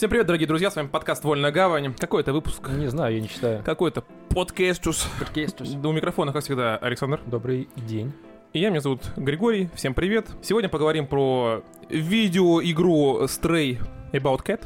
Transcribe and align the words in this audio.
Всем 0.00 0.08
привет, 0.08 0.26
дорогие 0.26 0.48
друзья, 0.48 0.70
с 0.70 0.76
вами 0.76 0.86
подкаст 0.86 1.22
«Вольная 1.24 1.52
гавань». 1.52 1.92
Какой 1.92 2.22
это 2.22 2.32
выпуск? 2.32 2.66
Не 2.70 2.86
знаю, 2.86 3.16
я 3.16 3.20
не 3.20 3.28
читаю. 3.28 3.62
Какой-то 3.62 4.02
подкастус. 4.30 5.06
Подкастус. 5.18 5.74
У 5.74 5.92
микрофона, 5.92 6.32
как 6.32 6.42
всегда, 6.42 6.78
Александр. 6.78 7.20
Добрый 7.26 7.68
день. 7.76 8.14
И 8.54 8.60
я, 8.60 8.70
меня 8.70 8.80
зовут 8.80 9.02
Григорий. 9.18 9.68
Всем 9.74 9.92
привет. 9.92 10.26
Сегодня 10.40 10.70
поговорим 10.70 11.06
про 11.06 11.62
видеоигру 11.90 13.24
Stray 13.24 13.78
About 14.12 14.42
Cat. 14.42 14.64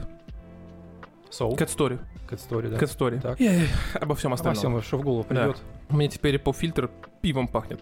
Soul. 1.32 1.58
Cat 1.58 1.76
Story. 1.76 1.98
Cat 2.30 2.38
Story, 2.38 2.68
да. 2.68 2.76
Cat 2.76 2.96
Story. 2.96 3.20
Так. 3.20 3.40
И 3.40 3.66
обо 3.94 4.14
всем 4.14 4.32
Обо 4.32 4.36
остальном. 4.36 4.80
всем, 4.80 4.82
что 4.82 4.98
в 4.98 5.02
голову 5.02 5.24
придет. 5.24 5.56
Мне 5.88 6.06
теперь 6.06 6.38
поп-фильтр 6.38 6.92
пивом 7.22 7.48
пахнет. 7.48 7.80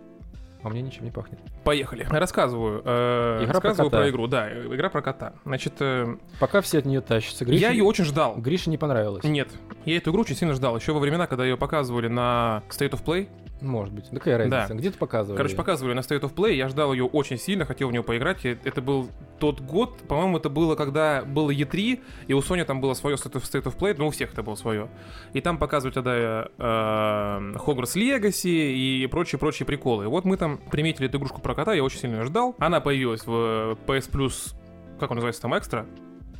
А 0.63 0.69
мне 0.69 0.81
ничем 0.83 1.05
не 1.05 1.11
пахнет. 1.11 1.41
Поехали. 1.65 2.07
Рассказываю. 2.09 2.83
э, 2.85 3.39
Игра 3.45 3.47
про 3.61 3.69
рассказываю 3.71 3.91
кота. 3.91 4.03
про 4.03 4.11
игру. 4.11 4.27
Да, 4.29 4.53
игра 4.53 4.89
про 4.91 5.03
кота. 5.03 5.33
Значит, 5.45 5.75
э, 5.81 6.17
Пока 6.39 6.61
все 6.61 6.79
от 6.79 6.85
нее 6.87 7.01
тащатся. 7.01 7.45
Грише, 7.45 7.61
я 7.61 7.71
ее 7.71 7.83
очень 7.85 8.05
ждал. 8.05 8.37
Грише 8.37 8.71
не 8.71 8.79
понравилось. 8.79 9.25
Нет, 9.25 9.49
я 9.85 9.97
эту 9.97 10.11
игру 10.13 10.21
очень 10.23 10.37
сильно 10.37 10.55
ждал. 10.55 10.77
Еще 10.77 10.93
во 10.93 11.01
времена, 11.01 11.27
когда 11.27 11.45
ее 11.45 11.57
показывали 11.57 12.07
на 12.09 12.63
State 12.69 12.91
of 12.93 13.05
Play. 13.05 13.29
Может 13.63 13.95
быть. 13.95 14.09
Да 14.11 14.19
какая 14.19 14.39
разница? 14.39 14.67
Да. 14.69 14.75
Где-то 14.75 14.99
показывали. 14.99 15.37
Короче, 15.37 15.57
показывали 15.57 15.95
на 15.95 16.01
State 16.01 16.21
of 16.21 16.35
Play, 16.35 16.55
я 16.55 16.69
ждал 16.69 16.93
ее 16.93 17.05
очень 17.05 17.39
сильно, 17.39 17.65
хотел 17.65 17.89
в 17.89 17.93
нее 17.93 18.03
поиграть. 18.03 18.45
Это 18.45 18.83
был 18.83 19.09
тот 19.39 19.61
год, 19.61 19.99
по-моему, 20.09 20.39
это 20.39 20.49
было, 20.49 20.75
когда 20.75 21.23
было 21.25 21.51
E3, 21.51 22.01
и 22.27 22.33
у 22.33 22.39
Sony 22.41 22.65
там 22.65 22.81
было 22.81 22.95
свое 22.95 23.17
State 23.17 23.33
of, 23.33 23.43
State 23.43 23.65
of 23.65 23.77
Play, 23.79 23.95
ну, 23.97 24.09
у 24.09 24.11
всех 24.11 24.33
это 24.33 24.43
было 24.43 24.55
свое. 24.55 24.89
И 25.33 25.41
там 25.41 25.59
показывают 25.59 25.95
тогда 25.95 26.15
э, 26.15 26.55
Hogwarts 26.59 27.97
Legacy 27.97 28.73
и 28.73 29.07
прочие-прочие 29.11 29.67
приколы. 29.67 30.09
Вот 30.09 30.25
мы 30.25 30.37
там 30.37 30.59
приметили 30.59 31.09
эту 31.09 31.19
игрушку 31.19 31.41
про 31.41 31.55
кота, 31.55 31.75
я 31.75 31.85
очень 31.85 31.99
сильно 31.99 32.17
её 32.17 32.25
ждал. 32.25 32.55
Она 32.59 32.81
появилась 32.81 33.27
в 33.27 33.79
PS 33.87 34.11
Plus, 34.11 34.55
как 34.99 35.11
он 35.11 35.17
называется 35.17 35.43
там, 35.43 35.57
экстра? 35.57 35.87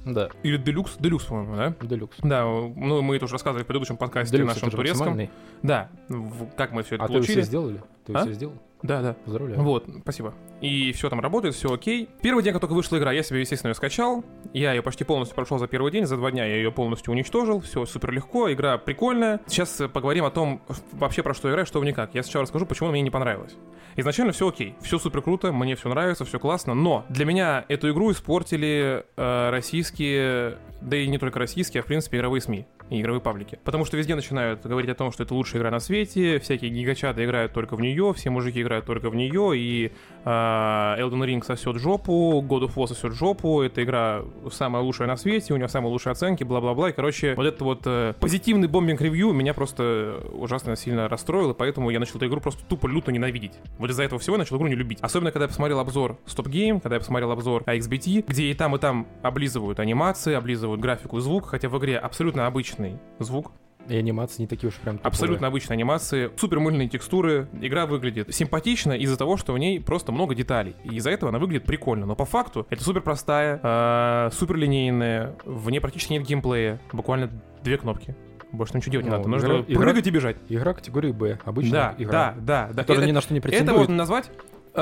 Да. 0.05 0.29
Или 0.43 0.59
Deluxe? 0.59 0.99
Deluxe, 0.99 1.29
по-моему, 1.29 1.57
да? 1.57 1.75
Делюкс. 1.87 2.17
Да, 2.23 2.45
ну 2.45 3.03
мы 3.03 3.17
это 3.17 3.27
уже 3.27 3.35
рассказывали 3.35 3.63
в 3.65 3.67
предыдущем 3.67 3.97
подкасте 3.97 4.37
Делюкс 4.37 4.55
нашем 4.55 4.71
турецком. 4.71 5.29
Да, 5.63 5.89
в- 6.09 6.47
как 6.57 6.73
мы 6.73 6.83
все 6.83 6.97
это 6.97 7.05
А 7.05 7.07
ты 7.07 7.13
получили. 7.15 7.41
все 7.41 7.43
сделали? 7.47 7.81
Ты 8.07 8.13
А? 8.13 8.23
все 8.23 8.33
сделал? 8.33 8.55
Да, 8.83 9.01
да. 9.01 9.15
Поздравляю. 9.25 9.63
Вот, 9.63 9.87
спасибо. 10.03 10.35
И 10.61 10.93
все 10.93 11.09
там 11.09 11.21
работает, 11.21 11.55
все 11.55 11.73
окей. 11.73 12.09
Первый 12.21 12.43
день, 12.43 12.53
как 12.53 12.61
только 12.61 12.75
вышла 12.75 12.99
игра, 12.99 13.13
я 13.13 13.23
себе, 13.23 13.41
естественно, 13.41 13.71
ее 13.71 13.75
скачал. 13.75 14.25
Я 14.53 14.73
ее 14.73 14.83
почти 14.83 15.05
полностью 15.05 15.37
прошел 15.37 15.59
за 15.59 15.69
первый 15.69 15.93
день. 15.93 16.05
За 16.07 16.17
два 16.17 16.33
дня 16.33 16.45
я 16.45 16.57
ее 16.57 16.73
полностью 16.73 17.13
уничтожил. 17.13 17.61
Все 17.61 17.85
супер 17.87 18.11
легко, 18.11 18.53
игра 18.53 18.79
прикольная. 18.79 19.41
Сейчас 19.47 19.81
э, 19.81 19.89
поговорим 19.89 20.25
о 20.25 20.31
том, 20.31 20.61
вообще 20.93 21.23
про 21.23 21.33
что 21.33 21.49
играю, 21.49 21.65
что 21.65 21.79
в 21.79 21.85
ней 21.85 21.93
как. 21.93 22.15
Я 22.15 22.25
сначала 22.25 22.43
расскажу, 22.43 22.67
почему 22.67 22.89
она 22.89 22.93
мне 22.95 23.03
не 23.03 23.11
понравилась. 23.11 23.55
Изначально 23.95 24.33
все 24.33 24.49
окей, 24.49 24.75
все 24.81 24.99
супер 24.99 25.23
круто, 25.23 25.53
мне 25.53 25.77
все 25.77 25.89
нравится, 25.89 26.25
все 26.25 26.39
классно, 26.41 26.75
но 26.75 27.05
для 27.09 27.25
меня 27.27 27.65
эту 27.69 27.91
игру 27.91 28.11
испортили 28.11 29.05
э, 29.17 29.51
российские, 29.51 30.59
да 30.81 30.97
и 30.97 31.07
не 31.07 31.19
только 31.19 31.39
российские, 31.39 31.83
а 31.83 31.85
в 31.85 31.87
принципе 31.87 32.17
игровые 32.17 32.41
СМИ 32.41 32.67
и 32.93 33.01
игровые 33.01 33.21
паблики. 33.21 33.59
Потому 33.65 33.85
что 33.85 33.97
везде 33.97 34.15
начинают 34.15 34.65
говорить 34.65 34.91
о 34.91 34.95
том, 34.95 35.13
что 35.13 35.23
это 35.23 35.35
лучшая 35.35 35.61
игра 35.61 35.71
на 35.71 35.81
свете, 35.81 36.39
всякие 36.39 36.71
гигачаты 36.71 37.25
играют 37.25 37.53
только 37.53 37.77
в 37.77 37.81
нее, 37.81 38.13
все 38.15 38.31
мужики 38.31 38.61
играют 38.61 38.87
только 38.87 39.11
в 39.11 39.15
нее, 39.15 39.59
и 39.59 39.93
э, 40.25 40.29
Elden 40.29 41.25
Ring 41.25 41.45
сосет 41.45 41.77
жопу, 41.77 42.45
God 42.47 42.67
of 42.67 42.75
War 42.75 42.87
сосет 42.87 43.15
жопу, 43.15 43.63
эта 43.63 43.83
игра 43.83 44.23
самая 44.51 44.83
лучшая 44.83 45.09
на 45.09 45.17
свете, 45.17 45.55
у 45.55 45.57
нее 45.57 45.69
самые 45.69 45.91
лучшие 45.91 46.13
оценки, 46.13 46.45
бла-бла-бла. 46.45 46.91
И, 46.91 46.93
короче, 46.93 47.35
вот 47.35 47.47
этот 47.47 47.61
вот 47.63 47.83
э, 47.87 48.15
позитивный 48.21 48.69
бомбинг-ревью 48.69 49.33
меня 49.33 49.55
просто 49.55 50.21
ужасно 50.33 50.77
сильно 50.77 51.09
расстроил, 51.09 51.53
и 51.53 51.55
поэтому 51.55 51.91
я 51.91 51.99
начал 51.99 52.17
эту 52.17 52.27
игру 52.27 52.41
просто 52.41 52.65
тупо 52.65 52.87
люто 52.87 53.13
ненавидеть. 53.13 53.53
Вот 53.79 53.91
из-за 53.91 54.03
этого 54.03 54.21
всего 54.21 54.37
я 54.37 54.39
начал 54.39 54.57
игру 54.57 54.67
не 54.67 54.75
любить. 54.75 54.99
Особенно, 55.01 55.31
когда 55.31 55.45
я 55.45 55.49
посмотрел 55.49 55.79
обзор 55.79 56.19
Stop 56.27 56.51
Game, 56.51 56.81
когда 56.81 56.97
я 56.97 57.01
посмотрел 57.01 57.31
обзор 57.31 57.63
AXBT, 57.63 58.25
где 58.29 58.45
и 58.45 58.55
там, 58.55 58.77
и 58.77 58.79
там 58.79 59.07
облизывают 59.23 59.81
анимации, 59.81 60.35
облизывают 60.35 60.81
графику 60.81 61.19
и 61.19 61.21
звук, 61.21 61.47
хотя 61.47 61.69
в 61.69 61.79
игре 61.79 61.99
абсолютно 61.99 62.47
обычный 62.91 62.99
звук, 63.19 63.53
И 63.89 63.97
анимации 63.97 64.43
не 64.43 64.47
такие 64.47 64.69
уж 64.69 64.77
прям 64.77 64.97
туповые. 64.99 65.09
Абсолютно 65.09 65.47
обычные 65.49 65.75
анимации, 65.75 66.31
супер 66.37 66.61
мыльные 66.61 66.89
текстуры. 66.89 67.49
Игра 67.61 67.87
выглядит 67.87 68.33
симпатично 68.33 68.93
из-за 68.93 69.17
того, 69.17 69.37
что 69.37 69.53
в 69.55 69.59
ней 69.59 69.81
просто 69.81 70.13
много 70.13 70.35
деталей. 70.37 70.77
И 70.85 70.95
из-за 70.97 71.11
этого 71.11 71.31
она 71.31 71.41
выглядит 71.41 71.65
прикольно. 71.67 72.07
Но 72.07 72.15
по 72.15 72.25
факту 72.25 72.65
это 72.71 72.83
супер 72.85 73.01
простая, 73.01 73.59
э, 73.61 74.31
супер 74.33 74.57
линейная, 74.57 75.35
в 75.45 75.69
ней 75.71 75.81
практически 75.81 76.13
нет 76.13 76.23
геймплея. 76.25 76.81
Буквально 76.93 77.29
две 77.65 77.77
кнопки. 77.77 78.15
Больше 78.53 78.77
ничего 78.77 78.93
делать 78.93 79.07
не 79.07 79.11
Ну, 79.11 79.17
надо. 79.17 79.29
Нужно 79.29 79.47
игра- 79.47 79.61
игра- 79.67 79.81
прыгать 79.83 80.07
и 80.07 80.11
бежать. 80.11 80.37
Игра 80.49 80.75
категории 80.75 81.11
Б. 81.11 81.39
Обычная 81.45 81.73
Да, 81.73 81.95
игра. 81.99 82.13
да, 82.13 82.35
да, 82.39 82.73
да. 82.75 82.83
Которая 82.83 83.03
Это- 83.03 83.09
ни 83.09 83.13
на 83.13 83.21
что 83.21 83.33
не 83.35 83.39
это 83.41 83.49
претендует. 83.49 83.79
можно 83.79 83.95
назвать 83.97 84.31
э, 84.75 84.81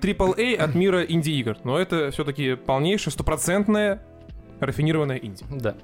AAA 0.00 0.54
от 0.54 0.74
мира 0.74 1.02
инди-игр. 1.02 1.56
Но 1.64 1.78
это 1.78 2.10
все-таки 2.12 2.54
полнейшее, 2.54 3.12
стопроцентное 3.12 4.02
рафинированное 4.60 5.16
инди. 5.16 5.44
Да. 5.50 5.74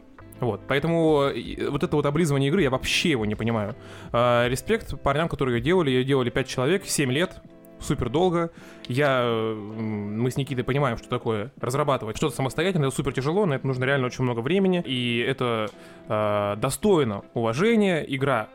Вот, 0.42 0.60
поэтому 0.66 1.30
э, 1.32 1.68
вот 1.70 1.84
это 1.84 1.94
вот 1.94 2.04
облизывание 2.04 2.48
игры, 2.48 2.62
я 2.62 2.70
вообще 2.70 3.10
его 3.10 3.24
не 3.24 3.36
понимаю. 3.36 3.76
А, 4.12 4.48
респект 4.48 5.00
парням, 5.00 5.28
которые 5.28 5.58
ее 5.58 5.62
делали. 5.62 5.90
Ее 5.90 6.04
делали 6.04 6.30
5 6.30 6.48
человек, 6.48 6.84
7 6.84 7.12
лет, 7.12 7.40
супер 7.78 8.08
долго. 8.08 8.50
Я, 8.88 9.20
э, 9.22 9.54
мы 9.54 10.28
с 10.32 10.36
Никитой 10.36 10.64
понимаем, 10.64 10.98
что 10.98 11.08
такое 11.08 11.52
разрабатывать 11.60 12.16
что-то 12.16 12.34
самостоятельно, 12.34 12.86
это 12.86 12.96
супер 12.96 13.12
тяжело, 13.12 13.46
на 13.46 13.54
это 13.54 13.68
нужно 13.68 13.84
реально 13.84 14.06
очень 14.06 14.24
много 14.24 14.40
времени, 14.40 14.82
и 14.84 15.20
это 15.20 15.70
э, 16.08 16.56
достойно 16.56 17.22
уважения, 17.34 18.04
игра 18.08 18.48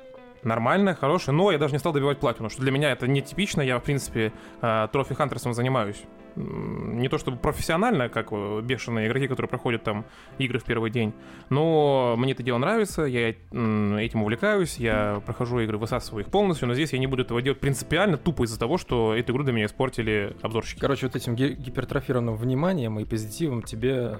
нормальная, 0.47 0.95
хорошая, 0.95 1.35
но 1.35 1.51
я 1.51 1.57
даже 1.57 1.73
не 1.73 1.79
стал 1.79 1.93
добивать 1.93 2.19
платину, 2.19 2.49
что 2.49 2.61
для 2.61 2.71
меня 2.71 2.91
это 2.91 3.07
нетипично, 3.07 3.61
я, 3.61 3.77
в 3.79 3.83
принципе, 3.83 4.31
э, 4.61 4.87
трофи 4.91 5.13
хантерсом 5.15 5.53
занимаюсь. 5.53 6.01
Не 6.35 7.09
то 7.09 7.17
чтобы 7.17 7.37
профессионально, 7.37 8.09
как 8.09 8.27
э, 8.31 8.61
бешеные 8.61 9.07
игроки, 9.07 9.27
которые 9.27 9.49
проходят 9.49 9.83
там 9.83 10.05
игры 10.37 10.59
в 10.59 10.63
первый 10.65 10.91
день, 10.91 11.13
но 11.49 12.15
мне 12.17 12.33
это 12.33 12.43
дело 12.43 12.59
нравится, 12.59 13.03
я 13.03 13.29
этим 13.29 14.21
увлекаюсь, 14.21 14.77
я 14.77 15.21
прохожу 15.25 15.59
игры, 15.61 15.77
высасываю 15.79 16.23
их 16.23 16.29
полностью, 16.31 16.67
но 16.67 16.75
здесь 16.75 16.93
я 16.93 16.99
не 16.99 17.07
буду 17.07 17.23
этого 17.23 17.41
делать 17.41 17.59
принципиально, 17.59 18.17
тупо 18.17 18.43
из-за 18.45 18.59
того, 18.59 18.77
что 18.77 19.15
эту 19.15 19.33
игру 19.33 19.43
для 19.43 19.53
меня 19.53 19.65
испортили 19.65 20.35
обзорщики. 20.43 20.79
Короче, 20.79 21.07
вот 21.07 21.15
этим 21.15 21.35
ги- 21.35 21.53
гипертрофированным 21.55 22.35
вниманием 22.35 22.99
и 22.99 23.05
позитивом 23.05 23.63
тебе 23.63 24.19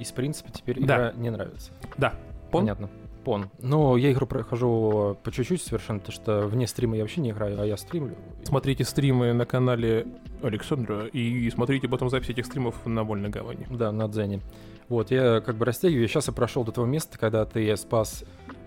из 0.00 0.10
принципа 0.10 0.50
теперь 0.50 0.80
Да. 0.84 0.96
игра 0.96 1.12
не 1.14 1.30
нравится. 1.30 1.70
Да. 1.96 2.14
Пон? 2.50 2.62
Понятно. 2.62 2.90
Пон. 3.24 3.50
Но 3.60 3.96
я 3.96 4.12
игру 4.12 4.26
прохожу 4.26 5.16
по 5.22 5.32
чуть-чуть 5.32 5.62
совершенно, 5.62 6.00
потому 6.00 6.14
что 6.14 6.46
вне 6.46 6.66
стрима 6.66 6.96
я 6.96 7.02
вообще 7.02 7.20
не 7.20 7.30
играю, 7.30 7.60
а 7.60 7.66
я 7.66 7.76
стримлю. 7.76 8.16
Смотрите 8.44 8.84
стримы 8.84 9.32
на 9.32 9.46
канале 9.46 10.06
Александра 10.42 11.06
и 11.06 11.50
смотрите 11.50 11.88
потом 11.88 12.10
запись 12.10 12.30
этих 12.30 12.46
стримов 12.46 12.86
на 12.86 13.02
Вольной 13.02 13.30
Гавани. 13.30 13.66
Да, 13.70 13.90
на 13.92 14.08
Дзене. 14.08 14.40
Вот, 14.88 15.10
я 15.10 15.40
как 15.40 15.56
бы 15.56 15.64
растягиваю. 15.64 16.06
Сейчас 16.08 16.26
я 16.26 16.32
прошел 16.32 16.64
до 16.64 16.72
того 16.72 16.86
места, 16.86 17.18
когда 17.18 17.44
ты 17.46 17.74
спас 17.76 18.24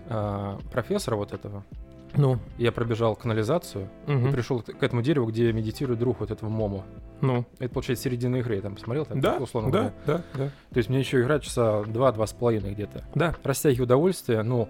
а, 0.08 0.58
профессора 0.72 1.16
вот 1.16 1.32
этого. 1.32 1.64
Ну, 2.18 2.38
Я 2.58 2.72
пробежал 2.72 3.16
канализацию 3.16 3.88
и 4.06 4.30
пришел 4.32 4.60
к 4.60 4.82
этому 4.82 5.00
дереву, 5.02 5.26
где 5.28 5.52
медитирует 5.52 5.98
друг 5.98 6.20
вот 6.20 6.30
этого 6.30 6.50
Момо. 6.50 6.84
ну, 7.20 7.46
Это, 7.58 7.72
получается, 7.72 8.04
середина 8.04 8.36
игры. 8.36 8.56
Я 8.56 8.62
там 8.62 8.74
посмотрел, 8.74 9.06
там, 9.06 9.20
да, 9.20 9.36
условно 9.38 9.70
да, 9.70 9.78
говоря. 9.78 9.94
да, 10.06 10.22
да, 10.34 10.50
То 10.72 10.76
есть 10.76 10.88
мне 10.88 10.98
еще 10.98 11.20
играть 11.22 11.42
часа 11.44 11.82
два-два 11.84 12.26
с 12.26 12.32
половиной 12.32 12.72
где-то. 12.72 13.04
да. 13.14 13.34
Растягиваю 13.42 13.84
удовольствие, 13.84 14.42
ну, 14.42 14.68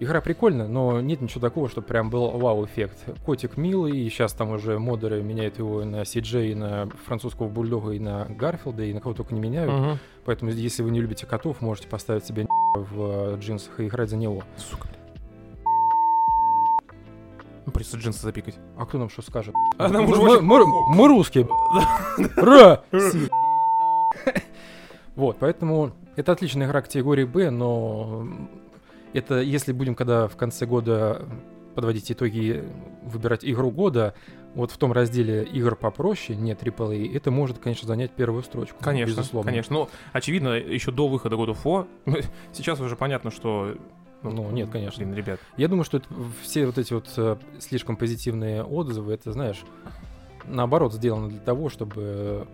игра 0.00 0.20
прикольная, 0.20 0.66
но 0.66 1.00
нет 1.00 1.20
ничего 1.20 1.40
такого, 1.40 1.68
что 1.68 1.80
прям 1.80 2.10
был 2.10 2.28
вау-эффект. 2.30 2.98
Котик 3.24 3.56
милый, 3.56 3.96
и 3.96 4.08
сейчас 4.10 4.32
там 4.32 4.50
уже 4.50 4.78
модеры 4.78 5.22
меняют 5.22 5.58
его 5.58 5.84
на 5.84 6.02
CJ, 6.02 6.50
и 6.50 6.54
на 6.54 6.88
французского 7.06 7.48
бульдога, 7.48 7.92
и 7.92 7.98
на 8.00 8.24
Гарфилда, 8.26 8.82
и 8.84 8.92
на 8.92 9.00
кого 9.00 9.14
только 9.14 9.34
не 9.34 9.40
меняют. 9.40 9.72
Мгм. 9.72 9.98
Поэтому, 10.24 10.50
если 10.50 10.82
вы 10.82 10.90
не 10.90 11.00
любите 11.00 11.26
котов, 11.26 11.60
можете 11.60 11.86
поставить 11.88 12.24
себе 12.24 12.46
в 12.74 13.36
джинсах 13.38 13.78
и 13.80 13.86
играть 13.86 14.10
за 14.10 14.16
него. 14.16 14.42
Сука. 14.56 14.88
Ну, 17.66 17.72
Придется 17.72 17.96
джинсы 17.96 18.20
запикать. 18.22 18.56
А 18.76 18.84
кто 18.86 18.98
нам 18.98 19.08
что 19.08 19.22
скажет? 19.22 19.54
А 19.78 19.88
нам 19.88 20.04
Мы- 20.04 20.16
мы, 20.16 20.28
очень- 20.30 20.42
мы- 20.44 20.94
мы 20.94 21.08
русские. 21.08 21.48
Ра! 22.36 22.82
Вот, 25.16 25.36
поэтому 25.38 25.92
это 26.16 26.32
отличная 26.32 26.66
игра 26.66 26.82
категории 26.82 27.24
Б, 27.24 27.50
но 27.50 28.26
это 29.12 29.40
если 29.40 29.72
будем 29.72 29.94
когда 29.94 30.26
в 30.28 30.36
конце 30.36 30.66
года 30.66 31.26
подводить 31.74 32.10
итоги, 32.10 32.64
выбирать 33.04 33.44
игру 33.44 33.70
года, 33.70 34.14
вот 34.54 34.70
в 34.70 34.76
том 34.76 34.92
разделе 34.92 35.42
игр 35.44 35.74
попроще, 35.76 36.36
не 36.38 36.52
AAA, 36.52 37.16
это 37.16 37.30
может, 37.30 37.58
конечно, 37.58 37.88
занять 37.88 38.12
первую 38.12 38.42
строчку. 38.44 38.76
Конечно, 38.80 39.10
безусловно. 39.12 39.50
конечно. 39.50 39.74
Ну, 39.74 39.88
очевидно, 40.12 40.50
еще 40.50 40.92
до 40.92 41.08
выхода 41.08 41.34
God 41.36 41.48
of 41.56 41.58
War, 41.64 41.86
сейчас 42.52 42.80
уже 42.80 42.94
понятно, 42.96 43.30
что... 43.30 43.74
Ну, 44.30 44.50
нет, 44.50 44.70
конечно. 44.70 45.04
Блин, 45.04 45.14
ребят. 45.14 45.38
Я 45.56 45.68
думаю, 45.68 45.84
что 45.84 46.00
все 46.42 46.66
вот 46.66 46.78
эти 46.78 46.92
вот 46.94 47.08
э, 47.16 47.36
слишком 47.60 47.96
позитивные 47.96 48.64
отзывы, 48.64 49.12
это, 49.14 49.32
знаешь, 49.32 49.62
наоборот, 50.46 50.92
сделано 50.94 51.28
для 51.28 51.40
того, 51.40 51.68
чтобы 51.68 52.46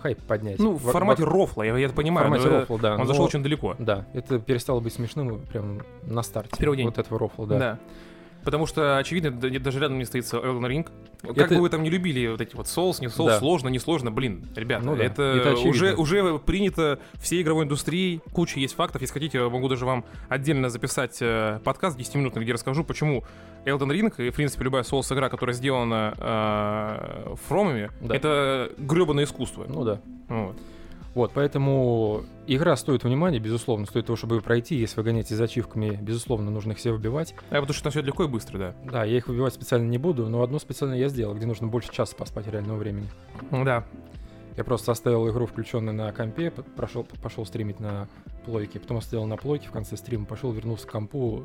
хайп 0.00 0.20
поднять. 0.22 0.58
Ну, 0.58 0.72
в 0.72 0.82
формате 0.90 1.24
во- 1.24 1.30
рофла, 1.30 1.62
я, 1.62 1.76
я 1.78 1.84
это 1.86 1.92
в 1.94 1.96
понимаю. 1.96 2.26
формате 2.28 2.48
но, 2.48 2.56
э, 2.56 2.60
рофла, 2.60 2.78
да. 2.78 2.92
Он 2.94 2.98
но- 3.00 3.04
зашел 3.06 3.24
очень 3.24 3.42
далеко. 3.42 3.74
Да, 3.78 4.06
это 4.12 4.38
перестало 4.38 4.80
быть 4.80 4.92
смешным 4.92 5.40
прям 5.46 5.80
на 6.02 6.22
старте. 6.22 6.54
В 6.54 6.58
первый 6.58 6.76
день. 6.76 6.86
Вот 6.86 6.98
этого 6.98 7.18
рофла, 7.18 7.46
да. 7.46 7.58
Да. 7.58 7.78
Потому 8.44 8.66
что, 8.66 8.98
очевидно, 8.98 9.30
даже 9.30 9.80
рядом 9.80 9.98
не 9.98 10.04
стоит 10.04 10.24
Elden 10.24 10.66
Ring. 10.66 10.88
Как 11.22 11.38
Это- 11.38 11.54
бы 11.54 11.62
вы 11.62 11.68
там 11.70 11.82
не 11.82 11.90
любили 11.90 12.26
вот 12.26 12.40
эти 12.40 12.54
вот 12.54 12.68
соус, 12.68 13.00
не 13.00 13.08
соус, 13.08 13.32
Да. 13.32 13.38
сложно, 13.38 13.68
не 13.68 13.78
сложно, 13.78 14.10
блин, 14.10 14.46
ребята, 14.54 14.84
Ну 14.84 14.94
да, 14.96 15.04
это, 15.04 15.22
это 15.22 15.54
уже, 15.56 15.94
уже 15.94 16.38
принято 16.38 16.98
всей 17.14 17.40
игровой 17.42 17.64
индустрией, 17.64 18.20
куча 18.32 18.60
есть 18.60 18.74
фактов. 18.74 19.00
Если 19.00 19.14
хотите, 19.14 19.38
я 19.38 19.48
могу 19.48 19.68
даже 19.68 19.86
вам 19.86 20.04
отдельно 20.28 20.68
записать 20.68 21.16
э, 21.22 21.60
подкаст 21.64 21.98
10-минутный, 21.98 22.42
где 22.42 22.52
расскажу, 22.52 22.84
почему 22.84 23.24
Elden 23.64 23.88
Ring 23.90 24.12
и, 24.26 24.30
в 24.30 24.34
принципе, 24.34 24.64
любая 24.64 24.82
соус-игра, 24.82 25.30
которая 25.30 25.54
сделана 25.54 26.12
э, 26.18 27.34
фромами, 27.48 27.90
Да. 28.02 28.14
это 28.14 28.70
гребаное 28.76 29.24
искусство. 29.24 29.64
Ну 29.68 29.84
да. 29.84 30.00
Вот. 30.28 30.56
Вот, 31.14 31.30
поэтому 31.32 32.24
игра 32.46 32.76
стоит 32.76 33.04
внимания, 33.04 33.38
безусловно, 33.38 33.86
стоит 33.86 34.06
того, 34.06 34.16
чтобы 34.16 34.36
ее 34.36 34.42
пройти. 34.42 34.74
Если 34.74 34.96
вы 34.96 35.04
гоняете 35.04 35.36
за 35.36 35.44
ачивками, 35.44 35.96
безусловно, 36.00 36.50
нужно 36.50 36.72
их 36.72 36.78
все 36.78 36.92
выбивать. 36.92 37.34
А 37.50 37.60
потому 37.60 37.72
что 37.72 37.84
там 37.84 37.92
все 37.92 38.02
легко 38.02 38.24
и 38.24 38.28
быстро, 38.28 38.58
да. 38.58 38.74
Да, 38.84 39.04
я 39.04 39.16
их 39.16 39.28
выбивать 39.28 39.54
специально 39.54 39.88
не 39.88 39.98
буду, 39.98 40.28
но 40.28 40.42
одно 40.42 40.58
специально 40.58 40.94
я 40.94 41.08
сделал, 41.08 41.34
где 41.34 41.46
нужно 41.46 41.68
больше 41.68 41.92
часа 41.92 42.16
поспать 42.16 42.48
реального 42.48 42.76
времени. 42.76 43.08
Да. 43.50 43.84
Я 44.56 44.62
просто 44.62 44.92
оставил 44.92 45.28
игру 45.30 45.46
включенной 45.46 45.92
на 45.92 46.12
компе, 46.12 46.50
прошел, 46.50 47.04
пошел 47.22 47.44
стримить 47.44 47.80
на 47.80 48.08
плойке, 48.44 48.78
потом 48.78 48.98
оставил 48.98 49.26
на 49.26 49.36
плойке 49.36 49.68
в 49.68 49.72
конце 49.72 49.96
стрима, 49.96 50.26
пошел, 50.26 50.52
вернулся 50.52 50.86
к 50.86 50.90
компу, 50.90 51.44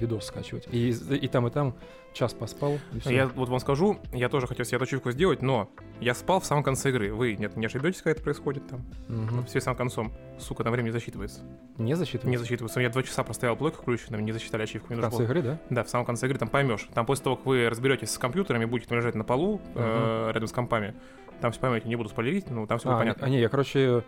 видос 0.00 0.26
скачивать. 0.26 0.66
И, 0.72 0.90
и 0.90 1.28
там, 1.28 1.46
и 1.46 1.50
там 1.50 1.74
час 2.12 2.32
поспал. 2.32 2.78
Я 3.04 3.26
вот 3.26 3.48
вам 3.48 3.58
скажу, 3.60 3.98
я 4.12 4.28
тоже 4.28 4.46
хотел 4.46 4.64
себе 4.64 4.76
эту 4.76 4.84
ачивку 4.84 5.10
сделать, 5.10 5.42
но 5.42 5.68
я 6.00 6.14
спал 6.14 6.40
в 6.40 6.44
самом 6.46 6.62
конце 6.62 6.90
игры. 6.90 7.12
Вы 7.12 7.34
нет, 7.36 7.56
не 7.56 7.66
ошибетесь, 7.66 8.02
когда 8.02 8.12
это 8.12 8.22
происходит 8.22 8.66
там? 8.68 8.84
Мгм. 9.08 9.44
Все 9.46 9.60
самым 9.60 9.76
концом. 9.78 10.12
Сука, 10.38 10.62
там 10.64 10.72
время 10.72 10.86
не 10.86 10.92
засчитывается. 10.92 11.40
Не 11.78 11.94
засчитывается? 11.94 12.28
Не 12.30 12.36
засчитывается. 12.36 12.80
Я 12.80 12.90
два 12.90 13.02
часа 13.02 13.24
простоял 13.24 13.56
плойку 13.56 13.82
включенным, 13.82 14.24
не 14.24 14.32
засчитали 14.32 14.62
ачивку. 14.62 14.92
Мне 14.92 14.98
В 14.98 15.02
конце 15.02 15.16
было- 15.18 15.24
игры, 15.26 15.42
да? 15.42 15.58
Да, 15.70 15.84
в 15.84 15.88
самом 15.88 16.04
конце 16.06 16.26
игры 16.26 16.38
там 16.38 16.48
поймешь. 16.48 16.88
Там 16.94 17.04
после 17.06 17.24
того, 17.24 17.36
как 17.36 17.46
вы 17.46 17.68
разберетесь 17.68 18.10
с 18.10 18.18
компьютерами, 18.18 18.64
будете 18.64 18.88
там 18.88 18.98
лежать 18.98 19.14
на 19.16 19.24
полу 19.24 19.60
э, 19.74 20.30
рядом 20.32 20.46
с 20.48 20.52
компами, 20.52 20.94
там 21.40 21.50
все 21.50 21.60
поймете, 21.60 21.88
не 21.88 21.96
буду 21.96 22.08
спойлерить, 22.10 22.48
но 22.48 22.64
там 22.66 22.78
все 22.78 22.90
А, 22.90 22.98
понятно. 22.98 23.26
а, 23.26 23.28
не, 23.28 23.40
я, 23.40 23.48
короче, 23.48 24.04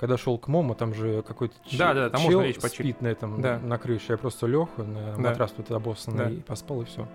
когда 0.00 0.16
шел 0.16 0.38
к 0.38 0.48
Мому, 0.48 0.74
там 0.74 0.94
же 0.94 1.22
какой-то 1.22 1.54
ч- 1.66 1.76
Да, 1.76 1.92
да, 1.92 2.08
там 2.08 2.22
чел 2.22 2.40
можно 2.40 2.54
почилить. 2.54 2.72
спит 2.96 3.00
на 3.02 3.08
этом, 3.08 3.40
Да. 3.42 3.58
на 3.58 3.76
крыше. 3.78 4.06
Я 4.12 4.16
просто 4.16 4.46
лег 4.46 4.70
на 4.78 4.84
Да. 4.84 5.14
матрас 5.18 5.52
тут 5.52 5.70
обоссанный 5.70 6.16
Да. 6.24 6.30
и 6.30 6.36
поспал, 6.40 6.80
и 6.82 6.86
все. 6.86 7.06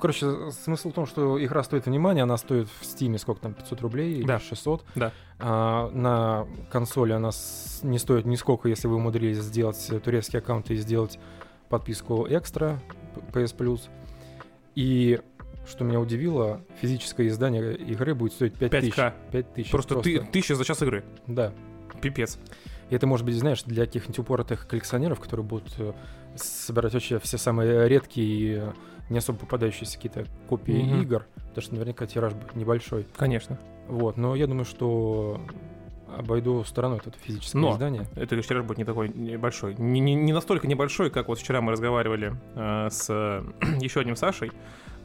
Короче, 0.00 0.50
смысл 0.50 0.90
в 0.90 0.92
том, 0.94 1.06
что 1.06 1.42
игра 1.42 1.62
стоит 1.62 1.84
внимания, 1.86 2.22
она 2.22 2.36
стоит 2.38 2.68
в 2.80 2.84
стиме 2.86 3.18
сколько 3.18 3.42
там, 3.42 3.52
500 3.54 3.80
рублей 3.82 4.22
Да. 4.24 4.36
или 4.36 4.42
600. 4.42 4.82
Да. 4.94 5.12
А, 5.38 5.90
на 5.90 6.46
консоли 6.70 7.12
она 7.12 7.32
с- 7.32 7.80
не 7.82 7.98
стоит 7.98 8.24
нисколько, 8.24 8.68
если 8.70 8.88
вы 8.88 8.96
умудрились 8.96 9.38
сделать 9.38 9.86
э, 9.90 10.00
турецкий 10.00 10.38
аккаунт 10.38 10.70
и 10.70 10.76
сделать 10.76 11.18
подписку 11.68 12.26
экстра 12.28 12.78
PS 13.34 13.54
Plus. 13.56 13.82
И 14.74 15.20
что 15.68 15.84
меня 15.84 16.00
удивило, 16.00 16.60
физическое 16.80 17.26
издание 17.28 17.74
игры 17.76 18.14
будет 18.14 18.32
стоить 18.32 18.54
5000. 18.54 18.94
5К. 18.94 19.12
5000. 19.32 19.70
Просто, 19.70 20.00
ты 20.00 20.20
тысяча 20.20 20.54
за 20.54 20.64
час 20.64 20.80
игры. 20.82 21.04
Да. 21.26 21.52
Пипец. 22.00 22.38
И 22.90 22.94
это 22.94 23.06
может 23.06 23.26
быть, 23.26 23.34
знаешь, 23.36 23.62
для 23.64 23.84
каких-нибудь 23.86 24.18
упоротых 24.20 24.68
коллекционеров, 24.68 25.18
которые 25.20 25.44
будут 25.44 25.74
э, 25.78 25.92
собирать 26.36 26.92
вообще 26.94 27.18
все 27.18 27.36
самые 27.38 27.88
редкие 27.88 28.26
и 28.26 28.58
э, 28.60 28.72
не 29.10 29.18
особо 29.18 29.38
попадающиеся 29.40 29.96
какие-то 29.96 30.26
копии 30.48 30.72
Мгм. 30.72 31.02
игр, 31.02 31.26
потому 31.48 31.62
что 31.62 31.74
наверняка 31.74 32.06
тираж 32.06 32.32
будет 32.34 32.54
небольшой. 32.54 33.06
Конечно. 33.16 33.58
Вот, 33.88 34.16
но 34.16 34.34
я 34.36 34.46
думаю, 34.46 34.64
что 34.64 35.40
обойду 36.16 36.62
стороной 36.64 36.98
это 36.98 37.12
физическое 37.18 37.58
Но. 37.58 37.72
издание. 37.72 38.06
Это 38.14 38.40
тираж 38.40 38.64
будет 38.64 38.78
не 38.78 38.84
такой 38.84 39.08
небольшой. 39.08 39.74
Не, 39.78 40.00
не, 40.00 40.14
не 40.14 40.32
настолько 40.32 40.66
небольшой, 40.68 41.10
как 41.10 41.28
вот 41.28 41.38
вчера 41.38 41.60
мы 41.60 41.72
разговаривали 41.72 42.34
э, 42.54 42.88
с 42.90 43.06
еще 43.80 44.00
одним 44.00 44.16
Сашей. 44.16 44.52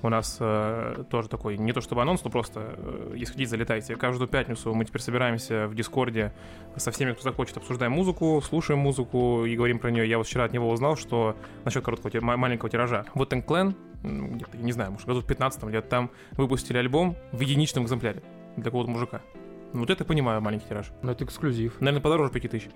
У 0.04 0.10
нас 0.10 0.38
э, 0.40 1.04
тоже 1.10 1.30
такой, 1.30 1.58
не 1.58 1.74
то 1.74 1.82
чтобы 1.82 2.02
анонс, 2.02 2.24
но 2.24 2.32
просто, 2.32 2.76
э, 2.78 3.14
если 3.16 3.34
хотите, 3.34 3.50
залетайте. 3.50 3.96
Каждую 3.96 4.28
пятницу 4.28 4.74
мы 4.74 4.86
теперь 4.86 5.02
собираемся 5.02 5.68
в 5.68 5.76
Дискорде 5.76 6.34
со 6.76 6.92
всеми, 6.92 7.14
кто 7.14 7.22
захочет, 7.22 7.58
обсуждаем 7.58 7.92
музыку, 7.92 8.42
слушаем 8.44 8.80
музыку 8.80 9.46
и 9.46 9.56
говорим 9.56 9.80
про 9.80 9.92
нее. 9.92 10.10
Я 10.10 10.18
вот 10.18 10.28
вчера 10.28 10.46
от 10.46 10.54
него 10.54 10.70
узнал, 10.70 10.96
что 10.96 11.36
насчет 11.66 11.84
короткого, 11.84 12.36
маленького 12.38 12.70
тиража. 12.70 13.06
Вот 13.14 13.30
Клен, 13.30 13.76
где-то, 14.04 14.58
я 14.58 14.64
не 14.64 14.72
знаю, 14.72 14.92
может, 14.92 15.08
году 15.08 15.22
в 15.22 15.26
15 15.26 15.64
где-то 15.64 15.88
там 15.88 16.12
выпустили 16.32 16.78
альбом 16.78 17.16
в 17.32 17.40
единичном 17.40 17.86
экземпляре 17.86 18.24
для 18.56 18.66
какого-то 18.66 18.90
мужика. 18.90 19.22
Вот 19.74 19.90
это 19.90 20.04
понимаю, 20.04 20.42
маленький 20.42 20.68
тираж. 20.68 20.92
Но 21.02 21.12
это 21.12 21.24
эксклюзив. 21.24 21.80
Наверное, 21.80 22.02
подороже 22.02 22.32
5000 22.32 22.70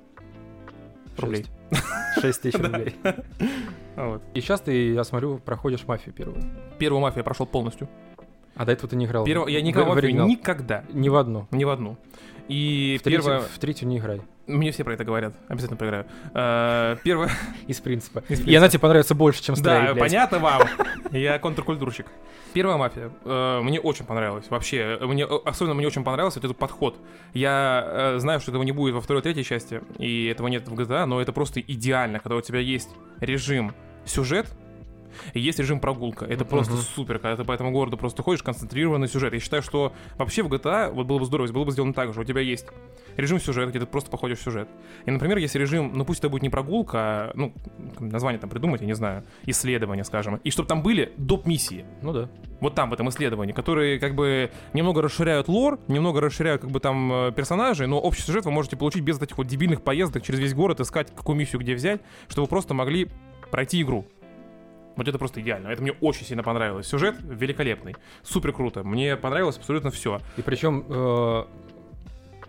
рублей. 1.18 1.45
6 2.22 2.42
тысяч 2.42 2.60
рублей. 2.60 2.96
Вот. 3.96 4.22
И 4.34 4.42
сейчас 4.42 4.60
ты, 4.60 4.92
я 4.92 5.06
смотрю, 5.06 5.38
проходишь 5.38 5.88
мафию 5.88 6.14
первую. 6.14 6.44
Первую 6.78 7.00
мафию 7.02 7.20
я 7.20 7.24
прошел 7.24 7.46
полностью. 7.46 7.88
А 8.54 8.66
до 8.66 8.74
этого 8.74 8.90
ты 8.90 8.98
не 8.98 9.06
играл? 9.06 9.24
Первого, 9.24 9.48
я 9.48 9.62
не 9.62 9.72
играл 9.72 9.86
в 9.86 9.96
мафию 9.96 10.26
никогда. 10.26 10.84
Ни 10.92 11.08
в 11.08 11.16
одну. 11.16 11.48
Ни 11.52 11.64
в 11.64 11.70
одну. 11.70 11.98
И 12.50 12.98
В 13.00 13.04
третью, 13.04 13.24
первая... 13.24 13.40
в 13.42 13.58
третью 13.58 13.88
не 13.88 13.98
играй. 14.00 14.22
Мне 14.47 14.71
все 14.71 14.83
про 14.83 14.94
это 14.94 15.03
говорят. 15.03 15.33
Обязательно 15.47 15.77
поиграю. 15.77 16.06
Э, 16.33 16.97
Первая... 17.03 17.31
Из 17.68 17.80
принципа. 17.80 18.19
Из 18.30 18.39
И 18.39 18.44
принципа. 18.44 18.57
она 18.57 18.69
тебе 18.69 18.80
понравится 18.80 19.15
больше, 19.15 19.42
чем 19.44 19.56
Да, 19.56 19.80
Stray, 19.80 19.94
блядь. 19.94 20.00
понятно 20.00 20.39
вам. 20.39 20.62
Я 21.12 21.39
контркультурщик. 21.39 22.06
Первая 22.53 22.77
мафия. 22.77 23.09
э, 23.25 23.62
Мне 23.63 23.80
очень 23.80 24.06
понравилась. 24.06 24.45
Вообще, 24.50 25.00
мне, 25.01 25.25
особенно 25.25 25.74
мне 25.74 25.88
очень 25.88 26.03
понравился 26.03 26.39
вот 26.39 26.45
этот 26.45 26.57
подход. 26.57 26.97
Я 27.33 27.83
э, 28.15 28.19
знаю, 28.19 28.39
что 28.39 28.51
этого 28.51 28.63
не 28.63 28.71
будет 28.71 28.94
во 28.94 29.01
второй, 29.01 29.21
третьей 29.24 29.44
части, 29.44 29.81
и 29.97 30.27
этого 30.27 30.47
нет 30.47 30.68
в 30.68 30.74
GTA, 30.74 31.06
но 31.06 31.19
это 31.21 31.33
просто 31.33 31.59
идеально, 31.59 32.19
когда 32.19 32.36
у 32.36 32.42
тебя 32.42 32.59
есть 32.59 32.89
режим 33.19 33.74
сюжет, 34.06 34.47
и 35.34 35.40
есть 35.40 35.60
режим 35.60 35.80
прогулка. 35.80 36.26
Это 36.26 36.46
просто 36.46 36.74
Мгм. 36.74 36.82
супер, 36.82 37.20
когда 37.20 37.36
ты 37.38 37.44
по 37.44 37.52
этому 37.52 37.72
городу 37.72 37.98
просто 37.98 38.24
ходишь, 38.24 38.44
концентрированный 38.44 39.08
сюжет. 39.08 39.34
Я 39.34 39.40
считаю, 39.40 39.62
что 39.64 39.94
вообще 40.18 40.44
в 40.44 40.48
GTA 40.48 40.92
вот 40.92 41.08
было 41.08 41.20
бы 41.20 41.26
здорово, 41.26 41.46
если 41.46 41.54
было 41.56 41.66
бы 41.66 41.72
сделано 41.72 41.94
так 41.94 42.14
же. 42.14 42.22
У 42.22 42.24
тебя 42.24 42.42
есть 42.42 42.68
режим 43.18 43.40
сюжета, 43.40 43.70
где 43.70 43.80
ты 43.80 43.86
просто 43.86 44.10
походишь 44.10 44.40
в 44.40 44.42
сюжет. 44.44 44.68
И, 45.06 45.12
например, 45.12 45.38
если 45.38 45.58
режим, 45.60 45.92
ну 45.96 46.04
пусть 46.06 46.20
это 46.20 46.30
будет 46.30 46.42
не 46.42 46.50
прогулка, 46.50 46.98
а, 46.98 47.32
ну, 47.36 47.54
название 48.00 48.40
там 48.40 48.50
придумать, 48.50 48.82
я 48.82 48.88
не 48.88 48.96
знаю, 48.96 49.24
исследование, 49.46 50.04
скажем, 50.04 50.36
и 50.44 50.50
чтобы 50.52 50.68
там 50.68 50.82
были 50.84 51.14
доп. 51.18 51.46
миссии. 51.46 51.86
Ну 52.02 52.12
да. 52.12 52.30
Вот 52.60 52.74
там, 52.74 52.90
в 52.90 52.94
этом 52.94 53.08
исследовании, 53.10 53.54
которые 53.54 54.00
как 54.00 54.16
бы 54.16 54.50
немного 54.74 55.02
расширяют 55.02 55.48
лор, 55.48 55.80
немного 55.88 56.22
расширяют 56.22 56.62
как 56.62 56.72
бы 56.72 56.80
там 56.80 57.12
э, 57.14 57.32
персонажей, 57.34 57.86
но 57.88 58.00
общий 58.00 58.24
сюжет 58.24 58.46
вы 58.46 58.52
можете 58.52 58.76
получить 58.78 59.04
без 59.04 59.22
этих 59.22 59.38
вот 59.38 59.46
дебильных 59.48 59.82
поездок 59.84 60.24
через 60.24 60.40
весь 60.40 60.54
город, 60.54 60.80
искать 60.80 61.14
какую 61.16 61.36
миссию 61.38 61.62
где 61.62 61.76
взять, 61.76 62.02
чтобы 62.28 62.46
вы 62.46 62.50
просто 62.50 62.74
могли 62.74 63.10
пройти 63.52 63.82
игру. 63.82 64.08
Вот 64.95 65.07
это 65.07 65.18
просто 65.18 65.42
идеально. 65.42 65.68
Это 65.69 65.81
мне 65.81 65.92
очень 66.01 66.25
сильно 66.25 66.44
понравилось. 66.44 66.88
Сюжет 66.88 67.15
великолепный. 67.21 67.95
Супер 68.24 68.53
круто. 68.53 68.83
Мне 68.83 69.18
понравилось 69.18 69.57
абсолютно 69.57 69.92
все. 69.92 70.19
И 70.38 70.42
причем 70.42 70.86
э, 70.88 71.44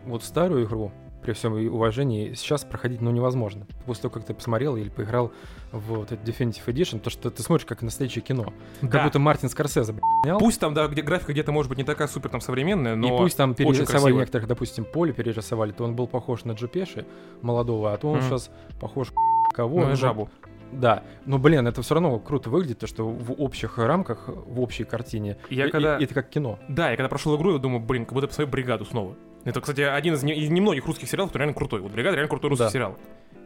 вот 0.05 0.23
старую 0.23 0.65
игру, 0.65 0.93
при 1.23 1.33
всем 1.33 1.55
уважении, 1.55 2.35
сейчас 2.35 2.63
проходить 2.65 3.01
ну 3.01 3.11
невозможно. 3.11 3.67
После 3.85 4.03
того, 4.03 4.15
как 4.15 4.25
ты 4.25 4.33
посмотрел 4.33 4.77
или 4.77 4.89
поиграл 4.89 5.33
в 5.73 5.95
вот 5.97 6.13
этот 6.13 6.27
Definitive 6.27 6.65
Edition, 6.67 7.01
то 7.01 7.11
что 7.11 7.31
ты 7.33 7.43
смотришь 7.43 7.67
как 7.67 7.83
настоящее 7.83 8.23
кино. 8.23 8.53
Как 8.89 9.03
будто 9.03 9.19
Мартин 9.19 9.49
Скорсезе 9.49 9.97
снял. 10.23 10.39
Пусть 10.39 10.61
там, 10.61 10.73
да, 10.73 10.87
где 10.87 11.03
графика 11.03 11.33
где-то 11.33 11.51
может 11.51 11.69
быть 11.69 11.79
не 11.79 11.85
такая 11.85 12.07
супер 12.07 12.31
там 12.31 12.41
современная, 12.41 12.95
но... 12.95 13.09
и 13.13 13.19
пусть 13.19 13.37
там 13.37 13.57
перерисовали 13.57 14.13
некоторых, 14.15 14.47
допустим, 14.47 14.85
поле 14.85 15.13
перерисовали, 15.13 15.73
то 15.73 15.83
он 15.83 15.97
был 15.97 16.07
похож 16.07 16.45
на 16.45 16.53
Джупеши 16.53 17.05
молодого, 17.43 17.93
а 17.93 17.97
то 17.97 18.09
он 18.09 18.19
Мгм. 18.19 18.29
сейчас 18.29 18.51
похож 18.81 19.13
кого. 19.53 19.83
И 19.83 19.87
Ну, 19.87 19.97
жабу. 19.97 20.31
Да, 20.73 21.03
но, 21.25 21.39
блин, 21.39 21.67
это 21.67 21.81
все 21.83 21.95
равно 21.95 22.19
круто 22.19 22.51
выглядит, 22.51 22.79
то, 22.81 22.87
что 22.87 23.09
в 23.09 23.33
общих 23.41 23.79
рамках, 23.79 24.29
в 24.29 24.61
общей 24.61 24.85
картине, 24.85 25.37
Я 25.49 25.67
и- 25.67 25.71
когда- 25.71 25.99
и- 25.99 26.05
это 26.05 26.15
как 26.15 26.29
кино. 26.29 26.59
Да, 26.69 26.91
я 26.91 26.97
когда 26.97 27.09
прошел 27.09 27.37
игру, 27.37 27.53
я 27.53 27.59
думаю, 27.59 27.81
блин, 27.81 28.05
как 28.05 28.15
будто 28.15 28.27
посмотрю 28.29 28.51
бригаду 28.53 28.85
снова. 28.85 29.15
Это, 29.45 29.61
кстати, 29.61 29.81
один 29.81 30.15
из, 30.15 30.23
не- 30.25 30.35
из 30.35 30.51
немногих 30.51 30.85
русских 30.87 31.09
сериалов, 31.09 31.31
который 31.31 31.43
реально 31.45 31.55
крутой. 31.57 31.81
Вот 31.81 31.93
бригада 31.93 32.17
реально 32.17 32.29
крутой 32.31 32.51
русский 32.51 32.65
Да. 32.65 32.71
сериал. 32.71 32.97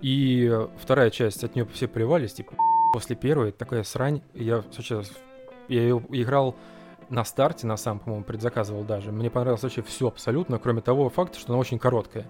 И 0.02 0.48
э, 0.50 0.68
вторая 0.80 1.10
часть, 1.10 1.44
от 1.44 1.54
нее 1.54 1.66
все 1.72 1.86
плевались, 1.88 2.32
типа, 2.32 2.54
после 2.94 3.16
первой 3.16 3.52
такая 3.52 3.82
срань. 3.84 4.22
Я 4.34 4.64
сейчас, 4.72 5.12
я 5.68 5.82
ее 5.82 6.02
играл 6.08 6.56
на 7.10 7.22
старте, 7.24 7.66
на 7.66 7.76
сам, 7.76 7.98
по-моему, 7.98 8.24
предзаказывал 8.24 8.82
даже. 8.84 9.12
Мне 9.12 9.28
понравилось 9.30 9.62
вообще 9.62 9.82
все 9.82 10.08
абсолютно, 10.08 10.58
кроме 10.58 10.80
того 10.80 11.10
факта, 11.10 11.38
что 11.38 11.52
она 11.52 11.60
очень 11.60 11.78
короткая. 11.78 12.26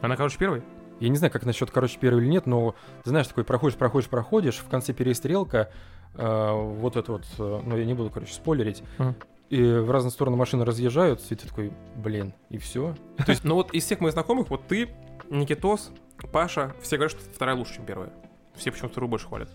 Она, 0.00 0.16
короче, 0.16 0.36
первый? 0.38 0.62
Я 1.02 1.08
не 1.08 1.16
знаю, 1.16 1.32
как 1.32 1.44
насчет, 1.44 1.68
короче, 1.72 1.98
первой 1.98 2.22
или 2.22 2.28
нет, 2.28 2.46
но 2.46 2.76
ты 3.02 3.10
знаешь, 3.10 3.26
такой 3.26 3.42
проходишь, 3.42 3.76
проходишь, 3.76 4.08
проходишь, 4.08 4.58
в 4.58 4.68
конце 4.68 4.92
перестрелка, 4.92 5.68
э, 6.14 6.50
вот 6.52 6.96
это 6.96 7.10
вот, 7.12 7.24
э, 7.38 7.60
ну 7.64 7.76
я 7.76 7.84
не 7.84 7.94
буду, 7.94 8.08
короче, 8.08 8.32
спойлерить, 8.32 8.84
Мгм. 8.98 9.16
и 9.50 9.60
в 9.62 9.90
разные 9.90 10.12
стороны 10.12 10.36
машины 10.36 10.64
разъезжаются, 10.64 11.34
и 11.34 11.36
ты 11.36 11.48
такой, 11.48 11.72
блин, 11.96 12.34
и 12.50 12.58
все. 12.58 12.94
То 13.26 13.30
есть, 13.32 13.42
ну 13.42 13.56
вот 13.56 13.74
из 13.74 13.84
всех 13.84 13.98
моих 13.98 14.12
знакомых, 14.12 14.48
вот 14.48 14.68
ты, 14.68 14.90
Никитос, 15.28 15.90
Паша, 16.32 16.72
все 16.82 16.96
говорят, 16.98 17.18
что 17.18 17.28
вторая 17.34 17.56
лучше, 17.56 17.74
чем 17.74 17.84
первая. 17.84 18.10
Все 18.54 18.70
почему-то 18.70 18.92
вторую 18.92 19.10
больше 19.10 19.26
хвалят. 19.26 19.48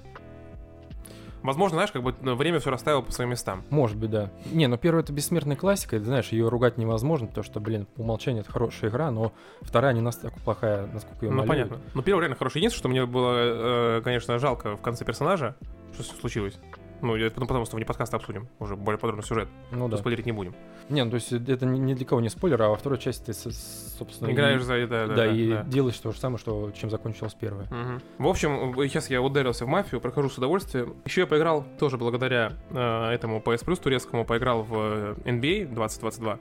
Возможно, 1.44 1.76
знаешь, 1.76 1.92
как 1.92 2.04
бы 2.04 2.16
ну, 2.22 2.36
время 2.36 2.60
все 2.60 2.72
расставило 2.72 3.02
по 3.02 3.12
своим 3.12 3.32
местам. 3.32 3.64
Может 3.70 3.98
быть, 3.98 4.10
да. 4.10 4.32
Не, 4.52 4.68
ну 4.68 4.78
первая 4.78 5.04
это 5.04 5.14
бессмертная 5.14 5.56
классика, 5.56 5.98
и, 5.98 6.00
знаешь, 6.00 6.30
ее 6.30 6.50
ругать 6.50 6.78
невозможно, 6.78 7.28
потому 7.28 7.44
что, 7.44 7.60
блин, 7.60 7.86
по 7.96 8.02
умолчанию 8.02 8.42
это 8.44 8.52
хорошая 8.52 8.90
игра, 8.90 9.12
но 9.12 9.34
вторая 9.62 9.94
не 9.94 10.02
настолько 10.02 10.40
плохая, 10.40 10.88
насколько 10.94 11.26
ее 11.26 11.32
Ну, 11.32 11.46
понятно. 11.46 11.78
Но 11.94 12.02
первая 12.02 12.24
реально 12.24 12.38
хорошая. 12.38 12.62
Единственное, 12.62 12.80
что 12.80 12.90
мне 12.90 13.06
было, 13.06 13.98
э, 13.98 14.02
конечно, 14.04 14.40
жалко 14.40 14.76
в 14.76 14.82
конце 14.82 15.06
персонажа, 15.06 15.56
что 15.94 16.04
случилось. 16.04 16.60
Ну, 17.02 17.16
это 17.16 17.34
потом, 17.34 17.48
потому 17.48 17.66
что 17.66 17.76
вне 17.76 17.86
подкаста 17.86 18.18
обсудим 18.18 18.48
уже 18.60 18.76
более 18.76 19.00
подробно 19.00 19.24
сюжет. 19.24 19.48
Ну 19.72 19.88
да. 19.88 19.98
спойлерить 19.98 20.26
не 20.26 20.32
будем. 20.32 20.56
Не, 20.90 21.04
ну 21.04 21.12
то 21.12 21.16
есть 21.16 21.32
это 21.32 21.66
ни 21.66 21.94
для 21.94 22.06
кого 22.06 22.22
не 22.22 22.30
спойлер, 22.30 22.62
а 22.62 22.70
во 22.70 22.76
второй 22.76 23.00
части 23.00 23.26
ты, 23.26 23.34
собственно, 23.34 24.32
Играешь 24.32 24.62
и, 24.62 24.64
за... 24.64 24.88
Да, 24.88 24.88
да, 24.88 25.08
да, 25.08 25.16
да, 25.16 25.28
и 25.28 25.50
да. 25.50 25.64
делаешь 25.64 25.98
то 25.98 26.12
же 26.12 26.20
самое, 26.20 26.38
что 26.38 26.72
чем 26.72 26.90
закончилась 26.90 27.34
первая. 27.34 27.68
Мгм. 27.68 28.02
В 28.18 28.28
общем, 28.28 28.74
сейчас 28.88 29.10
я 29.10 29.22
ударился 29.22 29.66
в 29.66 29.68
мафию, 29.68 30.02
прохожу 30.02 30.30
с 30.30 30.38
удовольствием. 30.38 30.96
Еще 31.06 31.22
я 31.22 31.28
поиграл, 31.28 31.66
тоже 31.80 31.98
благодаря 31.98 32.54
э, 32.70 33.10
этому 33.12 33.40
PS 33.40 33.66
Plus 33.66 33.82
турецкому, 33.82 34.26
поиграл 34.26 34.64
в 34.64 34.74
э, 34.74 35.16
NBA 35.26 35.68
2022. 35.74 36.40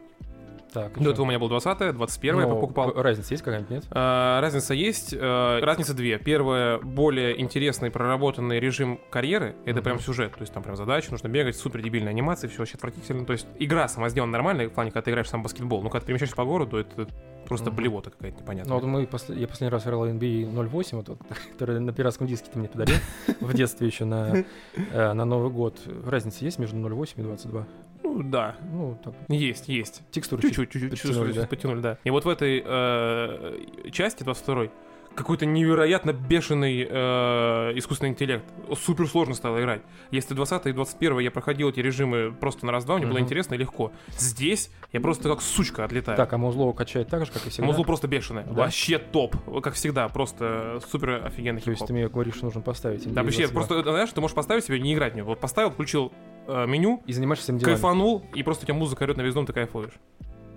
Так, 0.73 0.99
До 1.01 1.11
этого 1.11 1.25
у 1.25 1.29
меня 1.29 1.39
был 1.39 1.49
20 1.49 1.93
21 1.95 2.39
я 2.41 2.47
Но 2.47 2.55
покупал. 2.57 2.93
Разница 2.93 3.33
есть 3.33 3.43
какая-нибудь, 3.43 3.71
нет? 3.71 3.85
Э, 3.91 4.41
Разница 4.41 4.75
есть. 4.75 5.15
э, 5.19 5.61
Разница 5.63 5.95
две. 5.95 6.19
Первое, 6.19 6.79
более 6.79 7.41
интересный, 7.41 7.91
проработанный 7.91 8.61
режим 8.61 9.01
карьеры. 9.11 9.55
Это 9.65 9.77
Мгм. 9.77 9.85
прям 9.85 10.01
сюжет. 10.01 10.33
То 10.35 10.41
есть 10.41 10.53
там 10.53 10.63
прям 10.63 10.77
задача, 10.77 11.11
нужно 11.13 11.29
бегать, 11.29 11.57
супер 11.57 11.81
дебильная 11.81 12.11
анимация, 12.11 12.49
все 12.51 12.59
вообще 12.59 12.75
отвратительно. 12.77 13.25
То 13.25 13.33
есть 13.33 13.47
игра 13.59 13.89
сама 13.89 14.09
сделана 14.11 14.33
нормально, 14.33 14.67
в 14.69 14.73
плане, 14.73 14.91
когда 14.91 15.03
ты 15.03 15.11
играешь 15.13 15.29
в 15.29 15.31
сам 15.31 15.43
баскетбол. 15.43 15.83
Но 15.83 15.89
когда 15.89 16.01
ты 16.01 16.07
перемещаешься 16.07 16.37
по 16.37 16.45
городу, 16.45 16.77
это 16.79 17.07
просто 17.47 17.71
Мгм. 17.71 17.77
блевота 17.77 18.11
какая-то 18.11 18.37
Ну 18.39 18.43
непонятная. 18.43 18.75
вот 18.75 18.85
мы 18.85 19.07
после- 19.07 19.37
я 19.41 19.47
последний 19.49 19.71
раз 19.73 19.85
играл 19.85 20.05
NBA 20.07 20.45
08, 20.51 20.99
вот, 20.99 21.09
вот, 21.09 21.19
который 21.53 21.81
на 21.81 21.93
пиратском 21.93 22.27
диске 22.27 22.51
ты 22.53 22.59
мне 22.59 22.69
подарил 22.69 22.97
в 23.41 23.55
детстве 23.55 23.87
еще 23.87 24.05
на, 24.05 24.45
э, 24.93 25.13
на 25.13 25.25
Новый 25.25 25.51
год. 25.51 25.79
Разница 26.05 26.45
есть 26.45 26.59
между 26.59 26.77
08 26.77 27.21
и 27.21 27.23
22? 27.23 27.67
Ну 28.07 28.23
да, 28.23 28.55
Ну, 28.73 28.97
так, 29.03 29.15
есть, 29.29 29.69
есть. 29.69 30.03
текстуры 30.13 30.43
Чуть-чуть, 30.43 30.71
чуть-чуть, 30.71 31.01
чуть-чуть 31.01 31.35
да. 31.35 31.47
подтянули, 31.47 31.81
да. 31.81 31.99
И 32.05 32.11
вот 32.11 32.25
в 32.25 32.29
этой 32.29 32.63
э, 32.65 33.59
части 33.91 34.23
22 34.23 34.69
какой-то 35.17 35.47
невероятно 35.47 36.13
бешеный 36.13 36.87
э, 36.89 37.73
искусственный 37.79 38.11
интеллект. 38.11 38.45
Супер 38.81 39.09
сложно 39.09 39.35
стало 39.35 39.59
играть. 39.61 39.83
Если 40.11 40.35
20 40.35 40.67
и 40.67 40.73
21 40.73 41.19
я 41.21 41.31
проходил 41.31 41.71
эти 41.71 41.81
режимы 41.81 42.33
просто 42.33 42.67
на 42.67 42.73
раз-два, 42.73 42.97
мне 42.99 43.07
было 43.07 43.15
Мгм. 43.15 43.25
интересно 43.25 43.55
и 43.55 43.59
легко. 43.59 43.93
Здесь 44.19 44.71
я 44.93 45.01
просто 45.01 45.29
как 45.29 45.41
сучка 45.41 45.85
отлетаю. 45.85 46.17
Так, 46.17 46.33
а 46.33 46.39
Музло 46.39 46.73
качает 46.73 47.09
так 47.09 47.25
же, 47.27 47.33
как 47.33 47.47
и 47.47 47.51
всегда? 47.51 47.67
Музло 47.67 47.83
просто 47.85 48.07
бешеное. 48.09 48.45
Да? 48.45 48.53
Вообще 48.53 48.99
топ. 48.99 49.37
Как 49.63 49.75
всегда, 49.75 50.09
просто 50.09 50.81
супер 50.91 51.25
офигенный 51.25 51.61
То 51.61 51.71
есть 51.71 51.81
хип-хоп. 51.81 51.87
ты 51.89 51.93
мне 51.95 52.09
говоришь, 52.09 52.35
что 52.37 52.45
нужно 52.45 52.61
поставить 52.61 53.13
Да, 53.13 53.23
вообще, 53.23 53.49
22. 53.49 53.55
просто, 53.55 53.91
знаешь, 53.91 54.11
ты 54.11 54.21
можешь 54.21 54.35
поставить 54.35 54.65
себе, 54.65 54.79
не 54.81 54.95
играть 54.95 55.15
в 55.15 55.17
него. 55.17 55.29
Вот 55.31 55.41
поставил, 55.41 55.71
включил 55.71 56.13
э, 56.47 56.67
меню, 56.67 57.03
И 57.07 57.13
занимаешься 57.13 57.45
всеми 57.45 57.59
делами. 57.59 57.75
кайфанул, 57.75 58.25
и 58.35 58.43
просто 58.43 58.65
у 58.65 58.67
тебя 58.67 58.75
музыка 58.75 59.03
орет 59.05 59.17
на 59.17 59.23
весь 59.23 59.35
дом, 59.35 59.47
ты 59.47 59.53
кайфуешь. 59.53 59.95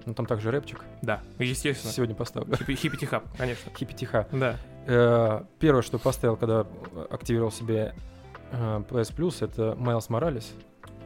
Ну, 0.05 0.13
там 0.13 0.25
также 0.25 0.51
рэпчик. 0.51 0.81
Да, 1.01 1.21
естественно. 1.39 1.91
Сегодня 1.93 2.15
поставлю. 2.15 2.53
Хиппи- 2.55 2.75
Хиппи-тихап, 2.75 3.23
конечно. 3.37 3.71
Хиппи-тиха. 3.71 4.27
Да. 4.31 4.55
Э, 4.87 5.43
Первое, 5.59 5.81
что 5.81 5.99
поставил, 5.99 6.35
когда 6.37 6.65
активировал 7.09 7.51
себе 7.51 7.93
э, 8.51 8.83
PS 8.89 9.15
Plus, 9.15 9.43
это 9.43 9.75
Майлз 9.77 10.09
Моралес. 10.09 10.53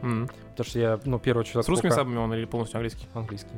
Потому 0.00 0.68
что 0.68 0.78
я, 0.78 1.00
ну, 1.06 1.18
первого 1.18 1.44
человека 1.46 1.64
С 1.64 1.68
русскими 1.70 1.90
сабами 1.90 2.18
он 2.18 2.32
или 2.34 2.44
полностью 2.44 2.76
английский? 2.76 3.06
английский. 3.14 3.54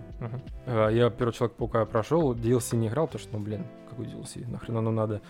Э, 0.66 0.90
Я 0.92 1.10
первый 1.10 1.32
человек 1.32 1.56
паука 1.56 1.84
прошел, 1.86 2.34
DLC 2.34 2.76
не 2.76 2.86
играл, 2.88 3.06
потому 3.08 3.22
что, 3.22 3.32
ну, 3.36 3.40
блин, 3.42 3.64
какой 3.90 4.06
DLC, 4.06 4.48
нахрен 4.48 4.76
оно 4.76 4.90
надо. 4.92 5.20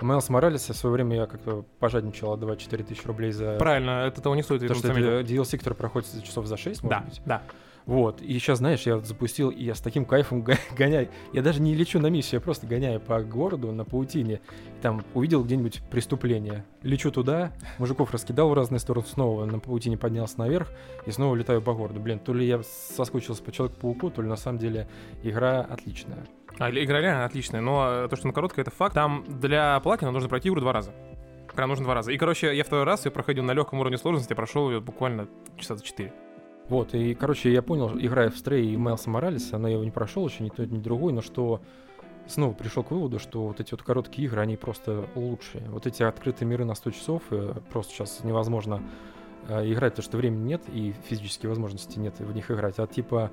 А 0.00 0.04
Майлз 0.04 0.28
Моралес 0.30 0.68
в 0.68 0.74
свое 0.74 0.92
время 0.94 1.16
я 1.16 1.26
как-то 1.26 1.64
пожадничал 1.78 2.32
отдавать 2.32 2.58
4000 2.58 3.06
рублей 3.06 3.30
за... 3.30 3.56
Правильно, 3.58 4.04
это 4.06 4.20
того 4.20 4.34
не 4.34 4.42
стоит. 4.42 4.62
Потому 4.62 4.78
что 4.80 4.88
это 4.88 5.20
DLC, 5.20 5.56
который 5.58 5.74
проходит 5.74 6.08
часов 6.24 6.46
за 6.46 6.56
6, 6.56 6.82
может 6.82 6.98
Да, 6.98 7.04
быть. 7.08 7.22
да. 7.24 7.42
Вот, 7.86 8.22
и 8.22 8.38
сейчас, 8.38 8.58
знаешь, 8.58 8.82
я 8.82 8.96
вот 8.96 9.06
запустил, 9.06 9.50
и 9.50 9.62
я 9.62 9.74
с 9.74 9.80
таким 9.80 10.06
кайфом 10.06 10.42
го- 10.42 10.54
гоняю. 10.76 11.08
Я 11.34 11.42
даже 11.42 11.60
не 11.60 11.74
лечу 11.74 11.98
на 11.98 12.06
миссию, 12.06 12.40
я 12.40 12.40
просто 12.40 12.66
гоняю 12.66 12.98
по 12.98 13.20
городу 13.20 13.72
на 13.72 13.84
паутине. 13.84 14.40
Там 14.80 15.04
увидел 15.12 15.44
где-нибудь 15.44 15.82
преступление. 15.90 16.64
Лечу 16.82 17.10
туда, 17.10 17.52
мужиков 17.78 18.10
раскидал 18.12 18.48
в 18.48 18.54
разные 18.54 18.78
стороны, 18.78 19.06
снова 19.06 19.44
на 19.44 19.58
паутине 19.58 19.98
поднялся 19.98 20.38
наверх 20.38 20.70
и 21.04 21.10
снова 21.10 21.34
летаю 21.34 21.60
по 21.60 21.74
городу. 21.74 22.00
Блин, 22.00 22.18
то 22.18 22.32
ли 22.32 22.46
я 22.46 22.62
соскучился 22.62 23.42
по 23.42 23.52
Человеку-пауку, 23.52 24.10
то 24.10 24.22
ли 24.22 24.28
на 24.28 24.36
самом 24.36 24.58
деле 24.58 24.88
игра 25.22 25.60
отличная. 25.60 26.26
А, 26.58 26.70
игра 26.70 27.00
реально 27.00 27.26
отличная, 27.26 27.60
но 27.60 28.08
то, 28.08 28.16
что 28.16 28.26
на 28.26 28.32
короткое, 28.32 28.62
это 28.62 28.70
факт. 28.70 28.94
Там 28.94 29.24
для 29.28 29.78
платина 29.80 30.10
нужно 30.10 30.28
пройти 30.28 30.48
игру 30.48 30.60
два 30.60 30.72
раза. 30.72 30.92
Прям 31.54 31.68
нужно 31.68 31.84
два 31.84 31.94
раза. 31.94 32.10
И, 32.12 32.16
короче, 32.16 32.56
я 32.56 32.64
второй 32.64 32.84
раз 32.84 33.04
ее 33.04 33.12
проходил 33.12 33.44
на 33.44 33.52
легком 33.52 33.78
уровне 33.78 33.98
сложности, 33.98 34.32
прошел 34.32 34.70
ее 34.70 34.80
буквально 34.80 35.28
часа 35.56 35.76
за 35.76 35.84
четыре. 35.84 36.12
Вот, 36.68 36.94
и, 36.94 37.14
короче, 37.14 37.52
я 37.52 37.62
понял, 37.62 37.98
играя 37.98 38.30
в 38.30 38.38
Стрей 38.38 38.72
и 38.72 38.76
Майлса 38.76 39.10
Моралеса, 39.10 39.58
но 39.58 39.68
я 39.68 39.74
его 39.74 39.84
не 39.84 39.90
прошел 39.90 40.26
еще, 40.26 40.42
ни 40.42 40.48
тот, 40.48 40.70
ни 40.70 40.78
другой, 40.78 41.12
но 41.12 41.20
что 41.20 41.60
снова 42.26 42.54
пришел 42.54 42.82
к 42.82 42.90
выводу, 42.90 43.18
что 43.18 43.46
вот 43.46 43.60
эти 43.60 43.72
вот 43.72 43.82
короткие 43.82 44.26
игры, 44.26 44.40
они 44.40 44.56
просто 44.56 45.06
лучшие. 45.14 45.68
Вот 45.68 45.86
эти 45.86 46.02
открытые 46.02 46.48
миры 46.48 46.64
на 46.64 46.74
100 46.74 46.90
часов 46.92 47.22
э, 47.30 47.54
просто 47.70 47.92
сейчас 47.92 48.24
невозможно 48.24 48.82
э, 49.48 49.70
играть, 49.70 49.92
потому 49.92 50.04
что 50.04 50.16
времени 50.16 50.48
нет 50.48 50.62
и 50.72 50.94
физической 51.08 51.46
возможности 51.46 51.98
нет 51.98 52.18
в 52.18 52.34
них 52.34 52.50
играть. 52.50 52.78
А 52.78 52.86
типа 52.86 53.30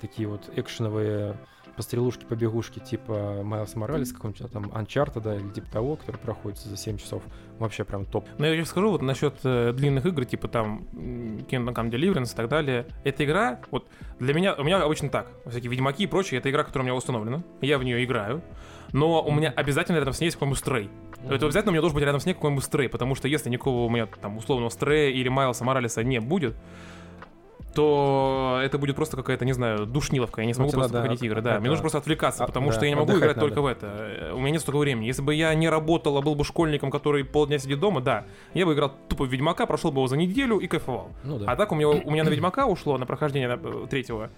такие 0.00 0.28
вот 0.28 0.48
экшеновые 0.54 1.36
пострелушки-побегушки 1.78 2.80
типа 2.80 3.42
Майлз 3.44 3.76
Моралес, 3.76 4.12
какого-нибудь 4.12 4.52
там 4.52 4.64
Uncharted, 4.66 5.20
да, 5.22 5.36
или 5.36 5.48
типа 5.48 5.70
того, 5.70 5.96
который 5.96 6.16
проходит 6.16 6.58
за 6.58 6.76
7 6.76 6.98
часов, 6.98 7.22
вообще 7.58 7.84
прям 7.84 8.04
топ. 8.04 8.26
Но 8.38 8.46
я 8.46 8.56
сейчас 8.56 8.68
скажу 8.68 8.90
вот 8.90 9.00
насчет 9.00 9.34
э, 9.44 9.72
длинных 9.72 10.04
игр, 10.04 10.24
типа 10.24 10.48
там 10.48 10.86
Kingdom 10.92 11.74
Come 11.74 11.90
Deliverance 11.90 12.32
и 12.32 12.36
так 12.36 12.48
далее. 12.48 12.86
Эта 13.04 13.24
игра, 13.24 13.60
вот 13.70 13.86
для 14.18 14.34
меня, 14.34 14.54
у 14.54 14.64
меня 14.64 14.82
обычно 14.82 15.08
так, 15.08 15.30
всякие 15.46 15.70
Ведьмаки 15.70 16.04
и 16.04 16.06
прочее, 16.06 16.40
это 16.40 16.50
игра, 16.50 16.64
которая 16.64 16.82
у 16.82 16.86
меня 16.86 16.96
установлена, 16.96 17.42
я 17.60 17.78
в 17.78 17.84
нее 17.84 18.04
играю, 18.04 18.42
но 18.92 19.22
у 19.22 19.32
меня 19.32 19.50
обязательно 19.50 19.98
рядом 19.98 20.14
с 20.14 20.20
ней 20.20 20.26
есть 20.26 20.36
какой-нибудь 20.36 20.58
стрей. 20.58 20.90
Это 21.24 21.46
обязательно 21.46 21.70
у 21.70 21.72
меня 21.72 21.80
должен 21.80 21.96
быть 21.96 22.04
рядом 22.04 22.20
с 22.20 22.26
ней 22.26 22.34
какой-нибудь 22.34 22.64
стрей, 22.64 22.88
потому 22.88 23.14
что 23.14 23.28
если 23.28 23.50
никакого 23.50 23.84
у 23.84 23.90
меня 23.90 24.06
там 24.06 24.36
условного 24.36 24.70
стрея 24.70 25.10
или 25.10 25.28
Майлса 25.28 25.64
Моралеса 25.64 26.02
не 26.02 26.20
будет, 26.20 26.56
то 27.74 28.60
это 28.62 28.78
будет 28.78 28.96
просто 28.96 29.16
какая-то, 29.16 29.44
не 29.44 29.52
знаю, 29.52 29.86
душниловка. 29.86 30.40
Я 30.40 30.46
не 30.46 30.54
смогу 30.54 30.72
просто 30.72 30.92
проходить 30.92 31.22
игры. 31.22 31.40
Да, 31.42 31.60
мне 31.60 31.68
нужно 31.68 31.82
просто 31.82 31.98
отвлекаться, 31.98 32.44
а, 32.44 32.46
потому 32.46 32.72
что 32.72 32.84
я 32.84 32.90
не 32.90 32.96
могу 32.96 33.12
играть 33.18 33.38
только 33.38 33.60
в 33.60 33.66
это. 33.66 33.86
Э, 33.86 34.32
У 34.32 34.38
меня 34.38 34.50
нет 34.52 34.60
столько 34.60 34.78
времени. 34.78 35.06
Если 35.06 35.22
бы 35.22 35.34
я 35.34 35.54
не 35.54 35.68
работал, 35.68 36.16
а 36.16 36.22
был 36.22 36.34
бы 36.34 36.44
школьником, 36.44 36.90
который 36.90 37.24
полдня 37.24 37.58
сидит 37.58 37.80
дома, 37.80 38.00
да, 38.00 38.24
я 38.54 38.66
бы 38.66 38.74
играл 38.74 38.92
тупо 39.08 39.24
в 39.24 39.28
Ведьмака, 39.28 39.66
прошел 39.66 39.90
бы 39.92 39.98
его 39.98 40.08
за 40.08 40.16
неделю 40.16 40.58
и 40.58 40.66
кайфовал. 40.66 41.10
Ну 41.24 41.38
да. 41.38 41.52
А 41.52 41.56
так 41.56 41.72
у 41.72 41.74
меня, 41.74 41.88
у 41.88 42.10
меня 42.10 42.24
на 42.24 42.28
Ведьмака 42.28 42.66
ушло 42.66 42.98
на 42.98 43.06
прохождение 43.06 43.58
э, 43.62 43.86
третьего. 43.88 44.30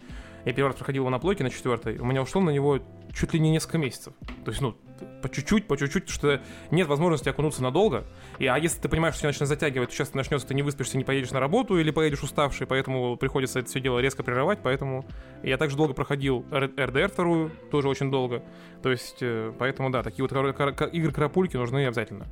Я 0.45 0.53
первый 0.53 0.69
раз 0.69 0.77
проходил 0.77 1.03
его 1.03 1.11
на 1.11 1.19
плойке 1.19 1.45
на 1.45 1.51
четвертой. 1.51 1.99
У 1.99 2.05
меня 2.05 2.23
ушло 2.23 2.41
на 2.41 2.51
него 2.51 2.81
чуть 3.13 3.35
ли 3.35 3.41
не 3.41 3.51
несколько 3.51 3.79
месяцев. 3.79 4.15
То 4.45 4.51
есть, 4.51 4.61
ну, 4.61 4.77
по 5.23 5.29
чуть-чуть, 5.29 5.67
по 5.67 5.77
чуть-чуть, 5.77 6.09
что 6.09 6.41
нет 6.71 6.87
возможности 6.89 7.29
окунуться 7.29 7.63
надолго. 7.63 8.05
И, 8.39 8.47
а 8.47 8.57
если 8.57 8.81
ты 8.81 8.89
понимаешь, 8.89 9.15
что 9.15 9.23
тебя 9.23 9.29
начинает 9.31 9.49
затягивать, 9.49 9.91
то 9.91 9.95
сейчас 9.95 10.15
начнется, 10.15 10.47
ты 10.47 10.55
не 10.55 10.63
выспишься, 10.63 10.97
не 10.97 11.05
поедешь 11.05 11.31
на 11.31 11.41
работу 11.41 11.79
или 11.79 11.91
поедешь 11.91 12.23
уставший, 12.23 12.67
поэтому 12.67 13.17
приходится 13.17 13.59
это 13.59 13.69
все 13.69 13.81
дело 13.81 13.99
резко 13.99 14.23
прерывать, 14.23 14.61
поэтому 14.63 15.05
я 15.43 15.57
также 15.57 15.77
долго 15.77 15.95
проходил 15.95 16.45
РДР 16.53 17.09
вторую, 17.09 17.51
тоже 17.71 17.89
очень 17.89 18.11
долго. 18.11 18.43
То 18.83 18.91
есть, 18.91 19.19
э, 19.21 19.53
поэтому, 19.59 19.91
да, 19.91 20.03
такие 20.03 20.27
вот 20.27 20.33
игры-карапульки 20.33 21.57
нужны 21.57 21.87
обязательно. 21.87 22.27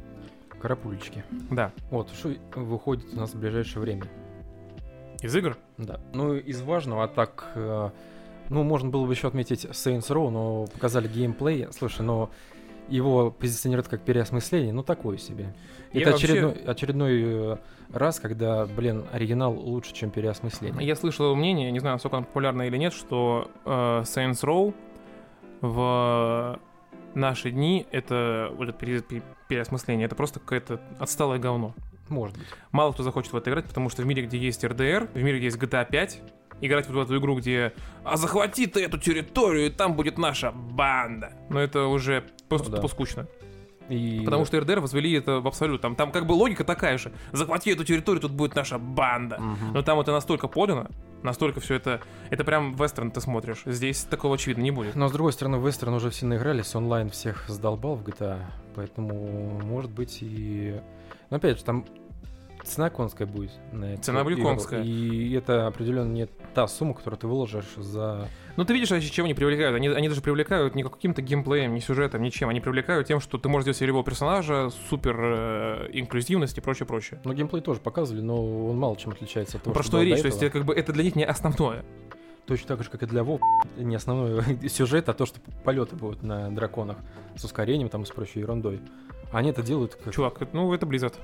Карапулечки. 0.60 1.24
Да. 1.50 1.72
Вот, 1.90 2.10
что 2.10 2.34
выходит 2.54 3.06
у 3.12 3.16
нас 3.16 3.32
в 3.32 3.38
ближайшее 3.38 3.80
время. 3.80 4.04
Из 5.22 5.34
игр? 5.34 5.56
Да. 5.78 6.00
Ну, 6.14 6.34
из 6.34 6.62
важного, 6.62 7.04
а 7.04 7.08
так, 7.08 7.50
э, 7.54 7.90
ну, 8.50 8.62
можно 8.62 8.88
было 8.90 9.04
бы 9.06 9.12
еще 9.12 9.28
отметить 9.28 9.64
Saints 9.64 10.08
Row, 10.08 10.30
но 10.30 10.66
показали 10.66 11.08
геймплей. 11.08 11.68
Слушай, 11.72 12.02
но 12.02 12.30
его 12.88 13.30
позиционируют 13.30 13.88
как 13.88 14.02
переосмысление, 14.02 14.72
ну, 14.72 14.82
такое 14.82 15.18
себе. 15.18 15.54
Я 15.92 16.02
Это 16.02 16.10
вообще- 16.12 16.26
очередной, 16.26 16.52
очередной 16.64 17.22
э, 17.22 17.56
раз, 17.92 18.20
когда, 18.20 18.64
блин, 18.66 19.04
оригинал 19.12 19.54
лучше, 19.54 19.92
чем 19.92 20.10
переосмысление. 20.10 20.86
Я 20.86 20.96
слышал 20.96 21.34
мнение, 21.34 21.70
не 21.70 21.80
знаю, 21.80 21.96
насколько 21.96 22.16
оно 22.18 22.26
популярно 22.26 22.62
или 22.62 22.76
нет, 22.76 22.92
что 22.92 23.50
э, 23.64 23.70
Saints 24.04 24.42
Row 24.44 24.72
в 25.60 26.58
наши 27.14 27.50
дни 27.50 27.86
это 27.90 28.52
вот 28.56 28.76
переосмысление, 28.78 30.06
это 30.06 30.14
просто 30.14 30.40
какое-то 30.40 30.80
отсталое 30.98 31.38
говно. 31.38 31.74
Может 32.08 32.36
быть. 32.38 32.46
Мало 32.72 32.92
кто 32.92 33.02
захочет 33.02 33.32
в 33.32 33.36
это 33.36 33.50
играть, 33.50 33.66
потому 33.66 33.88
что 33.88 34.02
в 34.02 34.06
мире, 34.06 34.22
где 34.22 34.38
есть 34.38 34.64
РДР, 34.64 35.08
в 35.12 35.22
мире, 35.22 35.38
где 35.38 35.46
есть 35.46 35.58
GTA 35.58 35.86
5, 35.88 36.22
играть 36.60 36.86
вот 36.88 36.94
в 36.94 37.00
эту 37.00 37.18
игру, 37.18 37.36
где 37.36 37.72
«А 38.04 38.16
захвати 38.16 38.66
ты 38.66 38.84
эту 38.84 38.98
территорию, 38.98 39.66
и 39.66 39.70
там 39.70 39.94
будет 39.94 40.18
наша 40.18 40.50
банда». 40.52 41.32
Но 41.48 41.60
это 41.60 41.86
уже 41.86 42.24
просто 42.48 42.68
Ну 42.68 42.76
да. 42.76 42.82
тупо 42.82 42.88
скучно. 42.92 43.26
И... 43.88 44.22
Потому 44.24 44.44
что 44.44 44.60
РДР 44.60 44.80
возвели 44.80 45.12
это 45.12 45.40
в 45.40 45.46
абсолют. 45.46 45.80
Там, 45.80 45.96
там 45.96 46.12
как 46.12 46.26
бы 46.26 46.32
логика 46.32 46.62
такая 46.64 46.98
же. 46.98 47.12
Захвати 47.32 47.70
эту 47.70 47.84
территорию, 47.84 48.20
тут 48.20 48.32
будет 48.32 48.54
наша 48.54 48.78
банда. 48.78 49.38
Мгм. 49.38 49.72
Но 49.72 49.82
там 49.82 49.98
это 49.98 50.12
настолько 50.12 50.46
подано, 50.46 50.88
настолько 51.22 51.60
все 51.60 51.74
это... 51.74 52.00
Это 52.30 52.44
прям 52.44 52.74
вестерн 52.74 53.10
ты 53.10 53.20
смотришь. 53.20 53.62
Здесь 53.64 54.02
такого 54.02 54.34
очевидно 54.34 54.62
не 54.62 54.70
будет. 54.70 54.94
Но 54.94 55.08
с 55.08 55.12
другой 55.12 55.32
стороны, 55.32 55.56
Вестерн 55.56 55.94
уже 55.94 56.10
все 56.10 56.26
наигрались, 56.26 56.74
онлайн 56.74 57.08
всех 57.10 57.44
задолбал 57.48 57.94
в 57.96 58.04
GTA, 58.04 58.40
поэтому 58.74 59.60
может 59.64 59.90
быть 59.90 60.18
и... 60.20 60.80
Но 61.30 61.36
опять 61.36 61.58
же, 61.58 61.64
там 61.64 61.84
цена 62.68 62.90
конская 62.90 63.26
будет 63.26 63.50
на 63.72 63.96
Цена 63.98 64.24
будет 64.24 64.42
конская. 64.42 64.82
И 64.82 65.32
это 65.32 65.66
определенно 65.66 66.12
не 66.12 66.26
та 66.54 66.68
сумма, 66.68 66.94
которую 66.94 67.18
ты 67.18 67.26
выложишь 67.26 67.74
за... 67.76 68.28
Ну, 68.56 68.64
ты 68.64 68.72
видишь, 68.72 68.90
вообще, 68.90 69.08
чем 69.08 69.24
они 69.24 69.34
привлекают? 69.34 69.76
Они, 69.76 69.88
они 69.88 70.08
даже 70.08 70.20
привлекают 70.20 70.74
не 70.74 70.82
каким-то 70.82 71.22
геймплеем, 71.22 71.74
не 71.74 71.80
сюжетом, 71.80 72.22
ничем. 72.22 72.48
Они 72.48 72.60
привлекают 72.60 73.06
тем, 73.06 73.20
что 73.20 73.38
ты 73.38 73.48
можешь 73.48 73.64
сделать 73.64 73.76
себе 73.76 73.88
любого 73.88 74.04
персонажа, 74.04 74.70
супер 74.90 75.16
э, 75.18 75.90
инклюзивность 75.92 76.58
и 76.58 76.60
прочее, 76.60 76.86
прочее. 76.86 77.20
Ну, 77.24 77.32
геймплей 77.32 77.62
тоже 77.62 77.80
показывали, 77.80 78.22
но 78.22 78.68
он 78.68 78.76
мало 78.76 78.96
чем 78.96 79.12
отличается 79.12 79.58
от 79.58 79.64
того, 79.64 79.74
Про 79.74 79.82
что 79.82 79.92
что 79.92 80.02
и 80.02 80.06
речь? 80.06 80.20
То 80.20 80.26
есть, 80.26 80.42
это 80.42 80.50
как 80.50 80.64
бы 80.64 80.74
это 80.74 80.92
для 80.92 81.04
них 81.04 81.14
не 81.14 81.24
основное. 81.24 81.84
Точно 82.46 82.66
так 82.66 82.82
же, 82.82 82.90
как 82.90 83.02
и 83.02 83.06
для 83.06 83.22
WoW, 83.22 83.40
не 83.76 83.94
основной 83.94 84.42
сюжет, 84.68 85.08
а 85.08 85.12
то, 85.12 85.26
что 85.26 85.38
полеты 85.64 85.96
будут 85.96 86.22
на 86.22 86.50
драконах 86.50 86.96
с 87.36 87.44
ускорением 87.44 87.90
там 87.90 88.02
и 88.02 88.06
с 88.06 88.10
прочей 88.10 88.40
ерундой. 88.40 88.80
Они 89.32 89.50
это 89.50 89.62
делают 89.62 89.94
как... 89.96 90.14
Чувак, 90.14 90.40
ну 90.52 90.72
это 90.72 90.86
Blizzard. 90.86 91.14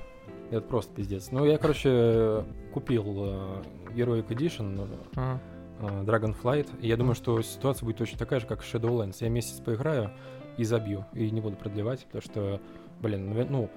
Это 0.51 0.61
просто 0.61 0.93
пиздец. 0.93 1.29
Ну, 1.31 1.43
я, 1.45 1.57
короче, 1.57 2.45
купил 2.71 3.03
э, 3.07 3.63
Heroic 3.95 4.27
Edition, 4.27 4.87
Ага. 5.15 5.41
э, 5.81 6.03
Dragonflight, 6.03 6.69
и 6.81 6.87
я 6.87 6.97
думаю, 6.97 7.15
что 7.15 7.41
ситуация 7.41 7.85
будет 7.85 7.97
точно 7.97 8.19
такая 8.19 8.39
же, 8.39 8.45
как 8.45 8.61
Shadowlands. 8.61 9.17
Я 9.21 9.29
месяц 9.29 9.59
поиграю 9.59 10.11
и 10.57 10.63
забью, 10.63 11.05
и 11.13 11.31
не 11.31 11.41
буду 11.41 11.55
продлевать, 11.55 12.05
потому 12.05 12.21
что, 12.21 12.61
блин, 13.01 13.33
ну, 13.49 13.69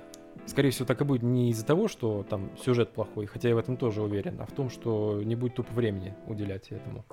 скорее 0.47 0.70
всего, 0.70 0.85
так 0.87 1.00
и 1.00 1.04
будет 1.04 1.23
не 1.23 1.50
из-за 1.50 1.64
того, 1.64 1.88
что 1.88 2.23
там 2.28 2.50
сюжет 2.62 2.90
плохой, 2.90 3.26
хотя 3.26 3.49
я 3.49 3.54
в 3.54 3.58
этом 3.58 3.78
тоже 3.78 4.02
уверен, 4.02 4.38
а 4.40 4.47
в 4.47 4.52
том, 4.52 4.68
что 4.68 5.23
не 5.25 5.37
будет 5.37 5.54
тупо 5.54 5.73
времени 5.73 6.14
уделять 6.26 6.68
этому. 6.70 7.04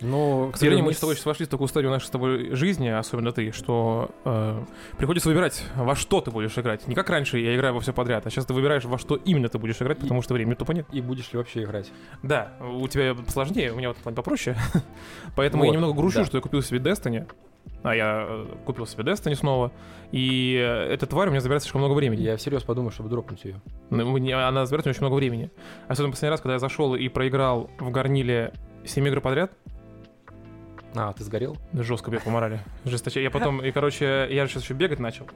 Но, 0.00 0.50
К 0.52 0.56
сожалению, 0.56 0.84
мы 0.84 0.92
с 0.92 0.98
тобой 0.98 1.14
сейчас 1.14 1.26
вошли 1.26 1.46
в 1.46 1.48
такую 1.48 1.68
стадию 1.68 1.90
нашей 1.90 2.06
с 2.06 2.10
тобой 2.10 2.54
жизни, 2.54 2.88
особенно 2.88 3.32
ты, 3.32 3.50
что 3.52 4.10
э, 4.24 4.62
приходится 4.98 5.28
выбирать, 5.28 5.64
во 5.74 5.96
что 5.96 6.20
ты 6.20 6.30
будешь 6.30 6.56
играть. 6.58 6.86
Не 6.86 6.94
как 6.94 7.08
раньше 7.08 7.38
я 7.38 7.54
играю 7.56 7.74
во 7.74 7.80
все 7.80 7.92
подряд, 7.92 8.26
а 8.26 8.30
сейчас 8.30 8.44
ты 8.44 8.52
выбираешь, 8.52 8.84
во 8.84 8.98
что 8.98 9.16
именно 9.16 9.48
ты 9.48 9.58
будешь 9.58 9.80
играть, 9.80 9.98
потому 9.98 10.20
что 10.22 10.34
времени 10.34 10.54
тупо 10.54 10.72
нет. 10.72 10.86
И 10.92 11.00
будешь 11.00 11.32
ли 11.32 11.38
вообще 11.38 11.62
играть? 11.62 11.90
Да, 12.22 12.52
у 12.60 12.86
тебя 12.88 13.16
сложнее, 13.28 13.72
у 13.72 13.76
меня 13.76 13.88
вот 13.88 13.96
плане 13.98 14.16
попроще. 14.16 14.56
Поэтому 15.36 15.64
я 15.64 15.70
Вот, 15.70 15.74
немного 15.74 15.94
грущу, 15.94 16.18
да. 16.18 16.24
что 16.24 16.36
я 16.36 16.42
купил 16.42 16.62
себе 16.62 16.78
Destiny. 16.78 17.26
А 17.82 17.94
я 17.94 18.26
э, 18.28 18.46
купил 18.64 18.86
себе 18.86 19.04
Destiny 19.04 19.34
снова. 19.34 19.72
И 20.12 20.56
э, 20.56 20.92
эта 20.92 21.06
тварь 21.06 21.28
у 21.28 21.30
меня 21.30 21.40
забирает 21.40 21.62
слишком 21.62 21.80
много 21.80 21.94
времени. 21.94 22.20
Я 22.20 22.36
всерьез 22.36 22.62
подумаю, 22.62 22.90
чтобы 22.90 23.08
дропнуть 23.08 23.44
ее. 23.44 23.60
Ну, 23.90 24.16
Она 24.36 24.66
забирает 24.66 24.86
у 24.86 24.88
меня 24.88 24.90
очень 24.90 25.00
много 25.00 25.14
времени. 25.14 25.50
Особенно 25.88 26.12
последний 26.12 26.30
раз, 26.30 26.40
когда 26.40 26.54
я 26.54 26.58
зашел 26.58 26.94
и 26.94 27.08
проиграл 27.08 27.70
в 27.78 27.90
горниле 27.90 28.52
7 28.84 29.06
игр 29.08 29.20
подряд, 29.20 29.52
А, 30.98 31.12
ты 31.12 31.24
сгорел? 31.24 31.56
жестко 31.72 32.10
бег 32.10 32.22
по 32.22 32.30
морали. 32.30 32.60
Жесточе. 32.84 33.22
Я 33.22 33.30
потом, 33.30 33.62
и, 33.62 33.70
короче, 33.70 34.26
я 34.30 34.46
сейчас 34.46 34.62
еще 34.62 34.74
бегать 34.74 34.98
начал, 34.98 35.26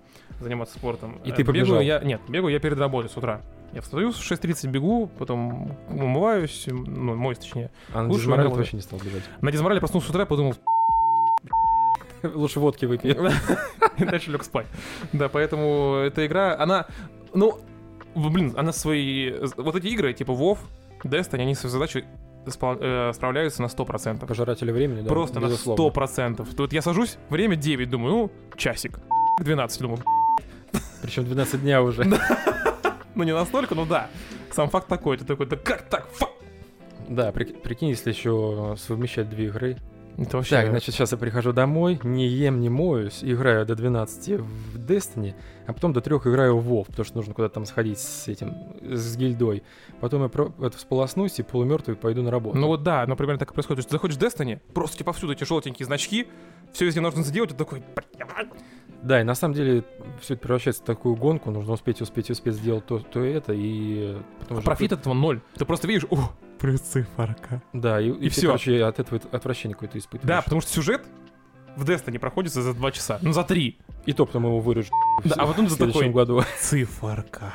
заниматься 0.40 0.78
спортом. 0.78 1.20
И 1.24 1.30
Э, 1.30 1.34
ты 1.34 1.44
побежал? 1.44 1.80
Бегаю 1.80 1.86
я, 1.86 1.98
нет, 2.00 2.20
бегаю 2.28 2.52
я 2.52 2.60
перед 2.60 2.78
работой 2.78 3.10
с 3.10 3.16
утра. 3.16 3.42
Я 3.72 3.82
встаю 3.82 4.10
в 4.12 4.16
6.30, 4.16 4.68
бегу, 4.70 5.08
потом 5.18 5.76
умываюсь, 5.88 6.64
ну, 6.66 7.14
моюсь 7.14 7.38
точнее. 7.38 7.70
А 7.92 8.02
на 8.02 8.08
Лучше 8.08 8.22
дизморале 8.22 8.48
ты 8.50 8.56
вообще 8.56 8.76
не 8.76 8.82
стал 8.82 8.98
бежать. 8.98 9.22
На 9.40 9.52
дизморале 9.52 9.80
проснулся 9.80 10.08
с 10.08 10.10
утра, 10.10 10.24
подумал, 10.26 10.54
Лучше 12.22 12.60
водки 12.60 12.84
выпей. 12.84 13.16
и 13.98 14.04
дальше 14.04 14.30
лег 14.30 14.42
спать. 14.44 14.66
Да, 15.12 15.28
поэтому 15.28 15.96
эта 16.06 16.26
игра, 16.26 16.56
она, 16.58 16.86
ну, 17.32 17.58
блин, 18.14 18.54
она 18.56 18.72
свои, 18.72 19.32
вот 19.56 19.76
эти 19.76 19.86
игры, 19.86 20.12
типа 20.12 20.32
WoW, 20.32 20.58
Destiny, 21.04 21.40
они 21.42 21.54
спал- 21.54 21.86
э, 21.94 22.02
справляются 22.46 23.62
на 23.62 23.66
100%. 23.66 24.26
Пожирателя 24.26 24.72
времени, 24.72 25.02
да? 25.02 25.08
Просто 25.08 25.40
безусловно. 25.40 25.84
на 25.84 25.90
100%. 25.90 26.54
Тут 26.54 26.72
я 26.72 26.82
сажусь, 26.82 27.18
время 27.28 27.56
9, 27.56 27.88
думаю, 27.90 28.12
ну, 28.14 28.30
часик. 28.56 28.98
12, 29.38 29.80
думаю, 29.80 30.02
Причем 31.02 31.24
12 31.24 31.62
дня 31.62 31.82
уже. 31.82 32.04
ну 33.14 33.22
не 33.22 33.32
настолько, 33.32 33.74
ну 33.74 33.86
да. 33.86 34.08
Сам 34.52 34.68
факт 34.68 34.88
такой, 34.88 35.16
ты 35.16 35.24
такой, 35.24 35.46
да 35.46 35.56
как 35.56 35.82
так, 35.88 36.08
фак? 36.12 36.30
Да, 37.08 37.30
прик- 37.30 37.60
прикинь, 37.60 37.88
если 37.88 38.10
еще 38.10 38.76
совмещать 38.78 39.28
две 39.28 39.46
игры. 39.46 39.76
Это 40.20 40.36
вообще... 40.36 40.56
Так, 40.56 40.68
значит, 40.68 40.94
сейчас 40.94 41.12
я 41.12 41.18
прихожу 41.18 41.52
домой, 41.52 41.98
не 42.04 42.26
ем, 42.26 42.60
не 42.60 42.68
моюсь, 42.68 43.20
играю 43.24 43.64
до 43.64 43.74
12 43.74 44.40
в 44.40 44.78
Destiny, 44.78 45.34
а 45.66 45.72
потом 45.72 45.94
до 45.94 46.02
3 46.02 46.16
играю 46.16 46.58
в 46.58 46.70
WoW, 46.70 46.84
потому 46.86 47.04
что 47.06 47.16
нужно 47.16 47.32
куда-то 47.32 47.54
там 47.54 47.64
сходить 47.64 47.98
с 47.98 48.28
этим, 48.28 48.54
с 48.82 49.16
гильдой. 49.16 49.62
Потом 50.00 50.22
я 50.22 50.28
про- 50.28 50.52
это 50.60 50.76
всполоснусь 50.76 51.38
и 51.38 51.42
полумертвый 51.42 51.96
пойду 51.96 52.22
на 52.22 52.30
работу. 52.30 52.58
Ну 52.58 52.66
вот 52.66 52.82
да, 52.82 53.06
например, 53.06 53.38
так 53.38 53.50
и 53.50 53.54
происходит. 53.54 53.86
Ты 53.86 53.92
заходишь 53.92 54.16
в 54.16 54.20
Destiny, 54.20 54.60
просто 54.74 54.98
типа 54.98 55.12
повсюду 55.12 55.32
эти 55.32 55.44
желтенькие 55.44 55.86
значки, 55.86 56.26
все 56.72 56.84
везде 56.84 57.00
нужно 57.00 57.22
сделать, 57.22 57.50
и 57.50 57.54
ты 57.54 57.58
такой. 57.58 57.82
Да, 59.02 59.22
и 59.22 59.24
на 59.24 59.34
самом 59.34 59.54
деле 59.54 59.84
все 60.20 60.34
это 60.34 60.42
превращается 60.42 60.82
в 60.82 60.84
такую 60.84 61.16
гонку, 61.16 61.50
нужно 61.50 61.72
успеть, 61.72 62.02
успеть, 62.02 62.28
успеть 62.30 62.54
сделать 62.54 62.84
то, 62.84 62.98
то 62.98 63.24
и 63.24 63.32
это, 63.32 63.54
и 63.54 64.18
потом 64.40 64.58
уже 64.58 64.66
профит 64.66 64.92
от 64.92 65.00
этого 65.00 65.14
ноль. 65.14 65.40
Ты 65.54 65.64
просто 65.64 65.88
видишь, 65.88 66.04
о, 66.10 66.18
плюс 66.60 66.80
циферка. 66.80 67.62
Да, 67.72 68.00
и, 68.00 68.10
и, 68.10 68.28
ты, 68.28 68.30
всё. 68.30 68.48
короче, 68.48 68.84
от 68.84 68.98
этого 68.98 69.20
отвращение 69.32 69.74
какое-то 69.74 69.98
испытываешь. 69.98 70.28
Да, 70.28 70.42
потому 70.42 70.60
что 70.60 70.70
сюжет 70.72 71.02
в 71.76 71.88
Destiny 71.88 72.18
проходится 72.18 72.62
за 72.62 72.74
два 72.74 72.90
часа, 72.90 73.18
ну 73.22 73.32
за 73.32 73.44
три. 73.44 73.78
И 74.06 74.12
то 74.12 74.26
потом 74.26 74.44
его 74.44 74.60
вырежут 74.60 74.92
Да, 75.24 75.34
а 75.38 75.46
потом 75.46 75.68
за 75.68 75.78
такой 75.78 76.08
году. 76.10 76.42
циферка. 76.60 77.52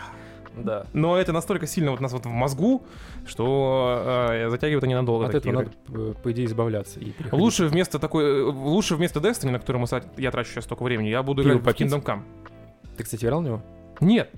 Да. 0.58 0.86
Но 0.94 1.18
это 1.18 1.34
настолько 1.34 1.68
сильно 1.68 1.92
вот 1.92 2.00
нас 2.00 2.14
вот 2.14 2.26
в 2.26 2.30
мозгу, 2.30 2.84
что 3.28 4.30
э, 4.32 4.50
затягивает 4.50 4.84
это 4.84 4.88
ненадолго. 4.88 5.26
От 5.26 5.36
этого 5.36 5.52
игры. 5.52 5.66
надо, 5.66 6.14
по- 6.14 6.20
по 6.22 6.32
идее, 6.32 6.46
избавляться. 6.46 7.00
И 7.00 7.12
переходить. 7.12 7.34
Лучше 7.34 7.66
вместо 7.66 8.00
такой, 8.00 8.24
э, 8.24 8.44
лучше 8.44 8.96
вместо 8.96 9.20
Destiny, 9.20 9.52
на 9.52 9.60
который 9.60 9.78
мы, 9.78 9.88
я 10.18 10.32
трачу 10.32 10.52
сейчас 10.52 10.64
столько 10.64 10.84
времени, 10.84 11.10
я 11.10 11.24
буду 11.24 11.44
Пиво 11.44 11.54
играть 11.56 11.66
попить? 11.66 11.92
Kingdom 11.92 12.04
Come. 12.06 12.22
Ты, 12.96 13.04
кстати, 13.04 13.26
играл 13.26 13.42
в 13.42 13.44
него? 13.44 13.62
Нет. 14.00 14.32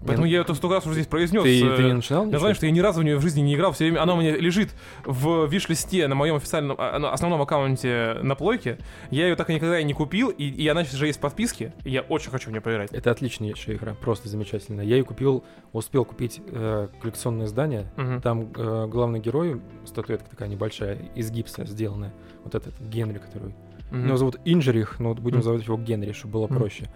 Поэтому 0.00 0.26
ну, 0.26 0.32
я 0.32 0.40
это 0.40 0.54
столько 0.54 0.76
раз 0.76 0.84
уже 0.86 0.94
здесь 0.94 1.06
произнес. 1.06 1.42
Ты, 1.42 1.66
э, 1.66 1.76
ты 1.76 1.82
не 1.84 1.92
начинал 1.92 2.26
Я 2.28 2.38
знаю, 2.38 2.54
что 2.54 2.66
я 2.66 2.72
ни 2.72 2.80
разу 2.80 3.00
в 3.00 3.04
нее 3.04 3.16
в 3.16 3.22
жизни 3.22 3.40
не 3.40 3.54
играл, 3.54 3.72
все 3.72 3.84
время 3.84 4.02
она 4.02 4.14
у 4.14 4.20
меня 4.20 4.36
лежит 4.36 4.74
в 5.04 5.46
виш-листе 5.46 6.06
на 6.08 6.14
моем 6.14 6.36
официальном, 6.36 6.76
а, 6.78 7.12
основном 7.12 7.40
аккаунте 7.40 8.16
на 8.22 8.34
плойке. 8.34 8.78
Я 9.10 9.28
ее 9.28 9.36
так 9.36 9.48
и 9.50 9.54
никогда 9.54 9.78
и 9.78 9.84
не 9.84 9.94
купил, 9.94 10.28
и, 10.28 10.44
и 10.44 10.68
она 10.68 10.84
сейчас 10.84 10.96
же 10.96 11.06
есть 11.06 11.18
в 11.18 11.22
подписке, 11.22 11.72
и 11.84 11.90
я 11.90 12.02
очень 12.02 12.30
хочу 12.30 12.50
в 12.50 12.52
нее 12.52 12.60
поиграть. 12.60 12.92
Это 12.92 13.10
отличнейшая 13.10 13.76
игра, 13.76 13.94
просто 13.94 14.28
замечательная. 14.28 14.84
Я 14.84 14.96
ее 14.96 15.04
купил, 15.04 15.44
успел 15.72 16.04
купить 16.04 16.42
э, 16.46 16.88
коллекционное 17.00 17.46
издание. 17.46 17.90
Мгм. 17.96 18.20
Там 18.20 18.52
э, 18.54 18.86
главный 18.86 19.20
герой, 19.20 19.60
статуэтка 19.86 20.28
такая 20.30 20.48
небольшая, 20.48 20.98
из 21.14 21.30
гипса 21.30 21.64
сделанная. 21.64 22.12
Вот 22.44 22.54
этот 22.54 22.78
Генри, 22.80 23.18
который 23.18 23.54
Мгм. 23.90 24.06
Его 24.08 24.16
зовут 24.16 24.36
Инжерих, 24.44 24.98
но 24.98 25.10
вот 25.10 25.20
будем 25.20 25.38
Мгм. 25.38 25.46
называть 25.46 25.66
его 25.66 25.76
Генри, 25.76 26.12
чтобы 26.12 26.32
было 26.32 26.46
Мгм. 26.46 26.56
проще. 26.56 26.90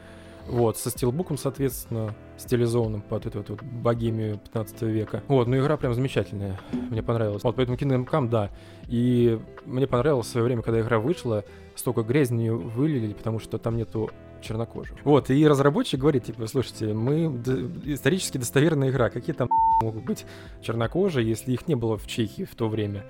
Вот, 0.48 0.78
со 0.78 0.90
стилбуком, 0.90 1.36
соответственно, 1.36 2.14
стилизованным 2.38 3.02
под 3.02 3.26
эту 3.26 3.38
вот, 3.38 3.50
вот 3.50 3.62
богемию 3.62 4.38
15 4.38 4.82
века. 4.82 5.22
Вот, 5.28 5.48
ну 5.48 5.58
игра 5.58 5.76
прям 5.76 5.92
замечательная, 5.94 6.58
мне 6.72 7.02
понравилась. 7.02 7.42
Вот, 7.44 7.56
поэтому 7.56 7.76
Kingdom 7.76 8.08
Come, 8.08 8.28
да. 8.28 8.50
И 8.86 9.38
мне 9.66 9.86
понравилось 9.86 10.26
в 10.26 10.30
свое 10.30 10.44
время, 10.44 10.62
когда 10.62 10.80
игра 10.80 10.98
вышла, 10.98 11.44
столько 11.74 12.02
грязи 12.02 12.32
на 12.32 12.38
нее 12.38 12.54
вылили, 12.54 13.12
потому 13.12 13.38
что 13.40 13.58
там 13.58 13.76
нету 13.76 14.10
чернокожих. 14.40 14.96
Вот, 15.04 15.30
и 15.30 15.46
разработчик 15.46 16.00
говорит, 16.00 16.24
типа, 16.24 16.46
слушайте, 16.46 16.94
мы 16.94 17.28
д- 17.28 17.92
исторически 17.92 18.38
достоверная 18.38 18.90
игра, 18.90 19.10
какие 19.10 19.34
там 19.34 19.48
могут 19.82 20.04
быть 20.04 20.24
чернокожие, 20.62 21.28
если 21.28 21.52
их 21.52 21.66
не 21.66 21.74
было 21.74 21.98
в 21.98 22.06
Чехии 22.06 22.44
в 22.44 22.54
то 22.54 22.68
время? 22.68 23.04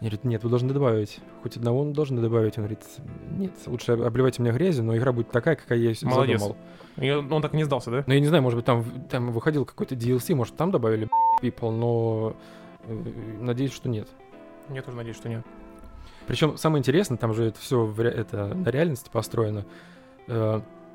Они 0.00 0.08
говорят, 0.08 0.24
нет, 0.24 0.44
вы 0.44 0.50
должны 0.50 0.72
добавить. 0.72 1.20
Хоть 1.42 1.56
одного 1.56 1.82
он 1.82 1.92
должны 1.92 2.22
добавить. 2.22 2.56
Он 2.56 2.64
говорит, 2.64 2.80
нет, 3.32 3.52
лучше 3.66 3.92
обливайте 3.92 4.40
меня 4.40 4.52
грязью, 4.52 4.84
но 4.84 4.96
игра 4.96 5.12
будет 5.12 5.30
такая, 5.30 5.56
какая 5.56 5.78
я 5.78 5.94
Молодец. 6.02 6.40
задумал. 6.40 6.56
И 6.96 7.10
он 7.10 7.42
так 7.42 7.52
и 7.52 7.56
не 7.58 7.64
сдался, 7.64 7.90
да? 7.90 8.04
Ну, 8.06 8.14
я 8.14 8.20
не 8.20 8.26
знаю, 8.26 8.42
может 8.42 8.56
быть, 8.56 8.64
там, 8.64 8.84
там 9.10 9.30
выходил 9.30 9.66
какой-то 9.66 9.94
DLC, 9.94 10.34
может, 10.34 10.56
там 10.56 10.70
добавили 10.70 11.08
people, 11.42 11.70
но 11.70 12.34
э, 12.84 13.12
надеюсь, 13.40 13.72
что 13.72 13.90
нет. 13.90 14.08
Я 14.70 14.80
тоже 14.82 14.96
надеюсь, 14.96 15.16
что 15.16 15.28
нет. 15.28 15.44
Причем 16.26 16.56
самое 16.56 16.80
интересное, 16.80 17.18
там 17.18 17.34
же 17.34 17.44
это 17.44 17.60
все 17.60 17.92
это 17.98 18.54
на 18.54 18.68
реальности 18.68 19.10
построено. 19.12 19.66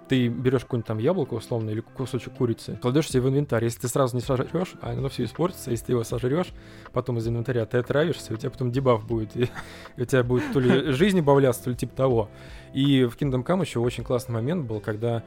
Ты 0.07 0.27
берешь 0.27 0.61
какое-нибудь 0.61 0.87
там 0.87 0.99
яблоко, 0.99 1.33
условно, 1.33 1.71
или 1.71 1.79
кусочек 1.79 2.33
курицы, 2.33 2.77
кладешь 2.79 3.09
себе 3.09 3.21
в 3.21 3.29
инвентарь. 3.29 3.63
Если 3.63 3.79
ты 3.79 3.87
сразу 3.87 4.15
не 4.15 4.21
сожрешь, 4.21 4.75
а 4.81 4.91
оно 4.91 5.09
все 5.09 5.23
испортится. 5.23 5.71
Если 5.71 5.85
ты 5.87 5.91
его 5.93 6.03
сожрешь, 6.03 6.53
потом 6.93 7.17
из 7.17 7.27
инвентаря 7.27 7.65
ты 7.65 7.79
отравишься, 7.79 8.33
у 8.33 8.37
тебя 8.37 8.51
потом 8.51 8.71
дебаф 8.71 9.05
будет. 9.07 9.35
И 9.35 9.49
у 9.97 10.05
тебя 10.05 10.23
будет 10.23 10.43
то 10.53 10.59
ли 10.59 10.91
жизнь 10.91 11.19
убавляться, 11.19 11.63
то 11.63 11.69
ли 11.71 11.75
типа 11.75 11.95
того. 11.95 12.29
И 12.73 13.05
в 13.05 13.15
Kingdom 13.17 13.43
Come 13.43 13.61
еще 13.61 13.79
очень 13.79 14.03
классный 14.03 14.33
момент 14.33 14.65
был, 14.67 14.79
когда 14.79 15.23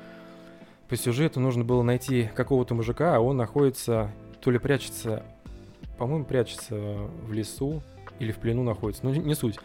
по 0.89 0.97
сюжету 0.97 1.41
нужно 1.41 1.65
было 1.65 1.83
найти 1.83 2.31
какого-то 2.35 2.75
мужика, 2.75 3.17
а 3.17 3.21
он 3.21 3.37
находится, 3.37 4.11
то 4.41 4.51
ли 4.51 4.59
прячется, 4.59 5.23
по-моему, 5.99 6.25
прячется 6.25 6.77
в 6.77 7.33
лесу 7.33 7.83
или 8.21 8.33
в 8.33 8.37
плену 8.39 8.63
находится, 8.63 9.05
ну 9.05 9.13
не- 9.13 9.19
не 9.21 9.35
суть. 9.35 9.59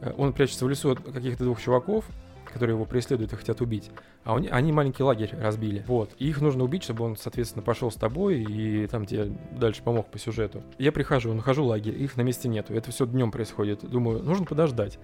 Э, 0.00 0.12
Он 0.18 0.32
прячется 0.32 0.64
в 0.64 0.68
лесу 0.68 0.90
от 0.90 1.00
каких-то 1.00 1.44
двух 1.44 1.60
чуваков, 1.60 2.04
которые 2.52 2.74
его 2.74 2.84
преследуют 2.84 3.32
и 3.32 3.36
хотят 3.36 3.60
убить. 3.60 3.90
А 4.24 4.36
они, 4.36 4.48
они 4.48 4.72
маленький 4.72 5.02
лагерь 5.02 5.34
разбили. 5.38 5.84
Вот. 5.86 6.10
И 6.18 6.28
их 6.28 6.40
нужно 6.40 6.64
убить, 6.64 6.84
чтобы 6.84 7.04
он, 7.04 7.16
соответственно, 7.16 7.62
пошел 7.62 7.90
с 7.90 7.96
тобой 7.96 8.42
и 8.42 8.86
там 8.86 9.06
тебе 9.06 9.30
дальше 9.52 9.82
помог 9.82 10.06
по 10.08 10.18
сюжету. 10.18 10.62
Я 10.78 10.92
прихожу, 10.92 11.32
нахожу 11.34 11.64
лагерь, 11.64 12.00
их 12.00 12.16
на 12.16 12.22
месте 12.22 12.48
нету. 12.48 12.74
Это 12.74 12.90
все 12.90 13.06
днем 13.06 13.30
происходит. 13.30 13.88
Думаю, 13.88 14.22
нужно 14.22 14.44
подождать. 14.44 14.98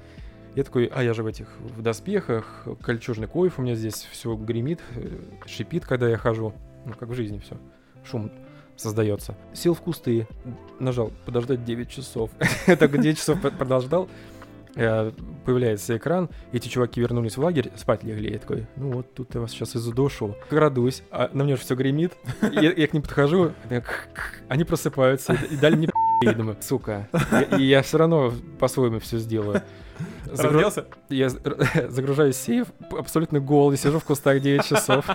Я 0.54 0.62
такой, 0.62 0.86
а 0.86 1.02
я 1.02 1.14
же 1.14 1.22
в 1.22 1.26
этих 1.26 1.48
в 1.60 1.82
доспехах, 1.82 2.66
кольчужный 2.80 3.26
коев 3.26 3.58
у 3.58 3.62
меня 3.62 3.74
здесь 3.74 4.06
все 4.12 4.34
гремит, 4.36 4.80
э, 4.94 5.18
шипит, 5.46 5.84
когда 5.84 6.08
я 6.08 6.16
хожу. 6.16 6.54
Ну, 6.84 6.92
как 6.92 7.08
в 7.08 7.14
жизни 7.14 7.40
все. 7.40 7.56
Шум 8.04 8.30
создается. 8.76 9.34
Сел 9.52 9.74
в 9.74 9.80
кусты, 9.80 10.26
нажал 10.78 11.12
подождать 11.24 11.64
9 11.64 11.88
часов. 11.88 12.30
Только 12.66 12.98
9 12.98 13.18
часов 13.18 13.40
подождал, 13.40 14.04
э, 14.04 14.08
появляется 14.74 15.96
экран, 15.96 16.28
эти 16.52 16.68
чуваки 16.68 17.00
вернулись 17.00 17.36
в 17.36 17.40
лагерь, 17.40 17.70
спать 17.76 18.02
легли. 18.04 18.32
Я 18.32 18.38
такой, 18.38 18.66
ну 18.76 18.92
вот 18.92 19.14
тут 19.14 19.34
я 19.34 19.40
вас 19.40 19.50
сейчас 19.50 19.74
и 19.74 19.78
задушу. 19.78 20.36
Крадусь, 20.48 21.02
а 21.10 21.30
на 21.32 21.44
мне 21.44 21.56
же 21.56 21.62
все 21.62 21.74
гремит. 21.74 22.12
Я, 22.52 22.72
я 22.72 22.86
к 22.86 22.92
ним 22.92 23.02
подхожу, 23.02 23.52
они 24.48 24.64
просыпаются 24.64 25.36
и 25.50 25.56
дали 25.56 25.76
мне 25.76 25.88
и 26.22 26.26
думаю, 26.34 26.56
сука, 26.60 27.08
и 27.58 27.62
я 27.62 27.82
все 27.82 27.98
равно 27.98 28.32
по-своему 28.58 28.98
все 29.00 29.18
сделаю. 29.18 29.62
Загру... 30.32 30.62
Я 31.08 31.28
загружаю 31.88 32.32
сейф, 32.32 32.68
абсолютно 32.90 33.40
голый, 33.40 33.76
сижу 33.76 34.00
в 34.00 34.04
кустах 34.04 34.40
9 34.40 34.64
часов. 34.64 35.06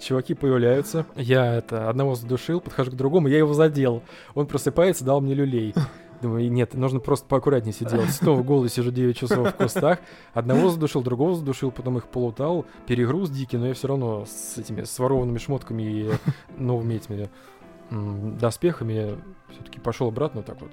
Чуваки 0.00 0.34
появляются. 0.34 1.06
Я 1.14 1.54
это 1.54 1.88
одного 1.88 2.14
задушил, 2.14 2.60
подхожу 2.60 2.90
к 2.90 2.94
другому, 2.94 3.28
я 3.28 3.38
его 3.38 3.54
задел. 3.54 4.02
Он 4.34 4.46
просыпается, 4.46 5.04
дал 5.04 5.20
мне 5.20 5.34
люлей. 5.34 5.74
Думаю, 6.20 6.50
нет, 6.52 6.74
нужно 6.74 7.00
просто 7.00 7.26
поаккуратнее 7.26 7.72
все 7.72 7.86
делать. 7.86 8.10
Снова 8.10 8.42
голый 8.42 8.68
сижу 8.68 8.90
9 8.90 9.16
часов 9.16 9.48
в 9.48 9.56
кустах. 9.56 10.00
Одного 10.34 10.68
задушил, 10.68 11.02
другого 11.02 11.34
задушил, 11.34 11.70
потом 11.70 11.96
их 11.96 12.08
полутал. 12.08 12.66
Перегруз 12.86 13.30
дикий, 13.30 13.56
но 13.56 13.68
я 13.68 13.74
все 13.74 13.88
равно 13.88 14.26
с 14.26 14.58
этими 14.58 14.84
сворованными 14.84 15.38
шмотками 15.38 15.82
и 15.82 16.10
новыми 16.58 16.94
этими 16.94 17.30
доспехами 17.90 19.18
все-таки 19.50 19.80
пошел 19.80 20.08
обратно 20.08 20.42
так 20.42 20.60
вот. 20.60 20.70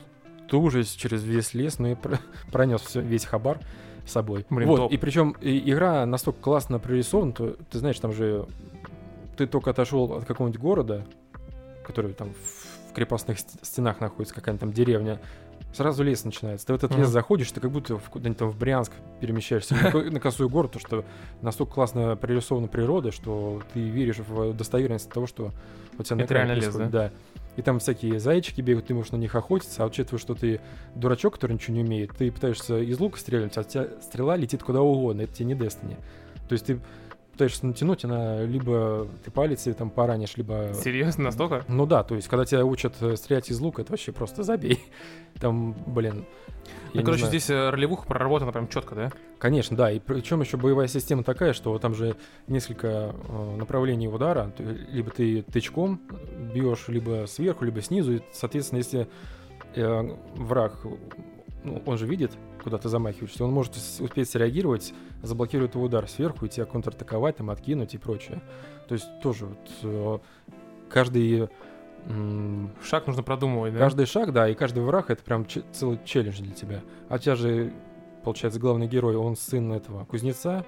Тужись 0.48 0.92
через 0.92 1.24
весь 1.24 1.54
лес, 1.54 1.80
но 1.80 1.90
и 1.90 1.96
пронес 2.52 2.82
все, 2.82 3.02
весь 3.02 3.26
хабар 3.26 3.60
с 4.06 4.12
собой. 4.12 4.46
Блин, 4.50 4.70
вот, 4.70 4.78
топ. 4.78 4.92
и 4.92 4.98
причем 4.98 5.32
и, 5.42 5.72
игра 5.72 6.06
настолько 6.06 6.40
классно 6.40 6.80
прорисована, 6.80 7.34
то 7.34 7.58
ты 7.70 7.80
знаешь, 7.80 8.00
там 8.00 8.14
же 8.14 8.48
ты 9.36 9.48
только 9.48 9.72
отошел 9.72 10.14
от 10.14 10.26
какого-нибудь 10.26 10.60
города, 10.60 11.06
который 11.86 12.14
там 12.14 12.34
в 12.34 12.67
крепостных 12.98 13.38
стенах 13.62 14.00
находится, 14.00 14.34
какая-нибудь 14.34 14.60
там 14.60 14.74
деревня, 14.74 15.20
сразу 15.72 16.04
лес 16.04 16.26
начинается. 16.26 16.66
Ты 16.66 16.74
в 16.74 16.76
этот 16.78 16.92
mm-hmm. 16.92 17.00
лес 17.02 17.10
заходишь, 17.10 17.52
ты 17.52 17.62
как 17.62 17.70
будто 17.70 18.00
в, 18.00 18.10
куда-нибудь 18.10 18.40
там 18.40 18.50
в 18.50 18.58
Брянск 18.58 18.92
перемещаешься 19.22 19.76
на, 19.76 19.92
на 19.92 20.20
косую 20.20 20.50
гору, 20.50 20.68
то 20.68 20.80
что 20.80 21.06
настолько 21.44 21.74
классно 21.76 22.16
прорисована 22.16 22.68
природа, 22.68 23.12
что 23.12 23.62
ты 23.72 23.88
веришь 23.88 24.18
в 24.18 24.54
достоверность 24.54 25.12
того, 25.12 25.28
что 25.28 25.52
у 26.00 26.04
тебя 26.04 26.24
Это 26.24 26.34
реально 26.34 26.54
лес, 26.54 26.74
да? 26.74 26.88
Да. 26.88 27.12
И 27.56 27.62
там 27.62 27.78
всякие 27.78 28.20
зайчики 28.20 28.62
бегают, 28.62 28.88
ты 28.88 28.96
можешь 28.96 29.12
на 29.12 29.18
них 29.18 29.36
охотиться, 29.36 29.84
а 29.84 29.86
учитывая, 29.86 30.20
что 30.20 30.34
ты 30.34 30.60
дурачок, 30.96 31.36
который 31.36 31.54
ничего 31.54 31.76
не 31.78 31.84
умеет, 31.84 32.18
ты 32.18 32.32
пытаешься 32.32 32.80
из 32.80 33.00
лука 33.00 33.20
стрелять, 33.20 33.56
а 33.58 33.62
у 33.62 33.64
тебя 33.64 33.88
стрела 34.02 34.36
летит 34.36 34.64
куда 34.64 34.82
угодно, 34.82 35.22
это 35.22 35.34
тебе 35.34 35.46
не 35.46 35.54
Destiny. 35.54 35.98
То 36.50 36.54
есть 36.54 36.66
ты 36.66 36.80
пытаешься 37.38 37.68
натянуть, 37.68 38.04
она 38.04 38.42
либо 38.44 39.08
ты 39.24 39.30
палец 39.30 39.68
или 39.68 39.74
там 39.74 39.92
поранишь, 39.92 40.38
либо... 40.38 40.72
Серьезно, 40.74 41.26
настолько? 41.26 41.64
Ну 41.68 41.86
да, 41.86 42.04
то 42.04 42.16
есть, 42.16 42.28
когда 42.28 42.46
тебя 42.46 42.66
учат 42.66 42.96
э, 43.00 43.16
стрелять 43.16 43.52
из 43.52 43.60
лука, 43.60 43.84
это 43.84 43.92
вообще 43.92 44.12
просто 44.12 44.42
забей. 44.42 44.80
Там, 45.40 45.76
блин... 45.86 46.26
Ну, 46.94 47.04
короче, 47.04 47.26
знаю. 47.26 47.30
здесь 47.30 47.50
э, 47.52 47.70
ролевуха 47.70 48.08
проработана 48.08 48.52
прям 48.52 48.68
четко, 48.68 48.96
да? 48.96 49.12
Конечно, 49.38 49.78
да. 49.78 49.92
И 49.92 50.00
причем 50.00 50.42
еще 50.42 50.58
боевая 50.58 50.88
система 50.88 51.24
такая, 51.24 51.54
что 51.54 51.78
там 51.78 51.94
же 51.94 52.16
несколько 52.48 53.14
э, 53.14 53.56
направлений 53.56 54.08
удара. 54.08 54.52
Либо 54.58 55.12
ты 55.12 55.44
тычком 55.44 56.02
бьешь, 56.54 56.88
либо 56.88 57.26
сверху, 57.28 57.66
либо 57.66 57.82
снизу. 57.84 58.16
И, 58.16 58.22
соответственно, 58.34 58.80
если 58.80 59.08
э, 59.76 60.16
враг, 60.36 60.80
ну, 61.64 61.84
он 61.86 61.98
же 62.00 62.08
видит, 62.08 62.32
куда 62.64 62.78
ты 62.78 62.90
замахиваешься, 62.90 63.44
он 63.44 63.52
может 63.52 63.76
успеть 63.76 64.30
среагировать, 64.30 64.94
заблокирует 65.22 65.74
твой 65.74 65.86
удар 65.86 66.08
сверху 66.08 66.46
и 66.46 66.50
тебя 66.50 66.66
контратаковать, 66.66 67.38
там, 67.38 67.50
откинуть 67.50 67.94
и 67.94 67.98
прочее. 67.98 68.42
То 68.88 68.94
есть 68.94 69.08
тоже 69.22 69.46
вот 69.46 69.70
э, 69.84 70.20
каждый... 70.90 71.50
Шаг 72.82 73.08
нужно 73.08 73.22
продумывать, 73.22 73.74
да? 73.74 73.80
Каждый 73.80 74.06
шаг, 74.06 74.32
да, 74.32 74.48
и 74.48 74.54
каждый 74.54 74.82
враг— 74.82 75.10
это 75.12 75.22
прям 75.24 75.46
целый 75.74 76.00
челлендж 76.06 76.40
для 76.40 76.54
тебя. 76.54 76.82
А 77.10 77.16
у 77.16 77.18
тебя 77.18 77.36
же, 77.36 77.74
получается, 78.24 78.62
главный 78.62 78.88
герой, 78.88 79.18
он 79.18 79.36
сын 79.36 79.74
этого 79.74 80.06
кузнеца, 80.06 80.66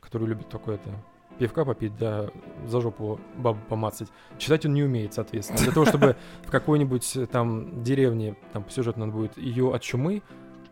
который 0.00 0.28
любит 0.28 0.48
такое-то 0.48 0.90
пивка 1.38 1.64
попить, 1.64 1.96
да, 1.98 2.30
за 2.66 2.80
жопу 2.80 3.20
бабу 3.36 3.58
помацать. 3.68 4.08
Читать 4.38 4.64
он 4.66 4.74
не 4.74 4.82
умеет, 4.82 5.14
соответственно. 5.14 5.60
Для 5.60 5.72
того, 5.72 5.86
чтобы 5.86 6.16
в 6.44 6.50
какой-нибудь 6.50 7.16
э, 7.16 7.26
там 7.26 7.82
деревне, 7.82 8.36
там 8.52 8.62
по 8.62 8.70
сюжету 8.70 9.00
надо 9.00 9.12
будет 9.12 9.36
ее 9.36 9.74
от 9.74 9.82
чумы 9.82 10.22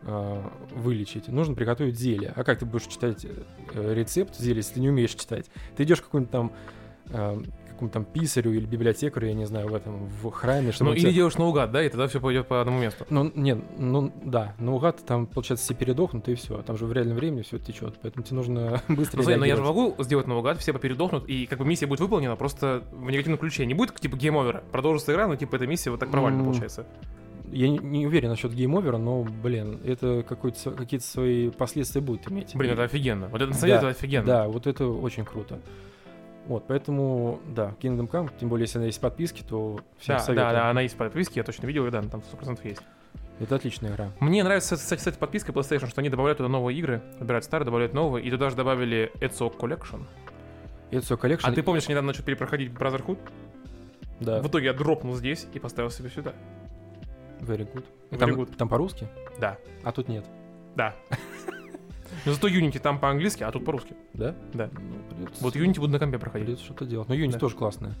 вылечить, 0.05 1.27
нужно 1.29 1.55
приготовить 1.55 1.97
зелье. 1.97 2.31
А 2.35 2.43
как 2.43 2.59
ты 2.59 2.65
будешь 2.65 2.85
читать 2.85 3.25
э, 3.25 3.93
рецепт 3.93 4.35
зелья, 4.37 4.57
если 4.57 4.75
ты 4.75 4.79
не 4.79 4.89
умеешь 4.89 5.15
читать? 5.15 5.47
Ты 5.75 5.83
идешь 5.83 6.01
к 6.01 6.05
какому-нибудь 6.05 6.31
там 6.31 6.51
э, 7.09 7.41
какому-то 7.75 7.93
там 7.93 8.05
писарю 8.05 8.53
или 8.53 8.65
библиотекарю, 8.65 9.27
я 9.27 9.33
не 9.33 9.45
знаю, 9.45 9.67
в 9.67 9.75
этом, 9.75 10.07
в 10.07 10.31
храме. 10.31 10.71
Чтобы 10.71 10.91
ну, 10.91 10.95
или 10.95 11.01
тебя... 11.01 11.11
делаешь 11.13 11.37
наугад, 11.37 11.71
да, 11.71 11.83
и 11.83 11.89
тогда 11.89 12.07
все 12.07 12.19
пойдет 12.19 12.47
по 12.47 12.61
одному 12.61 12.79
месту. 12.79 13.05
Ну, 13.09 13.31
нет, 13.35 13.59
ну, 13.77 14.11
да, 14.23 14.55
наугад, 14.57 15.05
там, 15.05 15.27
получается, 15.27 15.65
все 15.65 15.75
передохнут, 15.75 16.27
и 16.27 16.35
все. 16.35 16.61
Там 16.63 16.77
же 16.77 16.85
в 16.85 16.93
реальном 16.93 17.17
времени 17.17 17.43
все 17.43 17.59
течет, 17.59 17.95
поэтому 18.01 18.23
тебе 18.23 18.37
нужно 18.37 18.81
быстро 18.87 19.17
Ну, 19.17 19.23
смотри, 19.23 19.35
но 19.35 19.45
я 19.45 19.55
же 19.55 19.61
могу 19.61 19.95
сделать 19.99 20.27
наугад, 20.27 20.59
все 20.59 20.73
попередохнут, 20.73 21.27
и 21.27 21.45
как 21.45 21.59
бы 21.59 21.65
миссия 21.65 21.85
будет 21.85 21.99
выполнена, 21.99 22.35
просто 22.35 22.83
в 22.91 23.09
негативном 23.11 23.37
ключе. 23.37 23.65
Не 23.65 23.73
будет, 23.73 23.93
типа, 23.99 24.15
game 24.15 24.34
over 24.34 24.53
а. 24.53 24.63
Продолжится 24.71 25.11
игра, 25.11 25.27
но, 25.27 25.35
типа, 25.35 25.57
эта 25.57 25.67
миссия 25.67 25.91
вот 25.91 25.99
так 25.99 26.09
провально 26.09 26.41
мм. 26.41 26.45
получается. 26.45 26.85
Я 27.51 27.69
не, 27.69 27.77
не 27.77 28.07
уверен 28.07 28.29
насчет 28.29 28.51
game 28.51 28.69
over 28.69 28.88
а, 28.88 28.97
но, 28.97 29.23
блин, 29.23 29.79
это 29.85 30.23
какие-то 30.23 31.05
свои 31.05 31.49
последствия 31.49 32.01
будет 32.01 32.29
иметь. 32.31 32.55
Блин, 32.55 32.73
это 32.73 32.83
офигенно. 32.83 33.27
Вот 33.27 33.41
это 33.41 33.51
на 33.51 33.57
самом 33.57 33.81
да, 33.81 33.87
офигенно. 33.89 34.25
Да, 34.25 34.47
вот 34.47 34.67
это 34.67 34.87
очень 34.87 35.25
круто. 35.25 35.59
Вот, 36.47 36.65
поэтому, 36.67 37.39
да, 37.47 37.73
Kingdom 37.81 38.09
Come, 38.09 38.31
тем 38.39 38.49
более, 38.49 38.65
если 38.65 38.77
она 38.77 38.85
есть 38.85 38.99
в 38.99 39.01
подписке, 39.01 39.43
то 39.47 39.79
всем 39.97 40.17
да, 40.17 40.19
советую. 40.19 40.47
Да, 40.47 40.53
да, 40.53 40.69
она 40.69 40.81
есть 40.81 40.93
в 40.93 40.97
подписке, 40.97 41.39
я 41.39 41.43
точно 41.43 41.65
видел, 41.65 41.87
и 41.87 41.91
да, 41.91 42.03
там 42.03 42.21
100% 42.21 42.59
есть. 42.67 42.81
Это 43.39 43.55
отличная 43.55 43.91
игра. 43.91 44.11
Мне 44.19 44.43
нравится, 44.43 44.75
кстати, 44.75 44.99
кстати, 44.99 45.17
подписка 45.17 45.51
PlayStation, 45.51 45.87
что 45.87 46.01
они 46.01 46.09
добавляют 46.09 46.37
туда 46.37 46.47
новые 46.47 46.77
игры, 46.77 47.01
убирают 47.19 47.43
старые, 47.43 47.65
добавляют 47.65 47.93
новые, 47.93 48.23
и 48.25 48.29
туда 48.29 48.49
же 48.49 48.55
добавили 48.55 49.11
Ezio 49.15 49.53
Collection. 49.57 50.03
Ezio 50.91 51.19
Collection. 51.19 51.41
А 51.43 51.51
ты 51.51 51.63
помнишь, 51.63 51.87
недавно 51.87 52.07
начал 52.07 52.23
перепроходить 52.23 52.71
Brotherhood? 52.71 53.17
Да. 54.19 54.41
В 54.41 54.47
итоге 54.47 54.67
я 54.67 54.73
дропнул 54.73 55.15
здесь 55.15 55.47
и 55.53 55.59
поставил 55.59 55.89
себе 55.89 56.09
сюда. 56.09 56.33
Very 57.41 57.67
good. 57.71 57.83
Very 58.11 58.17
там, 58.17 58.29
good. 58.31 58.55
там 58.55 58.69
по-русски? 58.69 59.07
Да. 59.39 59.57
А 59.83 59.91
тут 59.91 60.07
нет? 60.07 60.25
Да. 60.75 60.95
Но 62.25 62.33
зато 62.33 62.47
Unity 62.47 62.79
там 62.79 62.99
по-английски, 62.99 63.43
а 63.43 63.51
тут 63.51 63.65
по-русски. 63.65 63.95
Да? 64.13 64.35
Да. 64.53 64.69
Ну, 64.73 65.15
придется, 65.15 65.43
Вот 65.43 65.55
Unity 65.55 65.79
буду 65.79 65.93
на 65.93 65.99
компе 65.99 66.17
проходить. 66.17 66.47
Придется 66.47 66.65
что-то 66.65 66.85
делать. 66.85 67.09
Но 67.09 67.15
Unity 67.15 67.33
Да. 67.33 67.39
тоже 67.39 67.55
классная. 67.55 67.93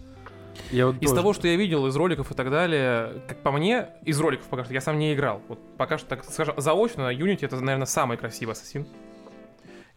Я 0.71 0.87
вот 0.87 0.95
Из 0.97 1.09
тоже- 1.09 1.15
того, 1.15 1.33
что 1.33 1.47
я 1.49 1.57
видел 1.57 1.85
из 1.87 1.95
роликов 1.97 2.31
и 2.31 2.33
так 2.33 2.49
далее, 2.49 3.21
как 3.27 3.39
по 3.43 3.51
мне, 3.51 3.89
из 4.03 4.19
роликов 4.19 4.47
пока 4.47 4.63
что, 4.63 4.73
я 4.73 4.79
сам 4.81 4.97
не 4.97 5.13
играл. 5.13 5.41
Вот 5.49 5.59
пока 5.77 5.97
что, 5.97 6.07
так 6.07 6.23
скажем, 6.23 6.55
заочно, 6.57 7.13
Unity 7.13 7.45
это, 7.45 7.59
наверное, 7.59 7.85
самый 7.85 8.17
красивый 8.17 8.53
ассасин. 8.53 8.87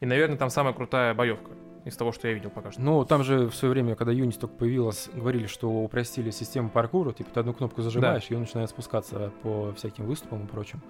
И, 0.00 0.06
наверное, 0.06 0.36
там 0.36 0.50
самая 0.50 0.74
крутая 0.74 1.14
боевка 1.14 1.52
из 1.88 1.96
того, 1.96 2.12
что 2.12 2.28
я 2.28 2.34
видел 2.34 2.50
пока 2.50 2.70
что. 2.70 2.80
Ну, 2.80 3.04
там 3.04 3.22
же 3.24 3.48
в 3.48 3.54
свое 3.54 3.72
время, 3.72 3.94
когда 3.94 4.12
Unity 4.12 4.38
только 4.38 4.54
появилась, 4.54 5.08
говорили, 5.12 5.46
что 5.46 5.68
упростили 5.70 6.30
систему 6.30 6.68
паркура, 6.68 7.12
типа 7.12 7.30
ты 7.32 7.40
одну 7.40 7.54
кнопку 7.54 7.82
зажимаешь, 7.82 8.26
и 8.28 8.34
он 8.34 8.42
начинает 8.42 8.70
спускаться 8.70 9.32
по 9.42 9.72
всяким 9.72 10.06
выступам 10.06 10.44
и 10.44 10.46
прочим. 10.46 10.80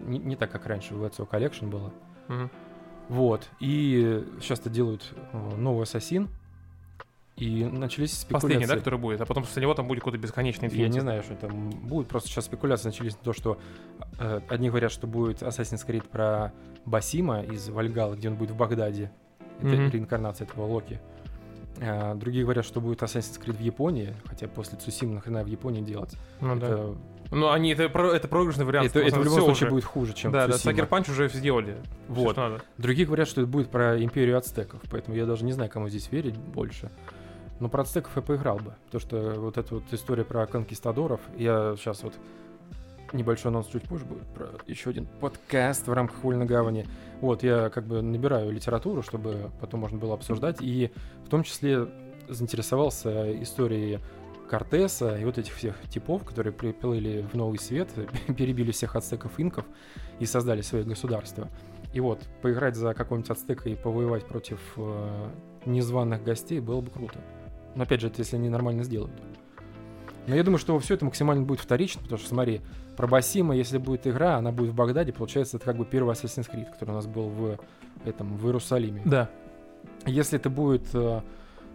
Не, 0.00 0.18
не 0.18 0.36
так, 0.36 0.50
как 0.50 0.66
раньше 0.66 0.94
в 0.94 1.04
Ezio 1.04 1.28
Collection 1.28 1.68
было. 1.68 1.92
Мгм. 2.28 2.50
Вот. 3.08 3.48
И 3.58 4.24
сейчас-то 4.40 4.70
делают 4.70 5.14
э, 5.32 5.56
новый 5.56 5.84
Ассасин. 5.84 6.28
И 7.36 7.64
начались 7.64 8.18
спекуляции. 8.18 8.48
Последний, 8.48 8.66
да, 8.66 8.76
который 8.76 8.98
будет, 8.98 9.20
а 9.20 9.26
потом 9.26 9.44
после 9.44 9.62
него 9.62 9.72
там 9.72 9.86
будет 9.86 10.00
какой-то 10.00 10.18
бесконечный 10.18 10.68
Я 10.70 10.88
не 10.88 11.00
знаю, 11.00 11.22
что 11.22 11.36
там 11.36 11.70
будет. 11.70 12.08
Просто 12.08 12.28
сейчас 12.28 12.46
спекуляции 12.46 12.88
начались 12.88 13.16
на 13.16 13.22
то, 13.22 13.32
что 13.32 13.58
э, 14.18 14.40
одни 14.48 14.70
говорят, 14.70 14.90
что 14.90 15.06
будет 15.06 15.42
Assassin's 15.42 15.86
Creed 15.86 16.08
про 16.08 16.52
Басима 16.84 17.42
из 17.42 17.68
Вальгала, 17.68 18.14
где 18.14 18.28
он 18.28 18.34
будет 18.34 18.50
в 18.50 18.56
Багдаде. 18.56 19.12
Это 19.58 19.66
Мгм. 19.68 19.90
реинкарнация 19.90 20.46
этого 20.46 20.66
Локи. 20.66 21.00
А, 21.80 22.14
другие 22.14 22.44
говорят, 22.44 22.64
что 22.64 22.80
будет 22.80 23.02
Assassin's 23.02 23.40
Creed 23.40 23.56
в 23.56 23.60
Японии, 23.60 24.14
хотя 24.26 24.48
после 24.48 24.78
Цусима 24.78 25.14
нахрена 25.14 25.44
в 25.44 25.46
Японии 25.46 25.80
делать. 25.80 26.14
Ну, 26.40 26.56
да. 26.56 26.66
это, 26.66 26.94
Ну, 27.30 27.50
они, 27.50 27.70
это, 27.72 27.84
это 27.84 28.26
проигрышный 28.28 28.64
вариант. 28.64 28.88
это, 28.88 29.00
это 29.00 29.18
в 29.20 29.24
любом 29.24 29.40
случае 29.42 29.66
уже. 29.66 29.70
будет 29.70 29.84
хуже, 29.84 30.12
чем 30.14 30.32
Да, 30.32 30.46
да, 30.48 30.54
Цусима. 30.54 30.72
Сакер 30.72 30.86
Панч 30.86 31.08
уже 31.08 31.28
сделали. 31.28 31.76
Вот. 32.08 32.32
что 32.32 32.48
надо. 32.48 32.62
Другие 32.78 33.06
говорят, 33.06 33.28
что 33.28 33.42
это 33.42 33.50
будет 33.50 33.70
про 33.70 34.02
империю 34.02 34.36
ацтеков, 34.38 34.80
поэтому 34.90 35.16
я 35.16 35.24
даже 35.26 35.44
не 35.44 35.52
знаю, 35.52 35.70
кому 35.70 35.88
здесь 35.88 36.10
верить 36.10 36.36
больше. 36.36 36.90
Но 37.60 37.68
про 37.68 37.82
ацтеков 37.82 38.12
я 38.16 38.22
поиграл 38.22 38.56
бы, 38.58 38.74
потому 38.86 39.00
что 39.00 39.34
вот 39.40 39.58
эта 39.58 39.74
вот 39.74 39.84
история 39.92 40.24
про 40.24 40.46
конкистадоров, 40.46 41.20
я 41.36 41.74
сейчас 41.76 42.02
вот 42.02 42.14
небольшой 43.12 43.50
анонс 43.50 43.66
чуть 43.68 43.84
позже 43.84 44.04
будет 44.04 44.26
про 44.28 44.50
еще 44.66 44.90
один 44.90 45.06
подкаст 45.20 45.86
в 45.86 45.92
рамках 45.92 46.22
Вольной 46.22 46.46
Гавани. 46.46 46.86
Вот, 47.20 47.42
я 47.42 47.70
как 47.70 47.86
бы 47.86 48.02
набираю 48.02 48.50
литературу, 48.50 49.02
чтобы 49.02 49.50
потом 49.60 49.80
можно 49.80 49.98
было 49.98 50.14
обсуждать, 50.14 50.58
и 50.60 50.90
в 51.24 51.28
том 51.28 51.42
числе 51.42 51.88
заинтересовался 52.28 53.42
историей 53.42 53.98
Кортеса 54.48 55.16
и 55.18 55.24
вот 55.24 55.38
этих 55.38 55.54
всех 55.54 55.76
типов, 55.88 56.24
которые 56.24 56.52
приплыли 56.52 57.26
в 57.30 57.34
Новый 57.34 57.58
Свет, 57.58 57.88
перебили 58.36 58.72
всех 58.72 58.96
ацтеков 58.96 59.32
инков 59.38 59.64
и 60.18 60.26
создали 60.26 60.62
свое 60.62 60.84
государство. 60.84 61.48
И 61.92 62.00
вот, 62.00 62.20
поиграть 62.42 62.76
за 62.76 62.94
какого-нибудь 62.94 63.30
ацтека 63.30 63.68
и 63.68 63.74
повоевать 63.74 64.26
против 64.26 64.60
э, 64.76 65.28
незваных 65.64 66.22
гостей 66.22 66.60
было 66.60 66.80
бы 66.80 66.90
круто. 66.90 67.18
Но 67.74 67.84
опять 67.84 68.00
же, 68.00 68.08
это 68.08 68.20
если 68.20 68.36
они 68.36 68.48
нормально 68.48 68.82
сделают. 68.82 69.12
Но 70.28 70.36
я 70.36 70.44
думаю, 70.44 70.58
что 70.58 70.78
все 70.78 70.94
это 70.94 71.06
максимально 71.06 71.44
будет 71.44 71.60
вторично, 71.60 72.02
потому 72.02 72.18
что, 72.18 72.28
смотри, 72.28 72.60
про 72.96 73.06
Басима, 73.06 73.56
если 73.56 73.78
будет 73.78 74.06
игра, 74.06 74.36
она 74.36 74.52
будет 74.52 74.70
в 74.70 74.74
Багдаде, 74.74 75.12
получается, 75.12 75.56
это 75.56 75.64
как 75.64 75.76
бы 75.76 75.86
первый 75.86 76.12
Assassin's 76.12 76.48
Creed, 76.52 76.70
который 76.70 76.90
у 76.90 76.94
нас 76.94 77.06
был 77.06 77.28
в 77.28 77.58
этом, 78.04 78.36
в 78.36 78.44
Иерусалиме. 78.46 79.02
Да. 79.04 79.30
Если 80.04 80.38
это 80.38 80.50
будет 80.50 80.94
э, 80.94 81.22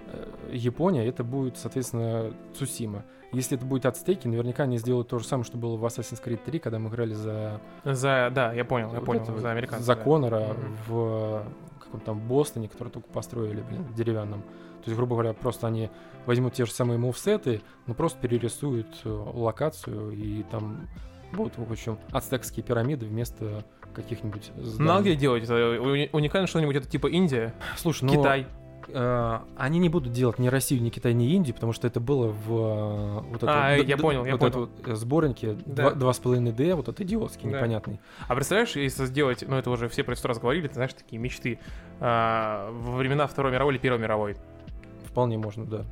э, 0.08 0.26
Япония, 0.52 1.06
это 1.06 1.24
будет, 1.24 1.58
соответственно, 1.58 2.32
Цусима. 2.56 3.04
Если 3.32 3.58
это 3.58 3.66
будет 3.66 3.88
Ацтеки, 3.88 4.28
наверняка 4.28 4.64
они 4.64 4.78
сделают 4.78 5.08
то 5.08 5.18
же 5.18 5.26
самое, 5.26 5.44
что 5.44 5.58
было 5.58 5.76
в 5.76 5.84
Assassin's 5.86 6.24
Creed 6.24 6.40
3, 6.46 6.60
когда 6.60 6.78
мы 6.78 6.90
играли 6.90 7.14
за... 7.14 7.60
За, 7.84 8.30
да, 8.34 8.54
я 8.54 8.64
понял, 8.64 8.94
я 8.94 9.00
вот 9.00 9.06
понял, 9.06 9.24
этого, 9.24 9.40
за 9.40 9.52
американцев. 9.52 9.86
За 9.88 9.96
да. 9.96 10.02
Конора 10.04 10.40
Мгм. 10.40 10.78
в 10.88 11.44
каком-то 11.80 12.06
там 12.06 12.20
Бостоне, 12.20 12.68
который 12.70 12.90
только 12.90 13.08
построили, 13.10 13.62
блин, 13.62 13.84
в 13.84 13.96
деревянном. 13.96 14.44
То 14.84 14.90
есть, 14.90 14.98
грубо 14.98 15.16
говоря, 15.16 15.34
просто 15.34 15.68
они 15.68 15.90
возьмут 16.26 16.54
те 16.54 16.66
же 16.66 16.72
самые 16.72 16.98
мувсеты, 16.98 17.62
но 17.88 17.94
просто 17.94 18.20
перерисуют 18.20 18.88
э, 19.04 19.10
локацию, 19.10 20.12
и 20.12 20.44
там 20.44 20.88
будут, 21.32 21.58
в 21.58 21.72
общем, 21.72 21.98
ацтекские 22.12 22.64
пирамиды 22.64 23.06
вместо 23.06 23.64
каких-нибудь 23.94 24.52
зданий. 24.58 24.88
Надо 24.88 25.02
где 25.04 25.16
делать? 25.16 25.44
Это 25.44 25.54
уни- 25.54 26.10
уникально 26.12 26.48
что-нибудь, 26.48 26.76
это 26.76 26.88
типа 26.88 27.08
Индия, 27.08 27.54
Слушай, 27.78 28.06
ну, 28.06 28.14
Китай. 28.14 28.48
э, 28.88 29.40
они 29.58 29.80
не 29.80 29.90
будут 29.90 30.14
делать 30.14 30.40
ни 30.40 30.48
Россию, 30.48 30.82
ни 30.82 30.90
Китай, 30.90 31.14
ни 31.14 31.28
Индию, 31.34 31.54
потому 31.54 31.74
что 31.74 31.88
это 31.88 32.00
было 32.00 32.28
в 32.28 32.50
э, 32.52 33.20
вот 33.30 33.44
А, 33.44 33.76
вот 33.78 33.86
д- 33.86 33.90
я 33.90 33.98
понял, 33.98 34.26
я 34.26 34.32
вот 34.32 34.40
понял. 34.40 34.50
это 34.50 34.60
вот, 34.60 34.88
э, 34.88 34.96
сборнике 34.96 35.58
Да. 35.66 35.92
2,5D, 35.92 36.76
вот 36.76 36.88
это 36.88 37.04
идиотский, 37.04 37.50
Да. 37.50 37.58
непонятный. 37.58 38.00
А 38.28 38.36
представляешь, 38.36 38.76
если 38.76 39.06
сделать, 39.06 39.44
ну 39.48 39.56
это 39.58 39.70
уже 39.70 39.88
все 39.90 40.04
про 40.04 40.16
сто 40.16 40.28
раз 40.30 40.40
говорили, 40.40 40.68
ты 40.68 40.74
знаешь, 40.76 40.94
такие 40.94 41.20
мечты, 41.22 41.60
а, 42.00 42.72
во 42.72 42.98
времена 42.98 43.28
Второй 43.28 43.52
мировой 43.52 43.74
или 43.76 43.80
Первой 43.82 44.00
мировой. 44.00 44.36
Вполне 45.14 45.38
можно, 45.38 45.64
да. 45.64 45.86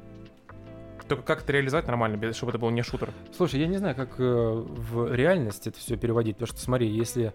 Только 1.08 1.24
как 1.24 1.44
это 1.44 1.54
реализовать 1.54 1.86
нормально, 1.86 2.34
чтобы 2.34 2.50
это 2.52 2.58
был 2.58 2.72
не 2.72 2.82
шутер? 2.82 3.12
Слушай, 3.38 3.60
я 3.60 3.68
не 3.68 3.78
знаю, 3.78 3.96
как 3.96 4.16
э, 4.18 4.24
в 4.24 5.14
реальность 5.14 5.68
это 5.68 5.78
все 5.78 5.96
переводить, 5.96 6.38
потому 6.38 6.48
что 6.48 6.60
смотри, 6.60 6.88
если 6.90 7.34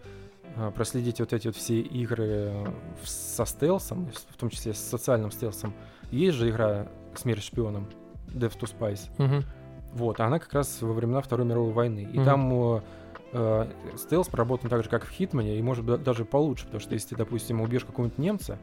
э, 0.56 0.72
проследить 0.74 1.20
вот 1.20 1.32
эти 1.32 1.46
вот 1.46 1.54
все 1.54 1.78
игры 1.80 2.26
э, 2.26 2.66
со 3.04 3.44
стелсом, 3.46 4.10
в 4.30 4.36
том 4.36 4.50
числе 4.50 4.74
с 4.74 4.78
социальным 4.78 5.30
стелсом, 5.30 5.74
есть 6.10 6.36
же 6.36 6.50
игра 6.50 6.88
«Смерть 7.14 7.44
шпионам» 7.44 7.86
Death 8.34 8.58
to 8.58 8.68
Spice. 8.68 9.44
Вот, 9.92 10.18
а 10.18 10.26
она 10.26 10.40
как 10.40 10.52
раз 10.52 10.82
во 10.82 10.92
времена 10.92 11.20
Второй 11.20 11.46
мировой 11.46 11.72
войны. 11.72 12.08
И 12.12 12.18
Мгм. 12.18 12.24
там 12.24 12.82
э, 13.32 13.66
стелс 13.96 14.26
проработан 14.26 14.68
так 14.70 14.82
же, 14.82 14.90
как 14.90 15.04
в 15.04 15.10
Хитмане, 15.10 15.56
и 15.56 15.62
может 15.62 15.84
быть 15.84 16.02
даже 16.02 16.24
получше, 16.24 16.64
потому 16.64 16.80
что 16.80 16.94
если 16.94 17.10
ты, 17.10 17.16
допустим, 17.16 17.60
убьешь 17.60 17.84
какого-нибудь 17.84 18.18
немца 18.18 18.58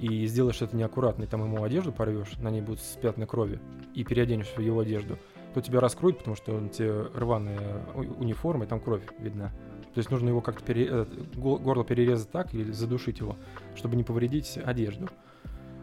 и 0.00 0.26
сделаешь 0.26 0.56
что-то 0.56 0.76
неаккуратно, 0.76 1.24
и 1.24 1.26
там 1.26 1.42
ему 1.42 1.62
одежду 1.62 1.92
порвешь, 1.92 2.36
на 2.38 2.50
ней 2.50 2.60
будут 2.60 2.80
пятна 3.00 3.26
крови, 3.26 3.60
и 3.94 4.04
переоденешь 4.04 4.52
в 4.56 4.60
его 4.60 4.80
одежду, 4.80 5.18
то 5.54 5.60
тебя 5.60 5.80
раскроют, 5.80 6.18
потому 6.18 6.36
что 6.36 6.54
он 6.54 6.68
тебе 6.68 7.02
рваная 7.14 7.84
униформа, 7.94 8.64
и 8.64 8.68
там 8.68 8.80
кровь 8.80 9.02
видна. 9.18 9.50
То 9.94 9.98
есть 9.98 10.10
нужно 10.10 10.28
его 10.28 10.40
как-то 10.40 10.64
пере- 10.64 10.88
э, 10.88 11.06
го- 11.34 11.58
горло 11.58 11.84
перерезать 11.84 12.30
так 12.30 12.54
или 12.54 12.70
задушить 12.70 13.18
его, 13.18 13.36
чтобы 13.74 13.96
не 13.96 14.04
повредить 14.04 14.58
одежду. 14.62 15.08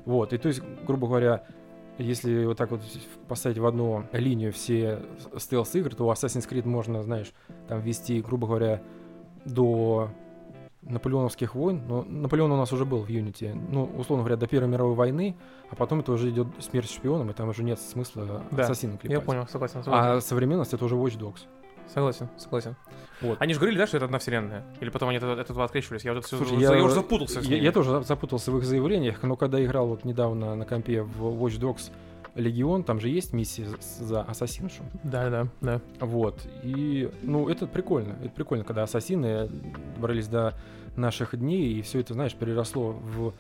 Вот, 0.05 0.33
и 0.33 0.37
то 0.37 0.47
есть, 0.47 0.61
грубо 0.85 1.07
говоря, 1.07 1.43
если 1.97 2.45
вот 2.45 2.57
так 2.57 2.71
вот 2.71 2.81
поставить 3.27 3.57
в 3.57 3.65
одну 3.65 4.05
линию 4.11 4.51
все 4.53 4.99
стелс-игры, 5.37 5.95
то 5.95 6.11
Assassin's 6.11 6.47
Creed 6.47 6.67
можно, 6.67 7.01
знаешь, 7.01 7.33
там 7.67 7.81
вести, 7.81 8.21
грубо 8.21 8.47
говоря, 8.47 8.81
до 9.45 10.09
наполеоновских 10.85 11.55
войн. 11.55 11.81
Но 11.87 12.03
Наполеон 12.03 12.51
у 12.51 12.57
нас 12.57 12.71
уже 12.73 12.85
был 12.85 13.03
в 13.03 13.09
Unity. 13.09 13.53
Ну, 13.71 13.85
условно 13.97 14.23
говоря, 14.23 14.37
до 14.37 14.47
Первой 14.47 14.67
мировой 14.69 14.95
войны, 14.95 15.35
а 15.69 15.75
потом 15.75 15.99
это 15.99 16.11
уже 16.11 16.29
идет 16.29 16.47
смерть 16.59 16.89
шпионам, 16.89 17.29
и 17.29 17.33
там 17.33 17.49
уже 17.49 17.63
нет 17.63 17.79
смысла 17.79 18.43
Да, 18.51 18.63
ассасина 18.63 18.93
клепать. 18.97 19.11
Я 19.11 19.21
понял, 19.21 19.47
согласен. 19.47 19.83
согласен. 19.83 20.17
А 20.17 20.21
современность 20.21 20.73
это 20.73 20.85
уже 20.85 20.95
Watch 20.95 21.17
Dogs. 21.19 21.39
Согласен, 21.93 22.29
согласен. 22.37 22.75
Вот. 23.21 23.39
Они 23.39 23.53
же 23.53 23.59
говорили, 23.59 23.77
да, 23.77 23.85
что 23.85 23.97
это 23.97 24.05
одна 24.07 24.17
вселенная? 24.17 24.63
Или 24.81 24.89
потом 24.89 25.09
они 25.09 25.19
от 25.19 25.23
этого 25.23 25.63
открещивались? 25.63 26.03
Я 26.03 26.13
вот 26.13 26.19
это 26.19 26.27
всё- 26.27 26.37
Слушай, 26.37 26.57
я, 26.59 26.75
я- 26.75 26.83
уже 26.83 26.95
запутался. 26.95 27.39
Я, 27.41 27.57
я 27.57 27.71
тоже 27.71 27.91
за- 27.91 28.01
запутался 28.01 28.51
в 28.51 28.57
их 28.57 28.63
заявлениях, 28.65 29.21
но 29.21 29.35
когда 29.35 29.63
играл 29.63 29.87
вот 29.87 30.03
недавно 30.03 30.55
на 30.55 30.65
компе 30.65 31.03
в 31.03 31.23
Watch 31.43 31.59
Dogs 31.59 31.91
Легион, 32.35 32.83
там 32.83 32.99
же 32.99 33.09
есть 33.09 33.33
миссии 33.33 33.65
за- 33.99 34.21
ассасиншу. 34.23 34.83
Да, 35.03 35.29
да, 35.29 35.47
да. 35.61 35.81
Вот. 35.99 36.45
И, 36.63 37.09
ну, 37.23 37.47
это 37.49 37.65
прикольно. 37.65 38.15
Это 38.21 38.29
прикольно, 38.29 38.63
когда 38.63 38.83
ассасины 38.83 39.49
добрались 39.95 40.27
до 40.27 40.53
наших 40.97 41.37
дней, 41.37 41.73
и 41.73 41.81
все 41.81 41.99
это, 42.01 42.13
знаешь, 42.13 42.35
переросло 42.35 42.91
в 42.91 43.33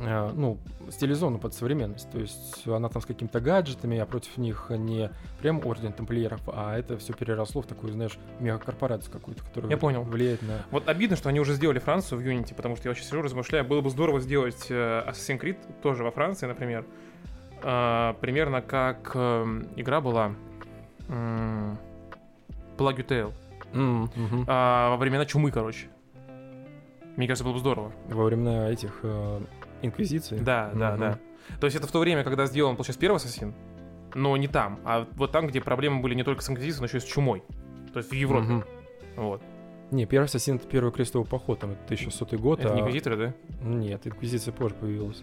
э, 0.00 0.30
ну, 0.34 0.58
стилизованную 0.90 1.40
под 1.40 1.54
современность. 1.54 2.10
То 2.10 2.18
есть 2.18 2.66
она 2.66 2.88
там 2.88 3.00
с 3.02 3.06
какими-то 3.06 3.40
гаджетами, 3.40 3.98
а 3.98 4.06
против 4.06 4.36
них 4.38 4.66
не 4.70 5.10
прям 5.40 5.64
орден 5.64 5.92
тамплиеров, 5.92 6.40
а 6.48 6.76
это 6.76 6.98
все 6.98 7.12
переросло 7.12 7.62
в 7.62 7.66
такую, 7.66 7.92
знаешь, 7.92 8.18
мегакорпорацию 8.40 9.12
какую-то, 9.12 9.42
которая 9.42 9.70
Я 9.70 9.76
понял. 9.76 10.02
влияет 10.02 10.42
на... 10.42 10.62
Вот 10.70 10.88
обидно, 10.88 11.16
что 11.16 11.28
они 11.28 11.40
уже 11.40 11.54
сделали 11.54 11.78
Францию 11.78 12.20
в 12.20 12.22
Unity, 12.24 12.54
потому 12.54 12.76
что 12.76 12.88
я 12.88 12.90
вообще 12.90 13.04
сижу, 13.04 13.22
размышляю, 13.22 13.64
было 13.64 13.80
бы 13.80 13.90
здорово 13.90 14.20
сделать 14.20 14.66
э, 14.68 15.04
Assassin's 15.08 15.40
Creed 15.40 15.56
тоже 15.82 16.04
во 16.04 16.10
Франции, 16.10 16.46
например. 16.46 16.84
А, 17.66 18.12
примерно 18.20 18.60
как 18.60 19.12
эм, 19.14 19.66
игра 19.76 20.00
была 20.00 20.34
Plague 21.08 21.78
Tale. 22.78 23.32
А, 24.46 24.90
во 24.90 24.96
времена 24.96 25.24
чумы, 25.24 25.50
короче. 25.50 25.88
Мне 27.16 27.26
кажется, 27.26 27.44
было 27.44 27.54
бы 27.54 27.58
здорово. 27.60 27.92
Во 28.08 28.24
времена 28.24 28.68
этих 28.70 29.00
э, 29.02 29.40
инквизиций. 29.82 30.38
Да, 30.40 30.70
да, 30.74 30.96
да. 30.96 31.18
То 31.60 31.66
есть 31.66 31.76
это 31.76 31.86
в 31.86 31.92
то 31.92 32.00
время, 32.00 32.24
когда 32.24 32.46
сделан, 32.46 32.76
получается, 32.76 33.00
первый 33.00 33.16
Ассасин, 33.16 33.54
но 34.14 34.36
не 34.36 34.48
там, 34.48 34.80
а 34.84 35.06
вот 35.12 35.32
там, 35.32 35.46
где 35.46 35.60
проблемы 35.60 36.00
были 36.00 36.14
не 36.14 36.24
только 36.24 36.42
с 36.42 36.50
инквизицией, 36.50 36.80
но 36.80 36.86
еще 36.86 36.98
и 36.98 37.00
с 37.00 37.04
чумой. 37.04 37.42
То 37.92 37.98
есть 37.98 38.10
в 38.10 38.14
Европе. 38.14 38.64
Вот. 39.16 39.42
Не, 39.90 40.06
первый 40.06 40.24
ассасин 40.24 40.56
это 40.56 40.66
первый 40.66 40.92
крестовый 40.92 41.28
поход, 41.28 41.60
там 41.60 41.72
это 41.72 41.84
1100 41.84 42.38
год. 42.38 42.60
Это 42.60 42.74
не 42.74 42.80
а- 42.80 42.84
инквизиторы, 42.84 43.16
да? 43.16 43.34
Нет, 43.62 44.06
инквизиция 44.06 44.52
позже 44.52 44.74
появилась. 44.74 45.22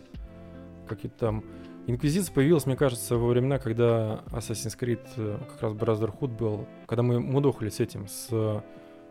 Какие-то 0.87 1.17
там... 1.17 1.43
Инквизиция 1.87 2.33
появилась, 2.33 2.65
мне 2.65 2.75
кажется, 2.75 3.17
во 3.17 3.27
времена, 3.27 3.57
когда 3.57 4.23
Assassin's 4.27 4.77
Creed, 4.79 4.99
э, 5.17 5.37
как 5.53 5.61
раз 5.63 5.73
Brotherhood 5.73 6.27
был, 6.37 6.67
когда 6.85 7.01
мы 7.01 7.19
мудохали 7.19 7.69
с 7.69 7.79
этим, 7.79 8.07
с 8.07 8.27
э, 8.31 8.61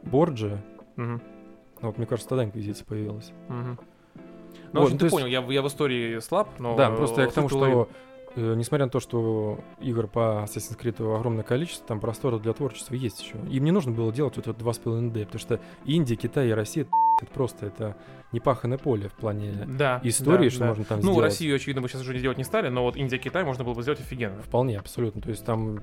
Борджи, 0.02 0.58
Мгм. 0.96 1.20
вот 1.82 1.98
мне 1.98 2.06
кажется, 2.06 2.28
тогда 2.28 2.44
инквизиция 2.44 2.84
появилась. 2.86 3.32
Вот, 3.48 3.76
Ну, 4.72 4.80
в 4.80 4.84
общем, 4.84 4.94
ну, 4.94 4.98
ты 5.00 5.04
есть- 5.06 5.10
понял, 5.14 5.26
я, 5.26 5.40
в- 5.42 5.50
я 5.50 5.62
в 5.62 5.66
истории 5.66 6.20
слаб, 6.20 6.48
но... 6.60 6.76
да, 6.76 6.90
просто 6.90 7.22
я 7.22 7.26
к 7.28 7.32
тому, 7.32 7.48
что 7.48 7.88
несмотря 8.36 8.86
на 8.86 8.90
то, 8.90 9.00
что 9.00 9.58
игр 9.80 10.06
по 10.06 10.44
Assassin's 10.44 10.78
Creed 10.78 11.16
огромное 11.16 11.44
количество, 11.44 11.86
там 11.86 12.00
простора 12.00 12.38
для 12.38 12.52
творчества 12.52 12.94
есть 12.94 13.20
еще. 13.22 13.36
Им 13.50 13.64
не 13.64 13.70
нужно 13.70 13.92
было 13.92 14.12
делать 14.12 14.36
вот 14.36 14.46
это 14.46 14.58
2,5D, 14.64 15.24
потому 15.26 15.40
что 15.40 15.60
Индия, 15.84 16.16
Китай 16.16 16.48
и 16.48 16.52
Россия 16.52 16.86
это 17.20 17.30
просто 17.32 17.66
это 17.66 17.96
непаханное 18.32 18.78
поле 18.78 19.08
в 19.08 19.12
плане 19.12 19.66
Да, 19.66 20.00
истории, 20.04 20.44
да, 20.44 20.50
что 20.50 20.60
да. 20.60 20.66
можно 20.68 20.84
там 20.84 20.98
Ну, 21.00 21.12
сделать. 21.12 21.24
Россию, 21.24 21.56
очевидно, 21.56 21.82
мы 21.82 21.88
сейчас 21.88 22.00
уже 22.02 22.18
делать 22.18 22.38
не 22.38 22.44
стали, 22.44 22.68
но 22.68 22.82
вот 22.82 22.96
Индия, 22.96 23.18
Китай 23.18 23.44
можно 23.44 23.64
было 23.64 23.74
бы 23.74 23.82
сделать 23.82 24.00
офигенно. 24.00 24.40
Вполне, 24.42 24.78
абсолютно. 24.78 25.20
То 25.20 25.30
есть 25.30 25.44
там, 25.44 25.80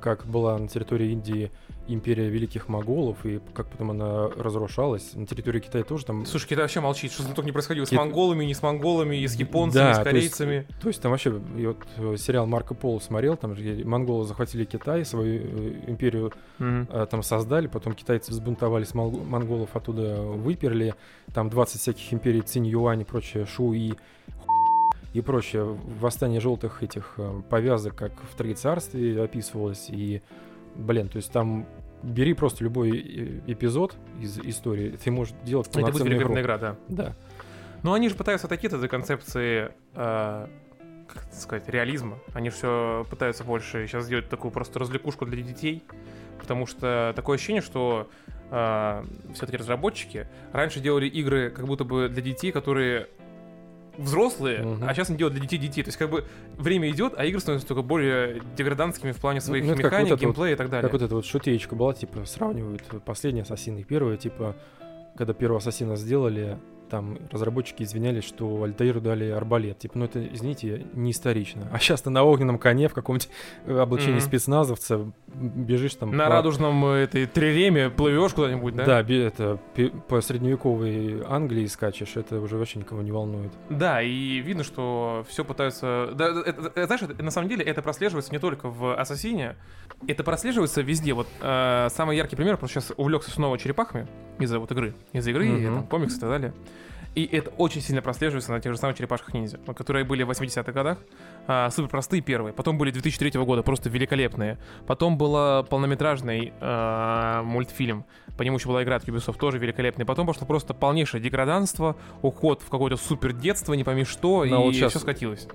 как 0.00 0.26
была 0.26 0.58
на 0.58 0.66
территории 0.66 1.10
Индии 1.12 1.52
империя 1.86 2.28
великих 2.28 2.68
моголов, 2.68 3.24
и 3.26 3.40
как 3.52 3.66
потом 3.68 3.90
она 3.90 4.28
разрушалась, 4.28 5.12
на 5.14 5.26
территории 5.26 5.60
Китая 5.60 5.84
тоже 5.84 6.06
там... 6.06 6.24
Слушай, 6.24 6.48
Китай 6.48 6.62
вообще 6.64 6.80
молчит, 6.80 7.12
что 7.12 7.24
только 7.26 7.42
не 7.44 7.52
происходило 7.52 7.84
с 7.84 7.90
Кит- 7.90 7.98
монголами, 7.98 8.44
не 8.44 8.54
с 8.54 8.62
монголами, 8.62 9.16
и 9.16 9.28
с 9.28 9.34
японцами, 9.34 9.82
Да, 9.82 9.90
и 9.90 9.94
с 9.94 9.96
то 9.98 10.00
есть- 10.16 10.36
корейцами. 10.38 10.66
То 10.80 10.88
есть 10.88 11.02
там 11.02 11.10
вообще, 11.12 11.40
и 11.58 11.66
вот 11.66 11.76
э, 11.98 12.16
сериал 12.16 12.46
Марко 12.46 12.74
Поло 12.74 12.98
смотрел, 13.00 13.36
там 13.36 13.54
же 13.54 13.82
монголы 13.84 14.24
захватили 14.26 14.64
Китай, 14.64 15.04
свою 15.04 15.42
э, 15.42 15.72
империю 15.88 16.32
Мгм. 16.58 16.88
э, 16.90 17.06
там 17.10 17.22
создали, 17.22 17.66
потом 17.66 17.92
китайцы 17.94 18.30
взбунтовались, 18.30 18.94
монголов 18.94 19.76
оттуда 19.76 20.16
выперли, 20.22 20.94
там 21.34 21.50
20 21.50 21.80
всяких 21.80 22.12
империй 22.14 22.40
Цинь 22.40 22.66
Юань 22.66 23.02
и 23.02 23.04
прочее, 23.04 23.44
Шу 23.46 23.72
и 23.74 23.92
и 25.12 25.20
прочее. 25.20 25.78
Восстание 26.00 26.40
желтых 26.40 26.82
этих 26.82 27.16
повязок, 27.48 27.94
как 27.94 28.12
в 28.32 28.34
Троецарстве 28.36 29.22
описывалось, 29.22 29.86
и, 29.88 30.22
блин, 30.74 31.08
то 31.08 31.16
есть 31.16 31.32
там 31.32 31.66
бери 32.02 32.34
просто 32.34 32.64
любой 32.64 32.90
э, 32.90 33.40
эпизод 33.46 33.96
из 34.20 34.38
истории, 34.38 34.90
ты 35.02 35.10
можешь 35.10 35.34
делать 35.44 35.68
Это 35.68 35.80
будет 35.80 35.92
полноценную 35.92 36.18
игру. 36.18 36.34
великолепная 36.34 36.42
игра, 36.42 36.58
да. 36.58 36.76
Да. 36.88 37.16
Но 37.82 37.92
они 37.92 38.08
же 38.08 38.14
пытаются 38.14 38.46
отойти 38.46 38.66
от 38.66 38.74
этой 38.74 38.88
концепции, 38.88 39.72
э, 39.94 40.46
как 41.08 41.26
это 41.26 41.36
сказать, 41.36 41.68
реализма. 41.68 42.18
Они 42.32 42.50
же 42.50 42.56
все 42.56 43.06
пытаются 43.08 43.44
больше 43.44 43.86
сейчас 43.86 44.04
сделать 44.04 44.28
такую 44.28 44.50
просто 44.50 44.78
развлекушку 44.78 45.26
для 45.26 45.42
детей, 45.42 45.82
потому 46.38 46.66
что 46.66 47.12
такое 47.14 47.36
ощущение, 47.36 47.62
что 47.62 48.08
все-таки 48.50 49.56
разработчики 49.56 50.28
раньше 50.52 50.78
делали 50.78 51.06
игры 51.08 51.50
как 51.50 51.66
будто 51.66 51.82
бы 51.82 52.08
для 52.08 52.22
детей, 52.22 52.52
которые 52.52 53.08
взрослые, 53.98 54.62
Мгм. 54.62 54.84
а 54.88 54.94
сейчас 54.94 55.08
они 55.10 55.18
делают 55.18 55.34
для 55.34 55.42
детей 55.42 55.58
детей. 55.58 55.82
То 55.82 55.88
есть 55.88 55.98
как 55.98 56.10
бы 56.10 56.24
время 56.56 56.90
идет, 56.90 57.14
а 57.16 57.24
игры 57.24 57.40
становятся 57.40 57.68
только 57.68 57.82
более 57.82 58.40
деградантскими 58.56 59.12
в 59.12 59.16
плане 59.20 59.40
своих 59.40 59.64
ну, 59.64 59.74
механик, 59.74 59.92
вот 59.92 60.00
это 60.00 60.10
вот- 60.10 60.20
геймплея 60.20 60.52
и 60.54 60.56
так 60.56 60.70
далее. 60.70 60.82
Как 60.82 60.92
вот 60.92 61.02
эта 61.02 61.14
вот 61.14 61.26
шутеечка 61.26 61.74
была, 61.76 61.94
типа, 61.94 62.24
сравнивают 62.24 62.82
последний 63.04 63.40
ассасин 63.42 63.76
и 63.78 63.84
первый, 63.84 64.16
типа, 64.16 64.56
когда 65.16 65.32
первого 65.32 65.58
ассасина 65.58 65.96
сделали, 65.96 66.58
там 66.90 67.18
разработчики 67.32 67.82
извинялись, 67.82 68.24
что 68.24 68.62
Альтаиру 68.62 69.00
дали 69.00 69.30
арбалет. 69.30 69.78
Типа, 69.78 69.98
ну 69.98 70.04
это, 70.04 70.24
извините, 70.24 70.86
не 70.92 71.12
исторично. 71.12 71.66
А 71.72 71.78
сейчас 71.78 72.02
ты 72.02 72.10
на 72.10 72.22
огненном 72.24 72.58
коне 72.58 72.88
в 72.88 72.94
каком-нибудь 72.94 73.28
э, 73.66 73.76
облачении 73.78 74.16
Мгм. 74.18 74.20
спецназовца 74.26 75.10
бежишь 75.34 75.94
там... 75.94 76.16
На 76.16 76.24
по- 76.24 76.30
радужном 76.30 76.84
э, 76.86 77.02
этой 77.04 77.26
триреме 77.26 77.90
плывешь 77.90 78.32
куда-нибудь, 78.32 78.74
да? 78.76 78.84
Да, 79.02 79.14
это 79.14 79.58
по 80.08 80.20
средневековой 80.20 81.22
Англии 81.28 81.66
скачешь, 81.66 82.16
это 82.16 82.40
уже 82.40 82.56
вообще 82.56 82.78
никого 82.78 83.02
не 83.02 83.12
волнует. 83.12 83.52
Да, 83.70 84.00
и 84.02 84.38
видно, 84.38 84.64
что 84.64 85.24
все 85.28 85.44
пытаются... 85.44 86.10
Да, 86.14 86.26
это- 86.28 86.40
это- 86.50 86.72
это, 86.74 86.86
знаешь, 86.86 87.02
это- 87.02 87.22
на 87.22 87.30
самом 87.30 87.48
деле 87.48 87.64
это 87.64 87.82
прослеживается 87.82 88.32
не 88.32 88.38
только 88.38 88.68
в 88.68 88.94
Ассасине, 88.98 89.56
это 90.06 90.22
прослеживается 90.24 90.80
везде. 90.82 91.12
Вот 91.14 91.26
э, 91.40 91.88
самый 91.90 92.16
яркий 92.16 92.36
пример, 92.36 92.54
потому 92.56 92.68
что 92.70 92.80
сейчас 92.80 92.92
увлекся 92.96 93.30
снова 93.30 93.58
черепахами 93.58 94.06
из-за 94.38 94.58
вот 94.58 94.70
игры, 94.72 94.94
из-за 95.12 95.30
игры, 95.30 95.46
Мгм. 95.48 95.74
там, 95.74 95.86
комиксы 95.86 96.16
и 96.16 96.20
так 96.20 96.30
далее. 96.30 96.54
И 97.14 97.24
это 97.24 97.50
очень 97.58 97.80
сильно 97.80 98.02
прослеживается 98.02 98.50
на 98.50 98.60
тех 98.60 98.72
же 98.72 98.78
самых 98.78 98.96
черепашках 98.96 99.34
ниндзя, 99.34 99.60
вот, 99.66 99.76
которые 99.76 100.04
были 100.04 100.24
в 100.24 100.30
80-х 100.30 100.72
годах. 100.72 100.98
А, 101.46 101.70
супер 101.70 101.88
простые 101.88 102.22
первые. 102.22 102.52
Потом 102.52 102.76
были 102.76 102.90
2003 102.90 103.30
года, 103.44 103.62
просто 103.62 103.88
великолепные. 103.88 104.58
Потом 104.86 105.16
был 105.16 105.64
полнометражный 105.64 106.52
а, 106.60 107.42
мультфильм. 107.44 108.04
По 108.36 108.42
нему 108.42 108.56
еще 108.56 108.66
была 108.68 108.82
игра 108.82 108.96
от 108.96 109.04
Ubisoft, 109.04 109.38
тоже 109.38 109.58
великолепный. 109.58 110.04
Потом 110.04 110.26
пошло 110.26 110.44
просто 110.44 110.74
полнейшее 110.74 111.22
деграданство, 111.22 111.96
уход 112.22 112.62
в 112.62 112.68
какое-то 112.68 112.96
супер 112.96 113.32
детство, 113.32 113.74
не 113.74 113.84
пойми 113.84 114.04
что, 114.04 114.44
Ну, 114.44 114.56
а 114.56 114.60
и 114.62 114.64
вот 114.64 114.74
щас- 114.74 114.90
все 114.90 114.98
скатилось. 114.98 115.46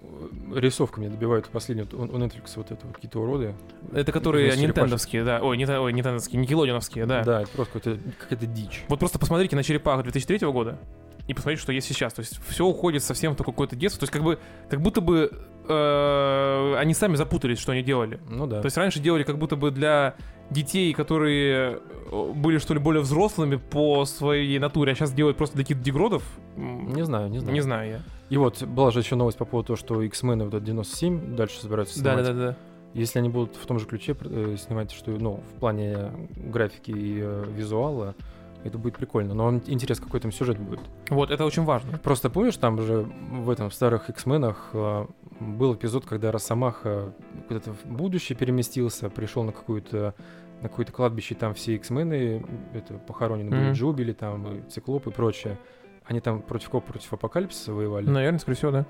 Рисовками 0.55 1.09
добивают 1.09 1.49
последнюю, 1.49 1.87
у 1.91 2.17
Netflix 2.17 2.53
вот 2.55 2.71
это 2.71 2.85
вот 2.85 2.95
какие-то 2.95 3.19
уроды. 3.19 3.53
Это 3.93 4.13
которые 4.13 4.55
нинтендовские, 4.55 5.25
да. 5.25 5.41
Ой, 5.41 5.57
не, 5.57 5.65
ой, 5.65 5.91
нинтендовские, 5.91 6.41
никелодиновские, 6.41 7.05
да. 7.05 7.23
Да, 7.23 7.41
это 7.41 7.51
просто 7.51 7.79
какая-то, 7.79 8.01
какая-то 8.17 8.45
дичь. 8.45 8.85
Вот 8.87 8.99
просто 8.99 9.19
посмотрите 9.19 9.57
на 9.57 9.63
черепах 9.63 10.01
2003 10.03 10.47
года 10.51 10.79
и 11.29 11.33
посмотрите, 11.35 11.61
что 11.61 11.71
есть 11.71 11.87
сейчас. 11.87 12.11
То 12.13 12.21
есть 12.21 12.39
все 12.47 12.65
уходит 12.65 13.03
совсем 13.03 13.33
в 13.33 13.35
такое 13.35 13.53
какое-то 13.53 13.75
детство. 13.75 13.99
То 13.99 14.03
есть 14.05 14.11
как 14.11 14.23
бы, 14.23 14.39
как 14.67 14.81
будто 14.81 14.99
бы 14.99 15.31
э, 15.67 16.75
они 16.75 16.95
сами 16.95 17.15
запутались, 17.15 17.59
что 17.59 17.71
они 17.71 17.83
делали. 17.83 18.19
Ну 18.27 18.47
да. 18.47 18.61
То 18.61 18.65
есть 18.65 18.75
раньше 18.77 18.99
делали 18.99 19.21
как 19.21 19.37
будто 19.37 19.55
бы 19.55 19.69
для 19.69 20.15
детей, 20.49 20.91
которые 20.91 21.81
э, 22.11 22.33
были 22.33 22.57
что 22.57 22.73
ли 22.73 22.79
более 22.79 23.03
взрослыми 23.03 23.57
по 23.57 24.05
своей 24.05 24.57
натуре, 24.57 24.93
а 24.93 24.95
сейчас 24.95 25.11
делают 25.13 25.37
просто 25.37 25.55
для 25.55 25.65
каких-то 25.65 25.83
дегродов. 25.83 26.23
Не 26.57 27.05
знаю, 27.05 27.29
не 27.29 27.37
знаю. 27.37 27.53
Не 27.53 27.61
знаю 27.61 27.89
я. 27.91 28.01
И 28.31 28.37
вот 28.37 28.63
была 28.63 28.89
же 28.89 28.99
еще 28.99 29.15
новость 29.15 29.37
по 29.37 29.45
поводу 29.45 29.67
того, 29.67 29.77
что 29.77 30.01
X-Men 30.01 30.45
вот 30.45 30.47
этот 30.47 30.63
97 30.63 31.35
дальше 31.35 31.61
собираются 31.61 31.99
снимать. 31.99 32.25
да, 32.25 32.33
да, 32.33 32.39
да. 32.39 32.57
Если 32.95 33.19
они 33.19 33.29
будут 33.29 33.55
в 33.55 33.67
том 33.67 33.77
же 33.77 33.85
ключе 33.85 34.17
э, 34.19 34.55
снимать, 34.57 34.91
что, 34.91 35.11
ну, 35.11 35.43
в 35.55 35.59
плане 35.59 36.11
графики 36.35 36.89
и 36.89 37.19
э, 37.21 37.45
визуала, 37.55 38.15
это 38.63 38.77
будет 38.77 38.95
прикольно. 38.97 39.33
Но 39.33 39.49
ин- 39.49 39.63
интересно, 39.67 40.05
какой 40.05 40.19
там 40.19 40.31
сюжет 40.31 40.57
будет. 40.59 40.79
Вот, 41.09 41.31
это 41.31 41.45
очень 41.45 41.63
важно. 41.63 41.97
Просто 41.99 42.29
помнишь, 42.29 42.57
там 42.57 42.81
же 42.81 43.07
в 43.31 43.49
этом 43.49 43.69
в 43.69 43.73
старых 43.73 44.09
X-менах 44.09 44.69
э, 44.73 45.05
был 45.39 45.75
эпизод, 45.75 46.05
когда 46.05 46.31
Росомаха 46.31 47.13
куда-то 47.47 47.73
в 47.73 47.85
будущее 47.85 48.37
переместился, 48.37 49.09
пришел 49.09 49.43
на 49.43 49.51
какую-то 49.51 50.13
на 50.61 50.67
какое-то 50.67 50.91
кладбище, 50.91 51.35
там 51.35 51.53
все 51.53 51.75
X-мены 51.75 52.45
это 52.73 52.95
похоронены 52.95 53.49
были, 53.49 53.63
Мгм. 53.67 53.73
Джубили, 53.73 54.11
там, 54.11 54.67
Циклоп 54.69 55.07
и 55.07 55.11
прочее. 55.11 55.57
Они 56.03 56.19
там 56.19 56.41
против 56.41 56.69
кого? 56.69 56.81
Против 56.81 57.13
Апокалипсиса 57.13 57.71
воевали. 57.71 58.05
Наверное, 58.09 58.39
скорее 58.39 58.57
всего, 58.57 58.71
да. 58.71 58.85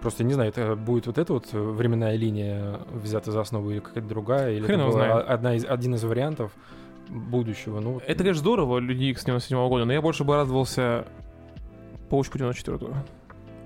Просто 0.00 0.24
не 0.24 0.32
знаю, 0.32 0.50
это 0.50 0.74
будет 0.74 1.06
вот 1.06 1.18
эта 1.18 1.34
вот 1.34 1.52
временная 1.52 2.16
линия 2.16 2.80
взята 2.94 3.30
за 3.30 3.40
основу 3.42 3.70
или 3.70 3.80
какая-то 3.80 4.08
другая, 4.08 4.52
или 4.54 4.64
Хрен 4.64 4.80
это 4.80 4.88
была 4.90 5.04
знает. 5.06 5.28
одна 5.28 5.54
из, 5.54 5.64
один 5.66 5.94
из 5.96 6.04
вариантов 6.04 6.52
будущего. 7.08 7.80
Ну, 7.80 8.00
Это, 8.06 8.18
конечно, 8.22 8.40
здорово, 8.40 8.78
Люди 8.78 9.04
Икс 9.04 9.24
97 9.24 9.68
года, 9.68 9.84
но 9.84 9.92
я 9.92 10.02
больше 10.02 10.24
бы 10.24 10.34
радовался 10.34 11.06
Паучку 12.08 12.38
94 12.38 12.78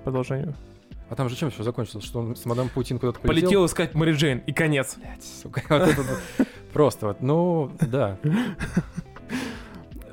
продолжению. 0.03 0.55
А 1.09 1.15
там 1.15 1.27
же 1.27 1.35
чем 1.35 1.51
все 1.51 1.63
закончилось? 1.63 2.05
Что 2.05 2.19
он 2.19 2.35
с 2.35 2.45
мадам 2.45 2.69
Путин 2.69 2.97
куда-то 2.97 3.19
полетел? 3.19 3.41
Полетел 3.41 3.65
искать 3.65 3.93
Мэри 3.93 4.13
Джейн, 4.13 4.39
и 4.47 4.53
конец. 4.53 4.95
Блядь, 4.97 5.23
сука, 5.23 5.61
вот 5.69 5.81
это 5.81 6.47
Просто 6.71 7.07
вот, 7.07 7.21
ну, 7.21 7.69
да. 7.81 8.17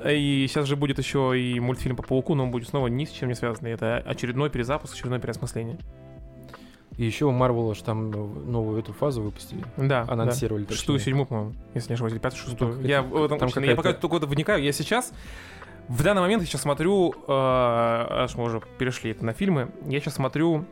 И 0.05 0.45
сейчас 0.47 0.67
же 0.67 0.75
будет 0.75 0.97
еще 0.97 1.39
и 1.39 1.59
мультфильм 1.59 1.95
по 1.95 2.03
Пауку, 2.03 2.35
но 2.35 2.43
он 2.43 2.51
будет 2.51 2.67
снова 2.67 2.87
ни 2.87 3.05
с 3.05 3.11
чем 3.11 3.29
не 3.29 3.35
связанный. 3.35 3.71
Это 3.71 3.97
очередной 3.97 4.49
перезапуск, 4.49 4.93
очередное 4.93 5.19
переосмысление. 5.19 5.77
И 6.99 7.05
еще 7.05 7.25
у 7.25 7.31
Марвела 7.31 7.73
же 7.73 7.81
там 7.83 8.11
новую 8.51 8.77
эту 8.79 8.91
фазу 8.91 9.21
выпустили. 9.21 9.63
Да, 9.77 10.05
Анонсировали, 10.09 10.65
да. 10.65 10.75
Шестую, 10.75 10.99
седьмую, 10.99 11.27
по-моему, 11.27 11.53
если 11.73 11.89
не 11.91 11.93
ошибаюсь, 11.93 12.11
или 12.13 12.19
пятую, 12.19 12.41
шестую. 12.41 12.73
там 12.73 12.83
я, 12.83 12.99
этом 12.99 13.39
там 13.39 13.47
очень- 13.47 13.63
я 13.63 13.75
пока 13.75 13.93
только 13.93 14.25
вникаю. 14.27 14.61
Я 14.61 14.73
сейчас, 14.73 15.13
в 15.87 16.03
данный 16.03 16.21
момент, 16.21 16.41
я 16.43 16.47
сейчас 16.47 16.61
смотрю, 16.63 17.11
э, 17.13 17.15
аж 17.29 18.35
мы 18.35 18.43
уже 18.43 18.61
перешли 18.77 19.15
на 19.21 19.31
фильмы, 19.31 19.71
я 19.87 20.01
сейчас 20.01 20.15
смотрю 20.15 20.65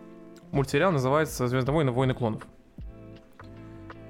мультсериал, 0.51 0.91
называется 0.91 1.47
«Звездные 1.47 1.73
войны. 1.73 1.91
Войны 1.91 2.13
клонов». 2.13 2.45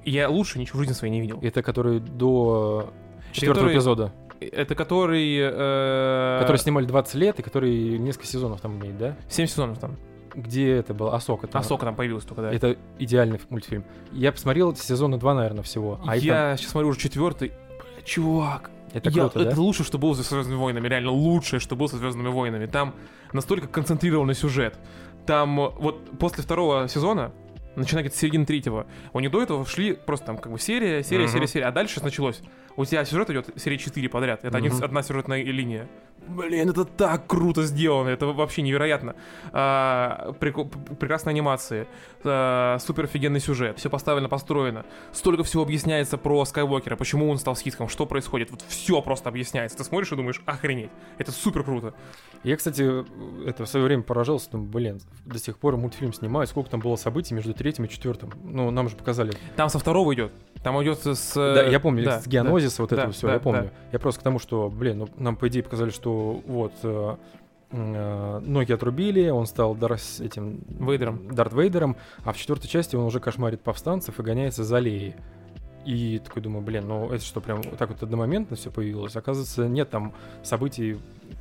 Я 0.03 0.29
лучше 0.29 0.57
ничего 0.57 0.77
в 0.77 0.81
жизни 0.81 0.93
своей 0.93 1.11
не 1.11 1.21
видел. 1.21 1.39
Это 1.41 1.61
который 1.61 1.99
до 1.99 2.91
четвертого 3.31 3.71
эпизода. 3.71 4.11
Это 4.39 4.73
который... 4.75 5.37
э, 5.39 6.37
Который 6.41 6.57
снимали 6.57 6.85
20 6.85 7.15
лет 7.15 7.39
и 7.39 7.43
который 7.43 7.97
несколько 7.99 8.25
сезонов 8.25 8.61
там 8.61 8.79
имеет, 8.79 8.97
да? 8.97 9.17
7 9.29 9.45
сезонов 9.47 9.79
там. 9.79 9.97
Где 10.37 10.73
это 10.75 10.93
было? 10.93 11.15
Асока. 11.15 11.47
там. 11.47 11.61
Асока 11.61 11.85
там 11.85 11.95
появилась 11.95 12.23
только, 12.23 12.43
да. 12.43 12.53
Это 12.53 12.77
идеальный 12.99 13.41
мультфильм. 13.49 13.83
Я 14.11 14.31
посмотрел 14.31 14.75
сезона 14.75 15.17
2, 15.17 15.33
наверное, 15.33 15.63
всего. 15.63 15.99
А 16.05 16.15
я 16.15 16.55
сейчас 16.57 16.71
смотрю 16.71 16.89
уже 16.89 16.99
четвертый. 16.99 17.49
Бля, 17.49 18.01
чувак, 18.05 18.61
там- 18.63 18.71
Это 18.93 19.09
Я- 19.09 19.21
круто, 19.23 19.39
это 19.41 19.55
да? 19.55 19.61
лучшее, 19.61 19.85
что 19.85 19.97
было 19.97 20.13
со 20.13 20.21
Звездными 20.23 20.57
войнами. 20.59 20.87
Реально 20.87 21.11
лучшее, 21.11 21.59
что 21.59 21.75
было 21.75 21.87
со 21.87 21.97
Звездными 21.97 22.29
войнами. 22.29 22.67
Там 22.67 22.93
настолько 23.33 23.67
концентрированный 23.67 24.35
сюжет. 24.35 24.77
Там 25.25 25.59
э, 25.59 25.69
вот 25.79 26.17
после 26.19 26.43
второго 26.43 26.87
сезона, 26.87 27.31
начиная 27.79 28.03
где-то 28.03 28.17
с 28.17 28.19
середины 28.19 28.45
третьего, 28.45 28.87
у 29.13 29.19
них 29.19 29.31
до 29.31 29.41
этого 29.41 29.65
шли 29.65 29.93
просто 29.93 30.25
там 30.27 30.37
как 30.37 30.51
бы 30.51 30.59
серия, 30.59 31.03
серия, 31.03 31.23
Мгм. 31.25 31.33
серия, 31.33 31.47
серия. 31.47 31.65
А 31.65 31.71
дальше 31.71 32.03
началось. 32.03 32.41
У 32.75 32.85
тебя 32.85 33.03
сюжет 33.05 33.29
идет 33.31 33.49
серии 33.55 33.77
4 33.77 34.07
подряд. 34.09 34.43
Это 34.45 34.57
Мгм. 34.59 34.83
одна 34.83 35.01
сюжетная 35.01 35.43
линия. 35.43 35.87
Блин, 36.27 36.69
это 36.69 36.83
так 36.83 37.25
круто 37.27 37.63
сделано, 37.63 38.09
это 38.09 38.25
вообще 38.27 38.61
невероятно. 38.61 39.15
А, 39.53 40.33
преку- 40.39 40.65
п- 40.65 40.95
прекрасные 40.95 41.31
анимации, 41.31 41.87
а, 42.23 42.77
супер 42.79 43.05
офигенный 43.05 43.39
сюжет, 43.39 43.77
все 43.79 43.89
поставлено, 43.89 44.27
построено. 44.27 44.85
Столько 45.13 45.43
всего 45.43 45.63
объясняется 45.63 46.17
про 46.17 46.43
Скайуокера, 46.45 46.95
почему 46.97 47.29
он 47.29 47.37
стал 47.37 47.55
ситхом, 47.55 47.87
что 47.87 48.05
происходит. 48.05 48.51
Вот 48.51 48.61
все 48.67 49.01
просто 49.01 49.29
объясняется. 49.29 49.77
Ты 49.77 49.83
смотришь 49.85 50.11
и 50.11 50.15
думаешь, 50.15 50.41
охренеть, 50.45 50.89
это 51.17 51.31
супер 51.31 51.63
круто. 51.63 51.93
Я, 52.43 52.57
кстати, 52.57 53.03
это 53.47 53.65
в 53.65 53.69
свое 53.69 53.85
время 53.85 54.03
поражался, 54.03 54.51
думаю, 54.51 54.69
блин, 54.69 55.01
до 55.25 55.39
сих 55.39 55.57
пор 55.57 55.77
мультфильм 55.77 56.13
снимают, 56.13 56.49
сколько 56.49 56.69
там 56.69 56.79
было 56.81 56.95
событий 56.97 57.33
между 57.33 57.53
третьим 57.67 57.83
и 57.83 57.89
четвертым. 57.89 58.31
Ну, 58.45 58.71
нам 58.71 58.87
же 58.87 58.95
показали. 58.95 59.33
Там 59.57 59.67
со 59.67 59.77
второго 59.77 60.13
идет, 60.13 60.31
там 60.63 60.81
идет 60.81 61.05
с... 61.05 61.33
Да, 61.35 61.63
я 61.63 61.81
помню, 61.81 62.05
да, 62.05 62.21
с 62.21 62.27
геонозиса 62.27 62.81
вот 62.81 62.91
да, 62.91 62.95
этого 62.95 63.11
все, 63.11 63.27
да, 63.27 63.33
я 63.33 63.39
помню. 63.41 63.63
да. 63.63 63.69
Я 63.91 63.99
просто 63.99 64.21
к 64.21 64.23
тому, 64.23 64.39
что, 64.39 64.69
блин, 64.69 64.99
ну, 64.99 65.09
нам, 65.17 65.35
по 65.35 65.49
идее, 65.49 65.63
показали, 65.63 65.89
что 65.89 66.41
вот 66.47 66.71
э, 66.83 67.15
э, 67.71 68.39
ноги 68.39 68.71
отрубили, 68.71 69.27
он 69.27 69.47
стал 69.47 69.75
Дарс, 69.75 70.21
этим... 70.21 70.61
Вейдером. 70.79 71.27
Дарт 71.35 71.51
Вейдером, 71.51 71.97
а 72.23 72.31
в 72.31 72.37
четвертой 72.37 72.69
части 72.69 72.95
он 72.95 73.03
уже 73.03 73.19
кошмарит 73.19 73.59
повстанцев 73.59 74.17
и 74.17 74.23
гоняется 74.23 74.63
за 74.63 74.79
Леей. 74.79 75.15
И 75.83 76.19
такой 76.23 76.41
думаю, 76.41 76.63
блин, 76.63 76.87
ну 76.87 77.11
это 77.11 77.23
что, 77.23 77.41
прям 77.41 77.61
вот 77.61 77.77
так 77.77 77.89
вот 77.89 78.01
одномоментно 78.01 78.55
все 78.55 78.71
появилось? 78.71 79.15
Оказывается, 79.17 79.67
нет 79.67 79.89
там 79.89 80.13
событий 80.43 80.97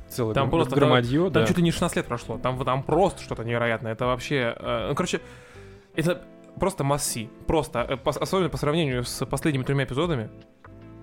целое 0.09 0.33
Там 0.33 0.47
гр- 0.49 0.51
просто- 0.51 0.75
громадье. 0.75 1.23
Там 1.23 1.31
да. 1.31 1.45
чуть 1.45 1.57
ли 1.57 1.63
не 1.63 1.71
16 1.71 1.97
лет 1.97 2.05
прошло. 2.05 2.37
Там, 2.37 2.63
там 2.63 2.83
просто 2.83 3.21
что-то 3.21 3.43
невероятное. 3.43 3.91
Это 3.93 4.05
вообще... 4.05 4.55
э, 4.57 4.87
ну, 4.89 4.95
короче, 4.95 5.21
это 5.97 6.21
просто 6.59 6.83
масси. 6.83 7.29
Просто. 7.47 7.85
э, 7.89 8.09
особенно 8.09 8.49
по 8.49 8.57
сравнению 8.57 9.03
с 9.03 9.25
последними 9.25 9.63
тремя 9.63 9.83
эпизодами. 9.83 10.29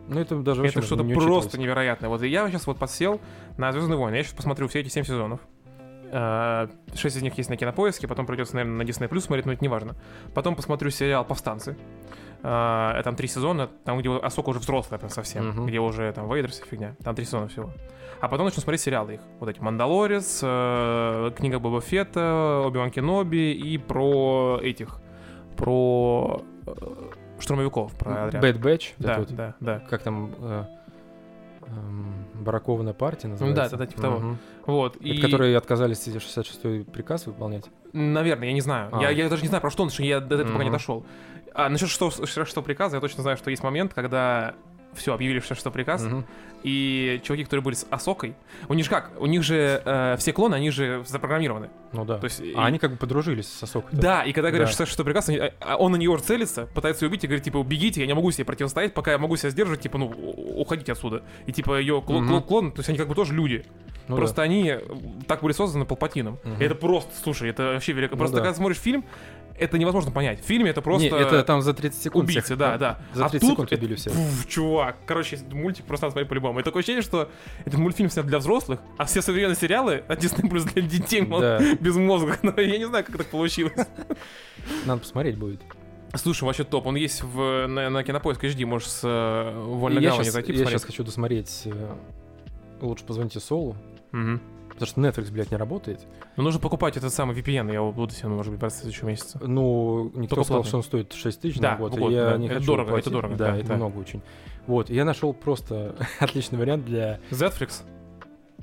Ну 0.08 0.20
это 0.20 0.36
даже 0.36 0.64
это 0.64 0.82
что-то 0.82 1.02
не 1.02 1.14
просто 1.14 1.58
невероятное. 1.58 2.08
Вот 2.10 2.22
я 2.22 2.48
сейчас 2.50 2.66
вот 2.66 2.78
подсел 2.78 3.20
на 3.56 3.72
Звездные 3.72 3.98
войны. 3.98 4.16
Я 4.16 4.22
сейчас 4.22 4.34
посмотрю 4.34 4.68
все 4.68 4.80
эти 4.80 4.88
7 4.88 5.04
сезонов. 5.04 5.40
Э, 6.12 6.68
Шесть 6.94 7.16
из 7.16 7.22
них 7.22 7.36
есть 7.38 7.50
на 7.50 7.56
кинопоиске, 7.56 8.06
потом 8.06 8.26
придется, 8.26 8.54
наверное, 8.56 8.84
на 8.84 8.88
Disney 8.88 9.08
Plus 9.08 9.20
смотреть, 9.20 9.46
но 9.46 9.52
это 9.52 9.62
не 9.62 9.68
важно. 9.68 9.96
Потом 10.34 10.54
посмотрю 10.54 10.90
сериал 10.90 11.24
Повстанцы. 11.24 11.76
Э, 12.46 13.00
Там 13.02 13.16
три 13.16 13.26
сезона, 13.26 13.68
там, 13.84 13.98
где 13.98 14.10
Асока 14.10 14.50
уже 14.50 14.58
взрослая 14.60 14.98
прям 14.98 15.10
совсем, 15.10 15.48
Мгм. 15.48 15.66
где 15.66 15.80
уже 15.80 16.12
там 16.12 16.28
Вейдерс 16.32 16.60
и 16.60 16.64
фигня. 16.68 16.94
Там 17.02 17.14
три 17.14 17.24
сезона 17.24 17.48
всего. 17.48 17.72
А 18.20 18.28
потом 18.28 18.44
начну 18.46 18.60
смотреть 18.62 18.82
сериалы 18.82 19.14
их. 19.14 19.20
Вот 19.40 19.48
эти 19.48 19.60
Мандалорец, 19.60 20.40
э, 20.42 21.30
книга 21.36 21.58
Боба 21.58 21.80
Фетта, 21.80 22.62
Оби-Ван 22.66 22.90
Кеноби 22.90 23.52
и 23.52 23.78
про 23.78 24.60
этих, 24.62 25.00
про 25.56 26.42
э, 26.66 26.72
штурмовиков, 27.38 27.92
про 27.94 28.26
отряд. 28.26 28.44
Bad 28.44 28.60
Batch, 28.60 28.92
Да, 28.98 29.18
вот, 29.18 29.34
да, 29.34 29.54
да. 29.60 29.78
как 29.90 30.02
там 30.02 30.30
э, 30.38 30.64
эм, 31.66 32.26
бракованная 32.34 32.92
партия 32.94 33.28
Ну 33.28 33.32
называется. 33.32 33.70
да, 33.76 33.84
да, 33.84 33.86
типа 33.86 34.02
того. 34.02 34.18
Мгм. 34.18 34.38
Вот. 34.66 34.96
Это 34.96 35.04
и, 35.04 35.20
которые 35.20 35.56
отказались 35.56 36.06
эти 36.06 36.16
66-й 36.18 36.84
приказ 36.84 37.26
выполнять. 37.26 37.64
наверное, 37.92 38.48
я 38.48 38.54
не 38.54 38.60
знаю. 38.60 38.88
А. 38.92 39.00
Я, 39.02 39.10
я 39.10 39.28
даже 39.28 39.42
не 39.42 39.48
знаю, 39.48 39.60
про 39.60 39.70
что 39.70 39.82
он, 39.82 39.90
что 39.90 40.02
я 40.02 40.20
до 40.20 40.34
этого 40.36 40.52
пока 40.52 40.64
не 40.64 40.70
дошел. 40.70 41.04
А 41.54 41.68
насчет 41.68 41.88
что, 41.88 42.10
что 42.10 42.62
приказа, 42.62 42.96
я 42.96 43.00
точно 43.00 43.22
знаю, 43.22 43.36
что 43.36 43.50
есть 43.50 43.62
момент, 43.62 43.94
когда 43.94 44.54
все, 44.94 45.12
объявили, 45.12 45.40
что, 45.40 45.56
что 45.56 45.72
приказ, 45.72 46.02
Мгм. 46.04 46.24
и 46.62 47.20
чуваки, 47.24 47.42
которые 47.44 47.64
были 47.64 47.74
с 47.74 47.84
Асокой, 47.90 48.34
у 48.68 48.74
них 48.74 48.84
же 48.84 48.90
как, 48.90 49.10
у 49.20 49.26
них 49.26 49.42
же 49.42 49.82
э, 49.84 50.16
все 50.18 50.32
клоны, 50.32 50.54
они 50.54 50.70
же 50.70 51.02
запрограммированы. 51.06 51.70
Ну 51.92 52.04
да. 52.04 52.18
То 52.18 52.26
есть, 52.26 52.40
и- 52.40 52.52
А 52.54 52.66
они 52.66 52.78
как 52.78 52.92
бы 52.92 52.96
подружились 52.96 53.48
со 53.48 53.66
Сокой. 53.66 53.90
Да, 53.98 54.22
и 54.22 54.32
когда 54.32 54.50
говорят, 54.50 54.68
Да. 54.68 54.72
что, 54.72 54.86
что 54.86 55.02
приказ, 55.02 55.28
они- 55.28 55.40
а 55.60 55.76
он 55.76 55.90
на 55.92 55.96
нее 55.96 56.16
целится, 56.18 56.66
пытается 56.66 57.04
ее 57.04 57.08
убить 57.08 57.24
и 57.24 57.26
говорит, 57.26 57.44
типа, 57.44 57.56
убегите, 57.58 58.00
я 58.02 58.06
не 58.06 58.14
могу 58.14 58.30
себе 58.30 58.44
противостоять, 58.44 58.94
пока 58.94 59.10
я 59.10 59.18
могу 59.18 59.36
себя 59.36 59.50
сдерживать, 59.50 59.80
типа, 59.80 59.98
ну, 59.98 60.06
у- 60.16 60.60
уходите 60.60 60.92
отсюда. 60.92 61.24
И 61.46 61.52
типа 61.52 61.78
ее 61.80 62.00
клон, 62.00 62.22
Мгм. 62.22 62.28
клон, 62.28 62.42
клон, 62.42 62.72
то 62.72 62.78
есть 62.80 62.88
они 62.88 62.98
как 62.98 63.08
бы 63.08 63.14
тоже 63.16 63.34
люди. 63.34 63.64
Ну 64.06 64.16
просто 64.16 64.42
они 64.42 64.68
э, 64.68 64.80
так 65.26 65.42
были 65.42 65.52
созданы 65.54 65.86
Палпатином. 65.86 66.38
Мгм. 66.44 66.60
И 66.60 66.64
это 66.64 66.74
просто, 66.76 67.10
слушай, 67.22 67.48
это 67.50 67.64
вообще 67.72 67.92
велико. 67.94 68.12
Ну 68.14 68.18
просто 68.18 68.36
да. 68.36 68.42
когда 68.42 68.54
смотришь 68.54 68.78
фильм, 68.78 69.04
это 69.58 69.78
невозможно 69.78 70.10
понять. 70.10 70.40
В 70.40 70.44
фильме 70.44 70.70
это 70.70 70.82
просто 70.82 71.08
Не, 71.08 71.20
это 71.20 71.42
там 71.44 71.62
за 71.62 71.74
30 71.74 72.02
секунд. 72.02 72.24
убийцы, 72.24 72.42
всех- 72.46 72.58
да, 72.58 72.76
да. 72.78 72.98
За 73.12 73.26
А 73.26 73.28
30 73.28 73.40
тут 73.48 73.50
секунд 73.50 73.72
это- 73.72 73.80
убили 73.82 73.94
всех. 73.96 74.12
Пф, 74.12 74.46
чувак, 74.48 74.96
короче, 75.06 75.38
мультик 75.52 75.84
просто 75.86 76.06
надо 76.06 76.12
смотреть 76.12 76.28
по-любому. 76.28 76.60
И 76.60 76.62
такое 76.62 76.80
ощущение, 76.80 77.02
что 77.02 77.30
этот 77.64 77.78
мультфильм 77.78 78.10
снят 78.10 78.26
для 78.26 78.38
взрослых, 78.38 78.80
а 78.98 79.04
все 79.04 79.22
современные 79.22 79.56
сериалы 79.56 80.02
от 80.08 80.18
Disney 80.22 80.48
Plus 80.50 80.72
для 80.72 80.82
детей 80.82 81.22
мол, 81.22 81.40
Да, 81.40 81.60
без 81.80 81.96
мозга. 81.96 82.38
Но 82.42 82.52
я 82.60 82.78
не 82.78 82.86
знаю, 82.86 83.04
как 83.04 83.16
так 83.16 83.26
получилось. 83.28 83.74
надо 84.86 85.00
посмотреть 85.00 85.36
будет. 85.36 85.62
Слушай, 86.16 86.44
вообще 86.44 86.62
топ. 86.64 86.86
Он 86.86 86.94
есть 86.94 87.22
в, 87.24 87.66
на, 87.66 87.90
на 87.90 88.04
Кинопоиск 88.04 88.44
HD, 88.44 88.64
можешь 88.66 88.88
с 88.88 89.00
э, 89.02 89.60
Вольной 89.64 90.00
я 90.02 90.10
Гавани 90.10 90.28
зайти 90.28 90.52
я 90.52 90.58
посмотреть. 90.58 90.68
сейчас 90.80 90.84
хочу 90.84 91.02
досмотреть 91.04 91.62
э, 91.64 91.94
«Лучше 92.80 93.04
позвоните 93.04 93.40
Солу», 93.40 93.76
Мгм. 94.12 94.40
Потому 94.74 94.86
что 94.86 95.00
Netflix, 95.00 95.32
блядь, 95.32 95.50
не 95.50 95.56
работает. 95.56 96.00
Но 96.36 96.42
нужно 96.42 96.60
покупать 96.60 96.96
этот 96.96 97.12
самый 97.12 97.36
VPN, 97.36 97.68
я 97.68 97.74
его 97.74 97.92
буду 97.92 98.12
себе, 98.12 98.28
ну, 98.28 98.36
может 98.36 98.52
быть, 98.52 98.60
брать 98.60 98.72
в 98.72 98.76
следующем 98.76 99.08
месяце. 99.08 99.38
Ну, 99.42 100.10
никто 100.14 100.36
Только 100.36 100.44
сказал, 100.44 100.64
что 100.64 100.76
он 100.78 100.82
стоит 100.82 101.12
6 101.12 101.40
тысяч 101.40 101.58
Да, 101.58 101.72
на 101.72 101.76
год, 101.78 101.94
год, 101.96 102.12
я 102.12 102.30
да. 102.30 102.36
не 102.36 102.46
Это 102.46 102.56
хочу 102.56 102.66
дорого, 102.66 102.82
это 102.88 102.92
платить. 102.92 103.12
дорого, 103.12 103.36
Да, 103.36 103.52
да, 103.52 103.56
это 103.56 103.68
да. 103.68 103.76
много 103.76 103.98
очень. 103.98 104.22
Вот, 104.66 104.90
я 104.90 105.04
нашел 105.04 105.32
просто 105.32 105.94
отличный 106.20 106.58
вариант 106.58 106.84
для... 106.84 107.20
Netflix? 107.30 107.82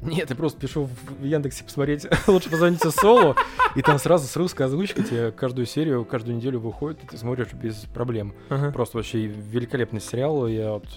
Нет, 0.01 0.31
я 0.31 0.35
просто 0.35 0.59
пишу 0.59 0.89
в 1.19 1.23
Яндексе 1.23 1.63
посмотреть 1.63 2.07
«Лучше 2.27 2.49
позвоните 2.49 2.89
Солу», 2.89 3.35
и 3.75 3.83
там 3.83 3.99
сразу 3.99 4.25
с 4.25 4.35
русской 4.35 4.63
озвучкой 4.63 5.03
тебе 5.03 5.31
каждую 5.31 5.67
серию, 5.67 6.05
каждую 6.05 6.37
неделю 6.37 6.59
выходит, 6.59 7.03
и 7.03 7.07
ты 7.07 7.17
смотришь 7.17 7.53
без 7.53 7.75
проблем. 7.93 8.33
Ага. 8.49 8.71
Просто 8.71 8.97
вообще 8.97 9.27
великолепный 9.27 10.01
сериал. 10.01 10.47
Я 10.47 10.73
вот... 10.73 10.87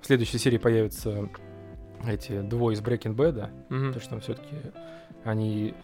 В 0.00 0.06
следующей 0.06 0.38
серии 0.38 0.58
появятся 0.58 1.28
эти 2.06 2.40
двое 2.42 2.74
из 2.76 2.80
Breaking 2.82 3.14
Bad, 3.14 3.50
Мгм. 3.68 3.86
потому 3.88 4.00
что 4.00 4.10
там 4.10 4.20
все-таки 4.20 4.54
они 5.24 5.74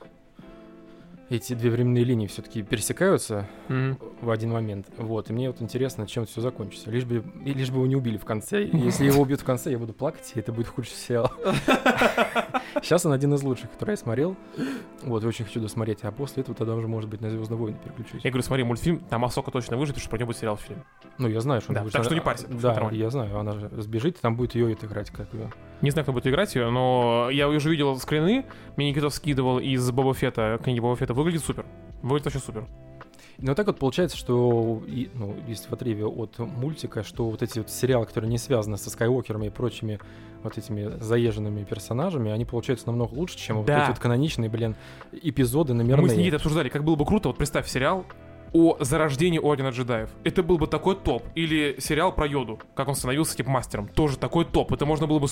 эти 1.31 1.55
две 1.55 1.71
временные 1.71 2.05
линии 2.05 2.27
все-таки 2.27 2.63
пересекаются 2.63 3.49
Мгм. 3.69 3.99
в 4.21 4.31
один 4.31 4.53
момент. 4.53 4.87
Вот. 4.99 5.31
И 5.31 5.33
мне 5.33 5.49
вот 5.51 5.63
интересно, 5.63 6.07
чем 6.07 6.27
все 6.27 6.41
закончится. 6.43 6.91
Лишь 6.91 7.05
бы, 7.07 7.25
лишь 7.45 7.71
бы 7.71 7.77
его 7.79 7.87
не 7.87 7.97
убили 7.97 8.19
в 8.19 8.25
конце. 8.27 8.63
Если 8.73 9.07
его 9.07 9.23
убьют 9.23 9.41
в 9.41 9.45
конце, 9.45 9.71
я 9.73 9.79
буду 9.79 9.95
плакать, 9.95 10.33
и 10.35 10.39
это 10.41 10.53
будет 10.53 10.69
худший 10.69 10.95
сериал. 10.95 11.33
Сейчас 12.83 13.07
он 13.07 13.13
один 13.13 13.33
из 13.35 13.43
лучших, 13.43 13.71
который 13.71 13.93
я 13.93 13.97
смотрел. 13.97 14.37
Вот, 15.03 15.25
и 15.25 15.27
очень 15.27 15.45
хочу 15.47 15.61
досмотреть. 15.61 16.01
А 16.03 16.13
после 16.13 16.43
этого 16.43 16.55
тогда 16.57 16.75
уже, 16.75 16.89
может 16.89 17.09
быть, 17.09 17.21
на 17.23 17.31
Звездные 17.31 17.57
войны 17.59 17.79
переключусь. 17.83 18.23
Я 18.23 18.31
говорю, 18.31 18.43
смотри, 18.45 18.65
мультфильм, 18.65 18.99
там 19.01 19.25
Асока 19.25 19.51
точно 19.51 19.77
выживет, 19.79 19.95
потому 19.97 20.03
что 20.03 20.11
про 20.11 20.19
него 20.19 20.27
будет 20.29 20.39
сериал 20.39 20.57
фильм. 20.59 20.85
Ну, 21.19 21.29
я 21.29 21.41
знаю, 21.41 21.61
что 21.63 21.73
Да, 21.73 21.81
она 21.81 21.85
будет- 21.85 21.93
так 21.95 22.05
что 22.05 22.15
не 22.15 22.21
парься, 22.21 22.47
Да, 22.49 22.89
я 22.93 23.11
знаю, 23.11 23.39
она 23.39 23.53
же 23.53 23.71
сбежит, 23.81 24.19
и 24.19 24.21
там 24.21 24.37
будет 24.37 24.55
ее 24.55 24.73
играть, 24.75 25.11
как 25.11 25.33
ее. 25.33 25.51
Не 25.85 25.91
знаю, 25.91 26.05
кто 26.05 26.13
будет 26.15 26.27
играть 26.27 26.55
ее, 26.55 26.71
но 26.71 27.29
я 27.31 27.47
уже 27.47 27.69
видел 27.71 27.95
скрины, 27.99 28.47
мне 28.77 28.89
Никита 28.89 29.11
скидывал 29.11 29.59
из 29.59 29.91
Боба 29.91 30.15
Фета, 30.15 30.59
книги 30.65 30.81
Боба 30.81 30.97
Фета, 30.97 31.13
выглядит 31.13 31.45
супер. 31.45 31.67
Выглядит 32.01 32.25
вообще 32.25 32.39
супер. 32.39 32.67
Ну, 33.37 33.55
так 33.55 33.67
вот 33.67 33.79
получается, 33.79 34.17
что, 34.17 34.83
и, 34.87 35.11
ну, 35.13 35.37
есть 35.47 35.69
в 35.69 35.73
отрыве 35.75 36.07
от 36.07 36.39
мультика, 36.39 37.03
что 37.03 37.29
вот 37.29 37.43
эти 37.43 37.59
вот 37.59 37.69
сериалы, 37.69 38.07
которые 38.07 38.31
не 38.31 38.39
связаны 38.39 38.79
со 38.79 38.89
Скайуокерами 38.89 39.49
и 39.49 39.51
прочими 39.51 40.01
вот 40.43 40.57
этими 40.57 40.99
заезженными 41.01 41.65
персонажами, 41.65 42.31
они 42.31 42.47
получаются 42.47 42.87
намного 42.87 43.13
лучше, 43.13 43.37
чем 43.37 43.59
вот 43.59 43.67
Да. 43.67 43.83
эти 43.83 43.89
вот 43.91 43.99
каноничные, 43.99 44.49
блин, 44.49 44.77
эпизоды 45.13 45.75
номерные. 45.75 46.03
Мы 46.03 46.09
с 46.09 46.17
Никитой 46.17 46.37
обсуждали, 46.39 46.71
как 46.71 46.83
было 46.85 46.97
бы 46.97 47.05
круто, 47.05 47.29
вот 47.29 47.37
представь 47.37 47.69
сериал 47.69 48.07
о 48.55 48.77
зарождении 48.81 49.39
Ордена 49.39 49.69
джедаев. 49.69 50.09
Это 50.23 50.43
был 50.43 50.57
бы 50.57 50.67
такой 50.67 50.97
топ. 50.97 51.25
Или 51.35 51.77
сериал 51.79 52.15
про 52.15 52.27
Йоду, 52.27 52.61
как 52.75 52.89
он 52.89 52.95
становился 52.95 53.37
типа 53.37 53.51
мастером. 53.51 53.89
Тоже 53.89 54.17
такой 54.17 54.47
топ. 54.47 54.73
Это 54.73 54.87
можно 54.87 55.07
было 55.07 55.19
бы... 55.19 55.27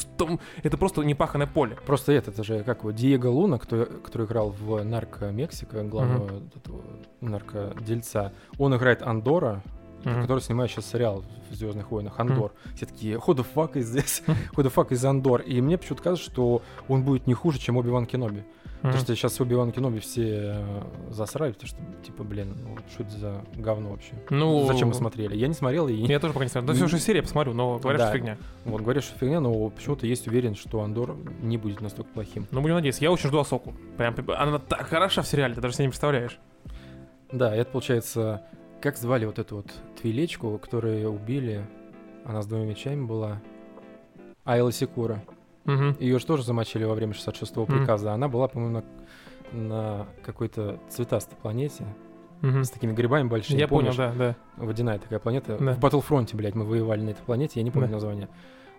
Это 0.62 0.76
просто 0.76 1.02
непаханное 1.02 1.46
поле. 1.46 1.78
Просто 1.86 2.12
этот, 2.12 2.34
это 2.34 2.44
же, 2.44 2.64
как 2.64 2.80
его, 2.80 2.90
Диего 2.90 3.28
Луна, 3.28 3.58
кто, 3.58 3.86
который 3.86 4.26
играл 4.26 4.50
в 4.50 4.82
«Нарко 4.82 5.30
Мексика», 5.30 5.82
главного 5.84 6.26
вот 6.26 6.56
этого 6.56 6.82
наркодельца, 7.20 8.32
он 8.58 8.76
играет 8.76 9.02
Андора, 9.02 9.62
Мгм. 10.04 10.22
который 10.22 10.40
снимает 10.40 10.70
сейчас 10.70 10.86
сериал 10.90 11.24
в 11.50 11.54
Звездных 11.54 11.90
войнах 11.90 12.18
Андор. 12.18 12.52
Все 12.74 12.86
такие, 12.86 13.16
fuck 13.16 13.72
is 13.74 13.94
this? 13.94 14.22
Who 14.56 14.62
the 14.64 14.72
fuck 14.74 14.88
is 14.88 15.04
Андор? 15.08 15.40
И 15.42 15.60
мне 15.60 15.78
почему-то 15.78 16.02
кажется, 16.02 16.30
что 16.30 16.62
он 16.88 17.02
будет 17.04 17.26
не 17.26 17.34
хуже, 17.34 17.58
чем 17.58 17.76
Оби-Ван 17.76 18.06
Кеноби. 18.06 18.44
Потому 18.80 18.96
Мгм. 18.96 19.04
что 19.04 19.14
сейчас 19.14 19.40
Оби-Ван 19.40 19.70
Кеноби 19.70 20.00
все 20.00 20.54
э, 20.56 20.82
засрали, 21.10 21.52
потому 21.52 21.68
что, 21.68 21.78
типа, 22.04 22.24
блин, 22.24 22.56
ну, 22.64 22.76
что 22.92 23.04
это 23.04 23.12
за 23.16 23.44
говно 23.54 23.90
вообще? 23.90 24.12
Ну, 24.28 24.66
Зачем 24.66 24.88
мы 24.88 24.94
смотрели? 24.94 25.36
Я 25.36 25.46
не 25.46 25.54
смотрел, 25.54 25.86
и 25.86 25.94
Я 25.94 26.18
тоже 26.18 26.32
пока 26.34 26.44
не 26.46 26.50
смотрел. 26.50 26.74
Да 26.74 26.74
все 26.74 26.88
же 26.88 26.98
серия 27.00 27.22
посмотрю, 27.22 27.54
но 27.54 27.78
говорят, 27.78 28.00
Да. 28.00 28.08
что 28.08 28.16
фигня. 28.18 28.38
вот 28.64 28.80
говорят, 28.80 29.04
что 29.04 29.16
фигня, 29.16 29.38
но 29.38 29.68
почему-то 29.68 30.04
есть 30.08 30.26
уверен, 30.26 30.56
что 30.56 30.82
Андор 30.82 31.14
не 31.42 31.58
будет 31.58 31.80
настолько 31.80 32.10
плохим. 32.12 32.48
Ну, 32.50 32.60
будем 32.60 32.74
надеяться. 32.74 33.04
Я 33.04 33.12
очень 33.12 33.28
жду 33.28 33.38
Асоку. 33.38 33.72
Прям, 33.98 34.16
она 34.36 34.58
так 34.58 34.88
хороша 34.88 35.22
в 35.22 35.28
сериале, 35.28 35.54
ты 35.54 35.60
даже 35.60 35.74
себе 35.74 35.84
не 35.84 35.90
представляешь. 35.90 36.40
Да, 37.30 37.54
это 37.54 37.70
получается, 37.70 38.42
как 38.82 38.96
звали 38.96 39.24
вот 39.24 39.38
эту 39.38 39.56
вот 39.56 39.66
твилечку, 40.00 40.58
которую 40.58 41.10
убили, 41.10 41.64
она 42.24 42.42
с 42.42 42.46
двумя 42.46 42.66
мечами 42.66 43.04
была, 43.04 43.40
Айла 44.44 44.72
Секура. 44.72 45.22
Мгм. 45.64 45.96
Ее 46.00 46.18
же 46.18 46.26
тоже 46.26 46.42
замочили 46.42 46.84
во 46.84 46.94
время 46.94 47.12
66-го 47.12 47.62
Мгм. 47.62 47.78
приказа. 47.78 48.12
Она 48.12 48.28
была, 48.28 48.48
по-моему, 48.48 48.82
на, 49.52 49.58
на 49.58 50.06
какой-то 50.24 50.80
цветастой 50.88 51.36
планете 51.40 51.84
Мгм. 52.40 52.64
с 52.64 52.70
такими 52.70 52.92
грибами 52.92 53.28
большими. 53.28 53.60
Я 53.60 53.68
понял, 53.68 53.94
да, 53.96 54.12
да. 54.12 54.36
Водяная 54.56 54.98
такая 54.98 55.20
планета. 55.20 55.56
Да. 55.60 55.74
В 55.74 55.78
Battlefront, 55.78 56.34
блядь, 56.34 56.56
мы 56.56 56.64
воевали 56.64 57.02
на 57.02 57.10
этой 57.10 57.22
планете, 57.22 57.60
я 57.60 57.64
не 57.64 57.70
помню 57.70 57.86
Да. 57.88 57.94
название. 57.94 58.28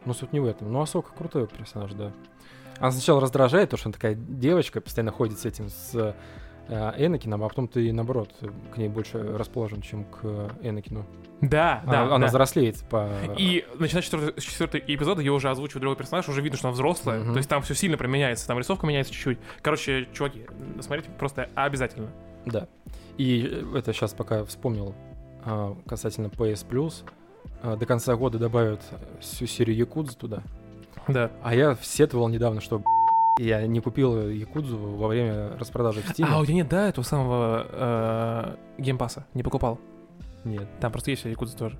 Но 0.05 0.13
суть 0.13 0.33
не 0.33 0.41
в 0.41 0.45
этом. 0.45 0.71
Ну, 0.73 0.81
Асока 0.81 1.11
крутой 1.17 1.47
персонаж, 1.47 1.93
да. 1.93 2.11
Она 2.79 2.91
сначала 2.91 3.21
раздражает, 3.21 3.69
то, 3.69 3.77
что 3.77 3.87
она 3.87 3.93
такая 3.93 4.15
девочка, 4.15 4.81
постоянно 4.81 5.11
ходит 5.11 5.39
с 5.39 5.45
этим, 5.45 5.69
с 5.69 6.13
э, 6.67 7.05
Энакином, 7.05 7.43
а 7.43 7.49
потом 7.49 7.67
ты, 7.67 7.91
наоборот, 7.91 8.33
к 8.73 8.77
ней 8.77 8.89
больше 8.89 9.21
расположен, 9.37 9.81
чем 9.81 10.05
к 10.05 10.51
Энакину. 10.61 11.05
Да, 11.41 11.83
да, 11.85 12.03
она, 12.03 12.15
она 12.15 12.19
да. 12.19 12.27
взрослеет 12.27 12.81
по... 12.89 13.09
И 13.37 13.65
начиная 13.77 14.01
с 14.01 14.05
четвертого- 14.05 14.79
эпизода 14.79 15.21
ее 15.21 15.33
уже 15.33 15.49
озвучивает 15.49 15.81
другой 15.81 15.97
персонаж, 15.97 16.29
уже 16.29 16.41
видно, 16.41 16.57
что 16.57 16.69
она 16.69 16.73
взрослая. 16.73 17.19
Мгм. 17.19 17.33
То 17.33 17.37
есть 17.37 17.49
там 17.49 17.61
все 17.63 17.75
сильно 17.75 17.97
применяется, 17.97 18.47
там 18.47 18.57
рисовка 18.57 18.87
меняется 18.87 19.11
чуть-чуть. 19.11 19.39
Короче, 19.61 20.07
чуваки, 20.13 20.45
смотрите 20.79 21.09
просто 21.19 21.49
обязательно. 21.55 22.09
Да. 22.45 22.67
И 23.17 23.47
э, 23.51 23.77
это 23.77 23.91
сейчас 23.91 24.13
пока 24.13 24.45
вспомнил 24.45 24.95
а, 25.45 25.75
касательно 25.85 26.27
PS 26.27 26.65
Plus. 26.67 27.03
а, 27.61 27.75
До 27.75 27.85
конца 27.85 28.15
года 28.15 28.39
добавят 28.39 28.81
всю 29.19 29.45
серию 29.45 29.75
Якудзы 29.75 30.15
туда. 30.15 30.43
Да. 31.07 31.31
А 31.41 31.53
я 31.53 31.77
сетовал 31.81 32.29
недавно, 32.29 32.61
что 32.61 32.81
я 33.39 33.65
не 33.67 33.79
купил 33.79 34.29
Якудзу 34.29 34.77
во 34.77 35.07
время 35.07 35.57
распродажи 35.57 36.01
в 36.01 36.09
Steam. 36.09 36.25
А 36.29 36.39
у 36.39 36.45
тебя 36.45 36.55
нет, 36.55 36.69
да, 36.69 36.89
этого 36.89 37.03
самого 37.03 37.65
э, 37.69 38.55
Game 38.77 38.97
Pass 38.97 39.16
а? 39.16 39.25
Не 39.33 39.43
покупал? 39.43 39.79
Нет. 40.43 40.67
Там 40.79 40.91
просто 40.91 41.11
есть 41.11 41.25
Якудза 41.25 41.57
тоже. 41.57 41.77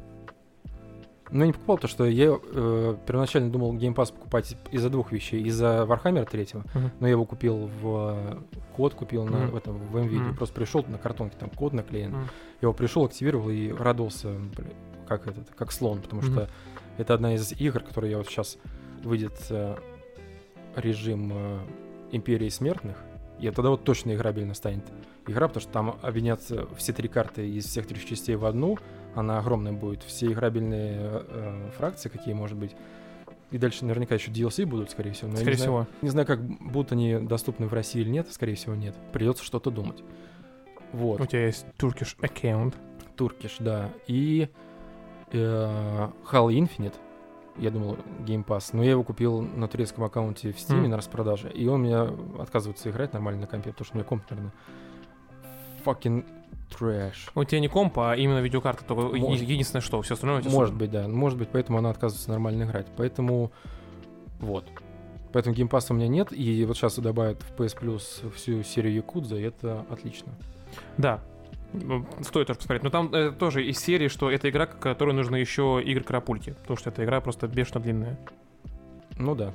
Ну, 1.32 1.46
не 1.46 1.52
покупал, 1.54 1.78
потому 1.78 1.90
что 1.90 2.06
я 2.06 2.38
э, 2.54 2.96
первоначально 3.08 3.50
думал 3.52 3.74
Pass 3.76 4.14
покупать 4.14 4.56
из-за 4.72 4.90
двух 4.90 5.12
вещей. 5.12 5.42
Из-за 5.44 5.84
Warhammer 5.90 6.30
3, 6.30 6.48
Мгм. 6.76 6.92
но 7.00 7.08
я 7.08 7.12
его 7.12 7.26
купил 7.26 7.70
в... 7.82 8.44
Код 8.76 8.94
купил 8.94 9.26
на, 9.26 9.38
Мгм. 9.38 9.48
в 9.52 9.56
этом, 9.56 9.78
в 9.78 9.96
NVIDIA. 9.98 10.20
Мгм. 10.20 10.36
Просто 10.36 10.54
пришел 10.56 10.84
на 10.88 10.98
картонке, 11.00 11.36
там 11.40 11.50
код 11.50 11.74
наклеен. 11.74 12.12
Мгм. 12.12 12.22
Я 12.22 12.30
его 12.62 12.74
пришел, 12.74 13.06
активировал 13.06 13.50
и 13.50 13.72
радовался, 13.72 14.30
блин, 14.30 14.74
как 15.08 15.26
этот, 15.28 15.50
как 15.56 15.72
слон, 15.72 16.02
потому 16.02 16.22
Мгм. 16.22 16.32
что 16.32 16.50
это 16.98 17.14
одна 17.16 17.34
из 17.34 17.52
игр, 17.54 17.80
которые 17.80 18.12
я 18.12 18.18
вот 18.18 18.28
сейчас 18.28 18.58
выйдет 19.04 19.34
э, 19.50 19.76
режим 20.76 21.32
э, 21.34 21.60
Империи 22.12 22.50
Смертных, 22.50 22.98
и 23.40 23.50
тогда 23.50 23.72
вот 23.72 23.84
точно 23.84 24.14
играбельно 24.14 24.54
станет 24.54 24.84
игра, 25.28 25.48
потому 25.48 25.62
что 25.62 25.72
там 25.72 25.96
объединятся 26.02 26.68
все 26.78 26.94
три 26.94 27.08
карты 27.08 27.50
из 27.50 27.66
всех 27.66 27.88
трех 27.88 28.06
частей 28.06 28.36
в 28.36 28.46
одну, 28.46 28.78
она 29.16 29.40
огромная 29.40 29.74
будет, 29.74 30.04
все 30.04 30.32
играбельные 30.32 30.98
э, 31.00 31.70
фракции, 31.78 32.10
какие 32.10 32.34
может 32.34 32.58
быть, 32.58 32.76
и 33.54 33.60
дальше 33.60 33.86
наверняка 33.86 34.16
еще 34.16 34.32
DLC 34.32 34.66
будут, 34.66 34.90
скорее 34.90 35.12
всего. 35.12 35.30
но 35.30 35.36
Скорее 35.36 35.52
не 35.52 35.58
знаю, 35.58 35.84
всего. 35.84 35.88
не 36.02 36.10
знаю, 36.10 36.26
как 36.26 36.42
будут 36.42 36.92
они 36.92 37.20
доступны 37.20 37.68
в 37.68 37.74
России 37.74 38.02
или 38.02 38.10
нет, 38.10 38.28
скорее 38.32 38.56
всего 38.56 38.74
нет. 38.74 38.96
Придется 39.12 39.44
что-то 39.44 39.70
думать. 39.70 40.04
Вот. 40.92 41.22
У 41.22 41.26
тебя 41.28 41.46
есть 41.46 41.68
Turkish 41.78 42.16
аккаунт. 42.20 42.76
Туркиш, 43.16 43.58
да. 43.60 43.92
И 44.08 44.50
э, 45.32 45.38
Halo 45.38 46.50
Infinite. 46.52 46.96
Я 47.58 47.70
думал, 47.70 47.98
Game 48.26 48.44
Pass. 48.46 48.70
Но 48.74 48.84
я 48.84 48.92
его 48.92 49.04
купил 49.04 49.42
на 49.42 49.68
турецком 49.68 50.04
аккаунте 50.06 50.52
в 50.52 50.58
Steam 50.58 50.78
Мгм. 50.82 50.90
на 50.90 50.98
распродаже. 50.98 51.50
И 51.52 51.68
он 51.68 51.84
меня 51.84 52.10
отказывается 52.40 52.90
играть 52.90 53.14
нормально 53.14 53.42
на 53.42 53.48
компе, 53.48 53.72
потому 53.72 53.86
что 53.86 53.96
у 53.96 53.98
меня 54.00 54.08
комп, 54.08 54.24
наверное, 54.30 54.52
fucking 55.86 56.26
трэш. 56.76 57.30
У 57.36 57.44
тебя 57.44 57.60
не 57.60 57.68
комп, 57.68 58.00
а 58.00 58.16
именно 58.16 58.40
видеокарта, 58.40 58.84
только 58.86 59.16
Может. 59.18 59.48
единственное 59.48 59.82
что, 59.82 60.02
все 60.02 60.16
остальное 60.16 60.40
у 60.40 60.42
тебя 60.42 60.52
Может 60.52 60.74
супер. 60.74 60.80
быть, 60.80 60.92
да. 60.92 61.08
Может 61.08 61.38
быть, 61.38 61.50
поэтому 61.50 61.78
она 61.78 61.90
отказывается 61.92 62.30
нормально 62.32 62.64
играть. 62.64 62.88
Поэтому 62.98 63.52
вот. 64.40 64.66
Поэтому 65.32 65.56
геймпасса 65.56 65.94
у 65.94 65.96
меня 65.98 66.08
нет. 66.08 66.32
И 66.32 66.64
вот 66.66 66.78
сейчас 66.78 66.98
добавят 67.00 67.42
в 67.44 67.56
PS 67.60 67.78
Plus 67.80 68.32
всю 68.34 68.64
серию 68.64 68.94
Якудза, 68.96 69.36
и 69.38 69.42
это 69.44 69.86
отлично. 69.90 70.32
Да. 70.98 71.22
Ну, 71.74 72.06
Стоит 72.22 72.48
тоже 72.48 72.60
посмотреть. 72.60 72.84
Но 72.84 72.90
там 72.90 73.14
э, 73.14 73.32
тоже 73.32 73.66
из 73.66 73.80
серии, 73.80 74.08
что 74.08 74.30
это 74.32 74.50
игра, 74.50 74.66
которой 74.66 75.14
нужно 75.14 75.36
еще 75.36 75.82
игры 75.84 76.04
карапульки. 76.04 76.52
Потому 76.62 76.78
что 76.78 76.90
эта 76.90 77.04
игра 77.04 77.20
просто 77.22 77.48
бешено 77.48 77.80
длинная. 77.82 78.18
Ну 79.18 79.36
да. 79.36 79.54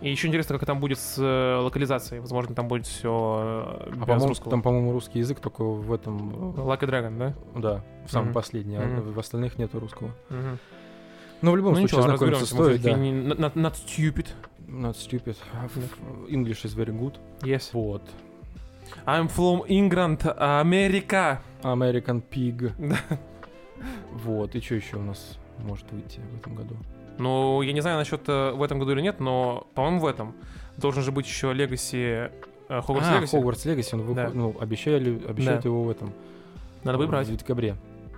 И 0.00 0.10
еще 0.10 0.28
интересно, 0.28 0.58
как 0.58 0.66
там 0.66 0.80
будет 0.80 0.98
с 0.98 1.18
э, 1.18 1.56
локализацией. 1.60 2.20
Возможно, 2.20 2.54
там 2.54 2.68
будет 2.68 2.86
все 2.86 3.10
А 3.12 4.14
без 4.16 4.24
русского. 4.24 4.50
там, 4.50 4.62
по-моему, 4.62 4.92
русский 4.92 5.18
язык 5.18 5.40
только 5.40 5.62
в 5.62 5.92
этом, 5.92 6.54
э, 6.56 6.60
Lucky 6.60 6.88
Dragon, 6.88 7.18
да? 7.18 7.34
да, 7.54 7.84
в 8.06 8.10
самом 8.10 8.26
Мгм. 8.28 8.34
последний, 8.34 8.76
а 8.76 8.80
Мгм. 8.86 9.12
в 9.12 9.18
остальных 9.18 9.58
нету 9.58 9.78
русского. 9.78 10.10
Мгм. 10.30 10.58
Но 11.42 11.52
в 11.52 11.56
любом 11.56 11.72
Ну 11.74 11.78
случае 11.80 11.98
ничего, 11.98 12.02
знакомиться 12.16 12.46
стоит, 12.46 12.82
да. 12.82 12.90
not, 12.92 13.52
not 13.54 13.74
stupid. 13.74 14.26
Not 14.66 14.94
stupid. 14.94 15.36
English 16.28 16.64
is 16.64 16.74
very 16.76 16.96
good. 16.98 17.14
Yes. 17.42 17.70
Вот. 17.72 18.02
I'm 19.06 19.28
from 19.28 19.66
England, 19.66 20.26
Америка. 20.36 21.40
American 21.62 22.22
Pig. 22.30 22.72
Да. 22.78 22.96
Вот. 24.12 24.54
И 24.54 24.60
что 24.60 24.74
еще 24.74 24.96
у 24.96 25.02
нас 25.02 25.38
может 25.58 25.90
выйти 25.90 26.20
в 26.20 26.38
этом 26.38 26.54
году? 26.54 26.76
Ну, 27.18 27.62
я 27.62 27.72
не 27.72 27.80
знаю 27.80 27.98
насчет 27.98 28.22
э, 28.28 28.50
в 28.52 28.62
этом 28.62 28.78
году 28.78 28.92
или 28.92 29.00
нет, 29.00 29.20
но, 29.20 29.66
по-моему, 29.74 30.00
в 30.00 30.06
этом. 30.06 30.34
Должен 30.76 31.02
же 31.02 31.12
быть 31.12 31.26
еще 31.26 31.52
Legacy, 31.52 32.30
э, 32.68 32.78
Hogwarts 32.80 33.04
а, 33.04 33.20
Legacy. 33.22 33.40
Hogwarts 33.40 33.66
Legacy, 33.66 33.88
он 33.94 34.00
выходит, 34.02 34.32
Да. 34.32 34.38
ну, 34.38 34.56
обещали, 34.60 35.22
обещают 35.26 35.62
Да. 35.62 35.68
его 35.68 35.82
в 35.84 35.90
этом. 35.90 36.12
Надо 36.84 36.98
бы 36.98 37.06
брать. 37.06 37.28
В 37.28 37.36
декабре. 37.36 37.76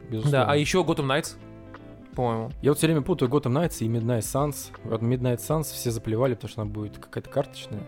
Безусловно. 0.09 0.31
Да, 0.47 0.51
а 0.51 0.57
еще 0.57 0.83
Gotham 0.83 1.07
Knights, 1.07 1.37
по-моему. 2.15 2.51
Я 2.61 2.71
вот 2.71 2.79
все 2.79 2.87
время 2.87 3.03
путаю 3.03 3.31
Gotham 3.31 3.53
Knights 3.53 3.85
и 3.85 3.89
Midnight 3.89 4.21
Suns. 4.21 4.71
Вот 4.85 5.01
Midnight 5.01 5.39
Suns 5.39 5.65
все 5.65 5.91
заплевали, 5.91 6.35
потому 6.35 6.51
что 6.51 6.63
она 6.63 6.71
будет 6.71 6.99
какая-то 6.99 7.31
карточная. 7.31 7.83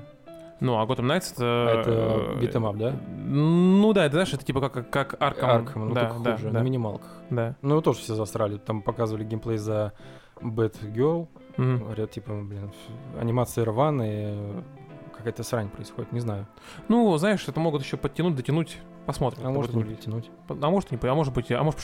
Ну, 0.60 0.78
а 0.78 0.86
Gotham 0.86 1.06
Knights 1.06 1.34
это... 1.34 1.44
А 1.44 1.80
это 1.80 2.40
beat 2.40 2.55
'em 2.55 2.66
up, 2.66 2.76
да? 2.76 2.94
Ну 3.16 3.92
да, 3.92 4.06
это 4.06 4.14
знаешь, 4.14 4.32
это 4.32 4.44
типа 4.44 4.68
как, 4.68 4.88
как 4.90 5.14
Arkham. 5.14 5.64
Arkham, 5.64 5.84
ну 5.86 5.94
да, 5.94 6.08
только 6.08 6.22
да, 6.22 6.32
хуже, 6.36 6.50
да, 6.50 6.60
на 6.60 6.62
минималках. 6.64 7.10
да. 7.30 7.56
Ну, 7.62 7.70
его 7.70 7.80
тоже 7.80 7.98
все 8.00 8.14
засрали. 8.14 8.58
Там 8.58 8.82
показывали 8.82 9.24
геймплей 9.24 9.58
за 9.58 9.92
Batgirl. 10.40 11.28
Мгм. 11.56 11.78
Говорят, 11.78 12.10
типа, 12.12 12.32
блин, 12.42 12.72
анимация 13.20 13.64
рваная, 13.64 14.64
какая-то 15.16 15.42
срань 15.42 15.68
происходит, 15.68 16.12
не 16.12 16.20
знаю. 16.20 16.46
Ну, 16.88 17.16
знаешь, 17.16 17.46
это 17.48 17.60
могут 17.60 17.82
еще 17.82 17.96
подтянуть, 17.96 18.34
дотянуть, 18.36 18.78
посмотрим. 19.06 19.46
А 19.46 19.50
может 19.50 19.72
будет 19.72 19.76
не 19.76 19.82
выглядеть. 19.82 20.04
тянуть. 20.04 20.30
А 20.48 20.70
может 20.70 20.90
не, 20.90 20.98
а 21.02 21.14
может 21.14 21.32
быть, 21.32 21.50
а 21.50 21.62
может 21.62 21.80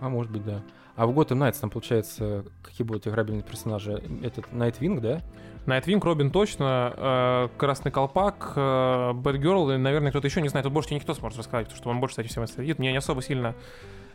А 0.00 0.08
может 0.08 0.32
быть, 0.32 0.44
да. 0.44 0.62
А 0.96 1.06
в 1.06 1.10
Gotham 1.10 1.38
Knights 1.38 1.60
там, 1.60 1.70
получается, 1.70 2.44
какие 2.62 2.86
будут 2.86 3.06
играбельные 3.06 3.42
персонажи? 3.42 4.02
Этот 4.22 4.46
Nightwing, 4.52 5.00
да? 5.00 5.20
Найтвинг, 5.66 6.04
Робин 6.04 6.30
точно, 6.30 6.94
э, 6.96 7.48
Красный 7.58 7.92
Колпак, 7.92 8.54
э, 8.56 9.12
Бэтгерл 9.12 9.70
и, 9.72 9.76
наверное, 9.76 10.10
кто-то 10.10 10.26
еще 10.26 10.40
не 10.40 10.48
знает. 10.48 10.64
Тут 10.64 10.72
больше 10.72 10.94
никто 10.94 11.14
сможет 11.14 11.38
рассказать, 11.38 11.66
потому 11.66 11.80
что 11.80 11.90
он 11.90 12.00
больше, 12.00 12.12
кстати, 12.14 12.28
всем 12.28 12.46
следит. 12.46 12.78
Мне 12.78 12.92
не 12.92 12.98
особо 12.98 13.22
сильно 13.22 13.54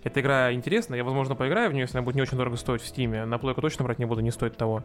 эта 0.03 0.21
игра 0.21 0.53
интересна. 0.53 0.95
Я, 0.95 1.03
возможно, 1.03 1.35
поиграю 1.35 1.69
в 1.69 1.73
нее, 1.73 1.83
если 1.83 1.97
она 1.97 2.05
будет 2.05 2.15
не 2.15 2.21
очень 2.21 2.37
дорого 2.37 2.57
стоить 2.57 2.81
в 2.81 2.87
Стиме. 2.87 3.25
На 3.25 3.37
плойку 3.37 3.61
точно 3.61 3.85
брать 3.85 3.99
не 3.99 4.05
буду, 4.05 4.21
не 4.21 4.31
стоит 4.31 4.57
того. 4.57 4.83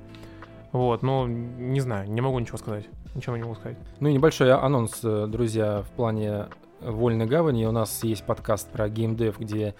Вот, 0.72 1.02
но 1.02 1.26
не 1.26 1.80
знаю, 1.80 2.10
не 2.10 2.20
могу 2.20 2.38
ничего 2.38 2.58
сказать. 2.58 2.86
Ничего 3.14 3.36
не 3.36 3.42
могу 3.42 3.56
сказать. 3.56 3.76
Ну 3.98 4.08
и 4.08 4.12
небольшой 4.12 4.52
анонс, 4.52 5.00
э, 5.02 5.26
друзья, 5.28 5.82
в 5.82 5.90
плане 5.90 6.46
Вольной 6.80 7.26
Гавани. 7.26 7.64
У 7.66 7.72
нас 7.72 8.04
есть 8.04 8.24
подкаст 8.24 8.70
про 8.70 8.88
геймдев, 8.88 9.38
где 9.38 9.74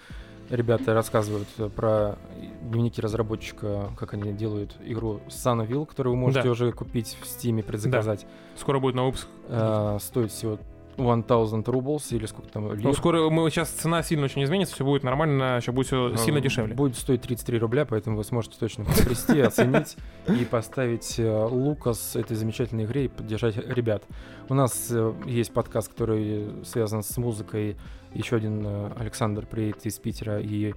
ребята 0.51 0.93
рассказывают 0.93 1.47
э, 1.57 1.69
про 1.69 2.17
дневники 2.61 3.01
разработчика, 3.01 3.89
как 3.97 4.13
они 4.13 4.33
делают 4.33 4.75
игру 4.83 5.21
Sunville, 5.27 5.85
которую 5.85 6.15
вы 6.15 6.19
можете 6.19 6.43
Да. 6.43 6.51
уже 6.51 6.71
купить 6.71 7.17
в 7.21 7.25
Стиме, 7.25 7.63
предзаказать. 7.63 8.25
Скоро 8.55 8.79
будет 8.79 8.95
на 8.95 9.05
выпуск. 9.05 9.27
Э, 9.47 9.97
стоит 10.01 10.31
всего 10.31 10.59
1000 10.97 11.71
rubles 11.71 12.03
или 12.15 12.25
сколько 12.25 12.49
там 12.49 12.71
лир. 12.73 12.83
Ну, 12.83 12.93
скоро 12.93 13.29
мы 13.29 13.49
сейчас 13.49 13.69
цена 13.69 14.03
сильно 14.03 14.25
очень 14.25 14.43
изменится, 14.43 14.75
все 14.75 14.83
будет 14.83 15.03
нормально, 15.03 15.57
еще 15.57 15.71
будет 15.71 15.87
все 15.87 16.15
сильно 16.17 16.39
Э, 16.39 16.41
дешевле. 16.41 16.75
Будет 16.75 16.97
стоить 16.97 17.21
33 17.21 17.59
рубля, 17.59 17.85
поэтому 17.85 18.17
вы 18.17 18.23
сможете 18.23 18.57
точно 18.59 18.85
приобрести, 18.85 19.39
оценить 19.39 19.95
и 20.27 20.45
поставить 20.45 21.17
э, 21.17 21.45
Лукас 21.49 22.15
этой 22.15 22.35
замечательной 22.35 22.83
игре 22.85 23.05
и 23.05 23.07
поддержать 23.07 23.55
ребят. 23.57 24.03
У 24.49 24.53
нас 24.53 24.93
есть 25.25 25.53
подкаст, 25.53 25.89
который 25.91 26.47
связан 26.65 27.03
с 27.03 27.17
музыкой. 27.17 27.77
Еще 28.13 28.35
один 28.35 28.63
э, 28.65 28.91
Александр 28.97 29.45
приедет 29.45 29.85
из 29.85 29.97
Питера, 29.99 30.39
и 30.39 30.73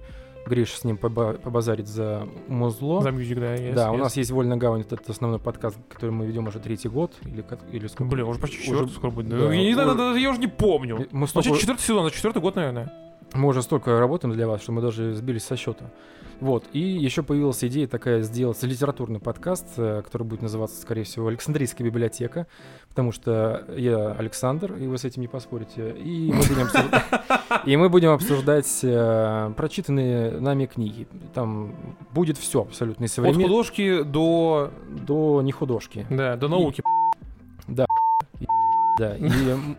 Гриш 0.47 0.73
с 0.73 0.83
ним 0.83 0.95
поба- 0.97 1.39
побазарит 1.39 1.87
за 1.87 2.27
музло. 2.47 3.01
За 3.01 3.09
мьюзик, 3.11 3.39
да, 3.39 3.55
есть. 3.55 3.75
да, 3.75 3.91
у 3.91 3.97
нас 3.97 4.15
есть 4.15 4.29
«Вольная 4.31 4.57
гавань», 4.57 4.81
это 4.81 4.97
основной 5.07 5.39
подкаст, 5.39 5.77
который 5.89 6.11
мы 6.11 6.27
ведем 6.27 6.47
уже 6.47 6.59
третий 6.59 6.87
год. 6.87 7.13
Или, 7.23 7.43
или 7.71 7.87
сколько? 7.87 8.11
Блин, 8.11 8.25
уже 8.27 8.39
почти 8.39 8.57
Уже- 8.57 8.65
четвертый 8.67 8.91
скоро 8.93 9.11
будет. 9.11 9.29
да, 9.29 9.37
я, 9.53 9.63
не 9.63 9.73
знаю, 9.73 9.93
уже- 9.95 10.19
я 10.19 10.29
уже 10.29 10.39
не 10.39 10.47
помню. 10.47 11.07
Мы 11.11 11.27
столько- 11.27 11.57
четвертый 11.57 11.81
сезон, 11.81 12.05
за 12.05 12.11
четвертый 12.11 12.41
год, 12.43 12.55
наверное. 12.55 12.91
Мы 13.35 13.47
уже 13.49 13.61
столько 13.61 13.99
работаем 13.99 14.33
для 14.33 14.47
вас, 14.47 14.61
что 14.61 14.71
мы 14.71 14.81
даже 14.81 15.13
сбились 15.13 15.43
со 15.43 15.55
счета. 15.55 15.85
Вот. 16.41 16.65
И 16.73 16.79
еще 16.79 17.23
появилась 17.23 17.63
идея 17.63 17.87
такая 17.87 18.21
сделать 18.21 18.61
литературный 18.63 19.19
подкаст, 19.19 19.67
э, 19.77 20.01
который 20.03 20.23
будет 20.23 20.41
называться, 20.41 20.81
скорее 20.81 21.03
всего, 21.03 21.27
Александрийская 21.27 21.85
библиотека, 21.87 22.47
потому 22.89 23.13
что 23.13 23.63
я 23.77 24.11
Александр, 24.11 24.73
и 24.73 24.85
вы 24.87 24.97
с 24.97 25.05
этим 25.05 25.21
не 25.21 25.29
поспорите. 25.29 25.91
И 25.91 26.33
мы 26.33 26.41
будем, 26.41 26.65
обсуждать- 26.67 27.03
и 27.65 27.77
мы 27.77 27.89
будем 27.89 28.09
обсуждать 28.11 28.79
э, 28.83 29.53
прочитанные 29.55 30.31
нами 30.41 30.65
книги. 30.65 31.07
Там 31.33 31.73
будет 32.11 32.37
все 32.37 32.61
абсолютно. 32.63 33.05
и 33.05 33.07
От 33.07 33.35
художки 33.35 34.03
до, 34.03 34.71
До 34.89 35.41
не 35.41 35.53
художки. 35.53 36.05
да, 36.09 36.35
до 36.35 36.49
науки. 36.49 36.83
Да, 38.97 39.15
и 39.15 39.27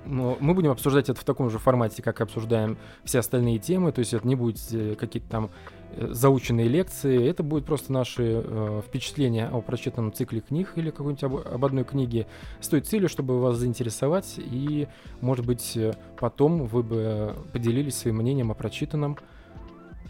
ну, 0.05 0.37
мы 0.41 0.55
будем 0.55 0.71
обсуждать 0.71 1.09
это 1.09 1.19
в 1.19 1.25
таком 1.25 1.49
же 1.49 1.59
формате, 1.59 2.03
как 2.03 2.21
обсуждаем 2.21 2.77
все 3.05 3.21
остальные 3.21 3.59
темы, 3.59 3.93
то 3.93 4.01
есть 4.01 4.12
это 4.12 4.27
не 4.27 4.37
будет 4.37 4.59
э, 4.73 4.95
какие-то 4.95 5.29
там 5.29 5.51
э, 5.93 6.09
заученные 6.11 6.69
лекции, 6.69 7.27
это 7.27 7.43
будет 7.43 7.64
просто 7.64 7.93
наши 7.93 8.43
э, 8.45 8.83
впечатления 8.87 9.49
о 9.49 9.62
прочитанном 9.62 10.12
цикле 10.12 10.41
книг 10.43 10.73
или 10.77 10.91
какой-нибудь 10.91 11.25
об, 11.25 11.37
об 11.37 11.64
одной 11.64 11.85
книге 11.85 12.27
с 12.61 12.69
той 12.69 12.83
целью, 12.83 13.09
чтобы 13.09 13.41
вас 13.41 13.57
заинтересовать 13.57 14.35
и, 14.37 14.87
может 15.23 15.47
быть, 15.47 15.77
э, 15.77 15.95
потом 16.21 16.67
вы 16.67 16.83
бы 16.83 17.35
поделились 17.53 17.97
своим 17.97 18.17
мнением 18.17 18.51
о 18.51 18.55
прочитанном 18.55 19.17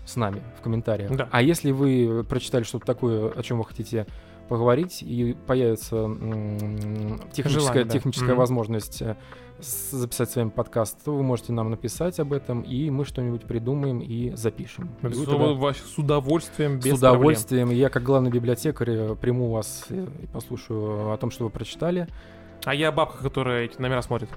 с 0.05 0.17
нами 0.17 0.43
в 0.59 0.63
комментариях. 0.63 1.15
Да. 1.15 1.29
А 1.31 1.43
если 1.43 1.71
вы 1.71 2.25
прочитали 2.25 2.65
что-то 2.65 2.87
такое, 2.87 3.31
о 3.31 3.43
чем 3.43 3.59
вы 3.59 3.65
хотите 3.65 4.07
поговорить, 4.49 5.03
и 5.03 5.37
появится 5.47 5.97
м, 5.97 7.21
техническая, 7.33 7.61
Желание, 7.61 7.85
да. 7.85 7.91
техническая 7.93 8.31
Мгм. 8.31 8.39
возможность 8.39 9.03
э, 9.03 9.17
записать 9.59 10.31
с 10.31 10.37
вами 10.37 10.51
подкаст, 10.51 11.03
то 11.05 11.15
вы 11.15 11.23
можете 11.23 11.53
нам 11.53 11.71
написать 11.71 12.21
об 12.21 12.33
этом, 12.33 12.61
и 12.63 12.91
мы 12.91 13.05
что-нибудь 13.05 13.43
придумаем 13.43 14.01
и 14.01 14.35
запишем. 14.37 14.91
И 15.03 15.13
С, 15.13 15.25
тогда 15.25 15.73
с 15.73 15.99
удовольствием, 15.99 16.79
без 16.79 16.95
с 16.95 16.99
удовольствием. 16.99 17.71
Я, 17.71 17.89
как 17.89 18.03
главный 18.03 18.31
библиотекарь, 18.31 18.91
э, 18.91 19.15
приму 19.15 19.51
вас 19.51 19.87
э, 19.91 20.07
и 20.23 20.27
послушаю 20.27 21.13
о 21.13 21.17
том, 21.17 21.31
что 21.31 21.45
вы 21.45 21.51
прочитали. 21.51 22.01
проблем. 22.01 22.17
А 22.65 22.75
я 22.75 22.91
бабка, 22.91 23.23
которая 23.23 23.65
эти 23.65 23.81
номера 23.81 24.03
смотрит. 24.03 24.29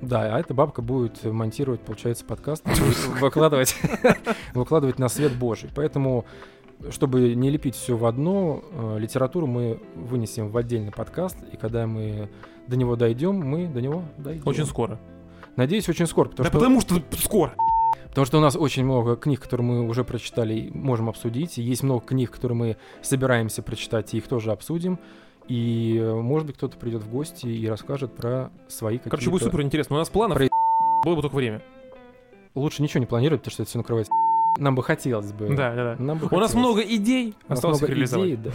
Да, 0.00 0.34
а 0.36 0.38
эта 0.38 0.52
бабка 0.54 0.82
будет 0.82 1.24
монтировать, 1.24 1.80
получается, 1.80 2.24
подкаст, 2.24 2.64
выкладывать, 3.20 3.74
выкладывать 4.54 4.98
на 4.98 5.08
свет 5.08 5.32
Божий. 5.34 5.70
Поэтому, 5.74 6.26
чтобы 6.90 7.34
не 7.34 7.50
лепить 7.50 7.74
все 7.74 7.96
в 7.96 8.04
одно, 8.04 8.62
э, 8.72 8.98
литературу 8.98 9.46
мы 9.46 9.80
вынесем 9.94 10.50
в 10.50 10.56
отдельный 10.56 10.92
подкаст, 10.92 11.36
и 11.52 11.56
когда 11.56 11.86
мы 11.86 12.28
до 12.66 12.76
него 12.76 12.96
дойдем, 12.96 13.36
мы 13.36 13.66
до 13.66 13.80
него 13.80 14.02
дойдем. 14.18 14.42
Очень 14.46 14.66
скоро. 14.66 14.98
Надеюсь, 15.56 15.88
очень 15.88 16.06
скоро, 16.06 16.28
потому 16.28 16.44
да 16.44 16.50
что 16.50 16.58
потому 16.58 16.80
что 16.80 17.22
скоро. 17.22 17.54
Потому 18.08 18.24
что 18.26 18.38
у 18.38 18.40
нас 18.40 18.56
очень 18.56 18.84
много 18.84 19.16
книг, 19.16 19.40
которые 19.40 19.66
мы 19.66 19.86
уже 19.86 20.02
прочитали 20.02 20.54
и 20.54 20.70
можем 20.76 21.08
обсудить. 21.10 21.58
И 21.58 21.62
есть 21.62 21.82
много 21.82 22.04
книг, 22.04 22.30
которые 22.30 22.56
мы 22.56 22.76
собираемся 23.02 23.62
прочитать, 23.62 24.14
и 24.14 24.16
их 24.16 24.26
тоже 24.26 24.52
обсудим. 24.52 24.98
И, 25.48 25.98
э, 26.00 26.14
может 26.14 26.46
быть, 26.46 26.56
кто-то 26.56 26.76
придет 26.78 27.02
в 27.02 27.10
гости 27.10 27.46
и 27.46 27.68
расскажет 27.68 28.14
про 28.14 28.50
свои 28.68 28.96
какие-то... 28.96 29.10
Короче, 29.10 29.30
будет 29.30 29.42
супер 29.42 29.62
интересно. 29.62 29.96
У 29.96 29.98
нас 29.98 30.08
планов 30.08 30.38
Про- 30.38 30.48
было 31.04 31.16
бы 31.16 31.22
только 31.22 31.36
время. 31.36 31.62
Лучше 32.54 32.82
ничего 32.82 33.00
не 33.00 33.06
планировать, 33.06 33.42
потому 33.42 33.52
что 33.52 33.62
это 33.62 33.70
все 33.70 33.78
накрывается. 33.78 34.12
Нам 34.56 34.74
бы 34.74 34.82
хотелось 34.82 35.32
бы. 35.32 35.48
Да, 35.54 35.74
да, 35.74 35.96
да. 35.96 36.02
Нам 36.02 36.18
бы 36.18 36.28
У 36.30 36.38
нас 36.38 36.54
много 36.54 36.80
идей, 36.80 37.34
осталось 37.48 37.78
много 37.78 37.92
их 37.92 37.96
реализовать. 37.96 38.28
идей, 38.28 38.36
да. 38.36 38.50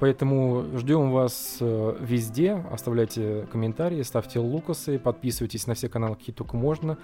Поэтому 0.00 0.64
ждем 0.78 1.10
вас 1.10 1.58
э, 1.60 1.96
везде. 2.00 2.52
Оставляйте 2.72 3.46
комментарии, 3.52 4.00
ставьте 4.02 4.38
лукасы, 4.38 4.98
подписывайтесь 4.98 5.66
на 5.66 5.74
все 5.74 5.90
каналы, 5.90 6.16
какие 6.16 6.34
только 6.34 6.56
можно. 6.56 6.96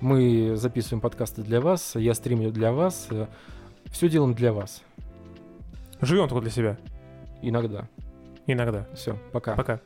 Мы 0.00 0.52
записываем 0.54 1.00
подкасты 1.00 1.42
для 1.42 1.60
вас, 1.60 1.96
я 1.96 2.14
стримлю 2.14 2.52
для 2.52 2.72
вас. 2.72 3.08
Все 3.86 4.08
делаем 4.08 4.34
для 4.34 4.52
вас. 4.52 4.82
Живем 6.00 6.28
только 6.28 6.42
для 6.42 6.50
себя. 6.50 6.78
Иногда. 7.42 7.88
Иногда. 8.46 8.86
Все, 8.94 9.18
пока. 9.32 9.54
Пока. 9.56 9.80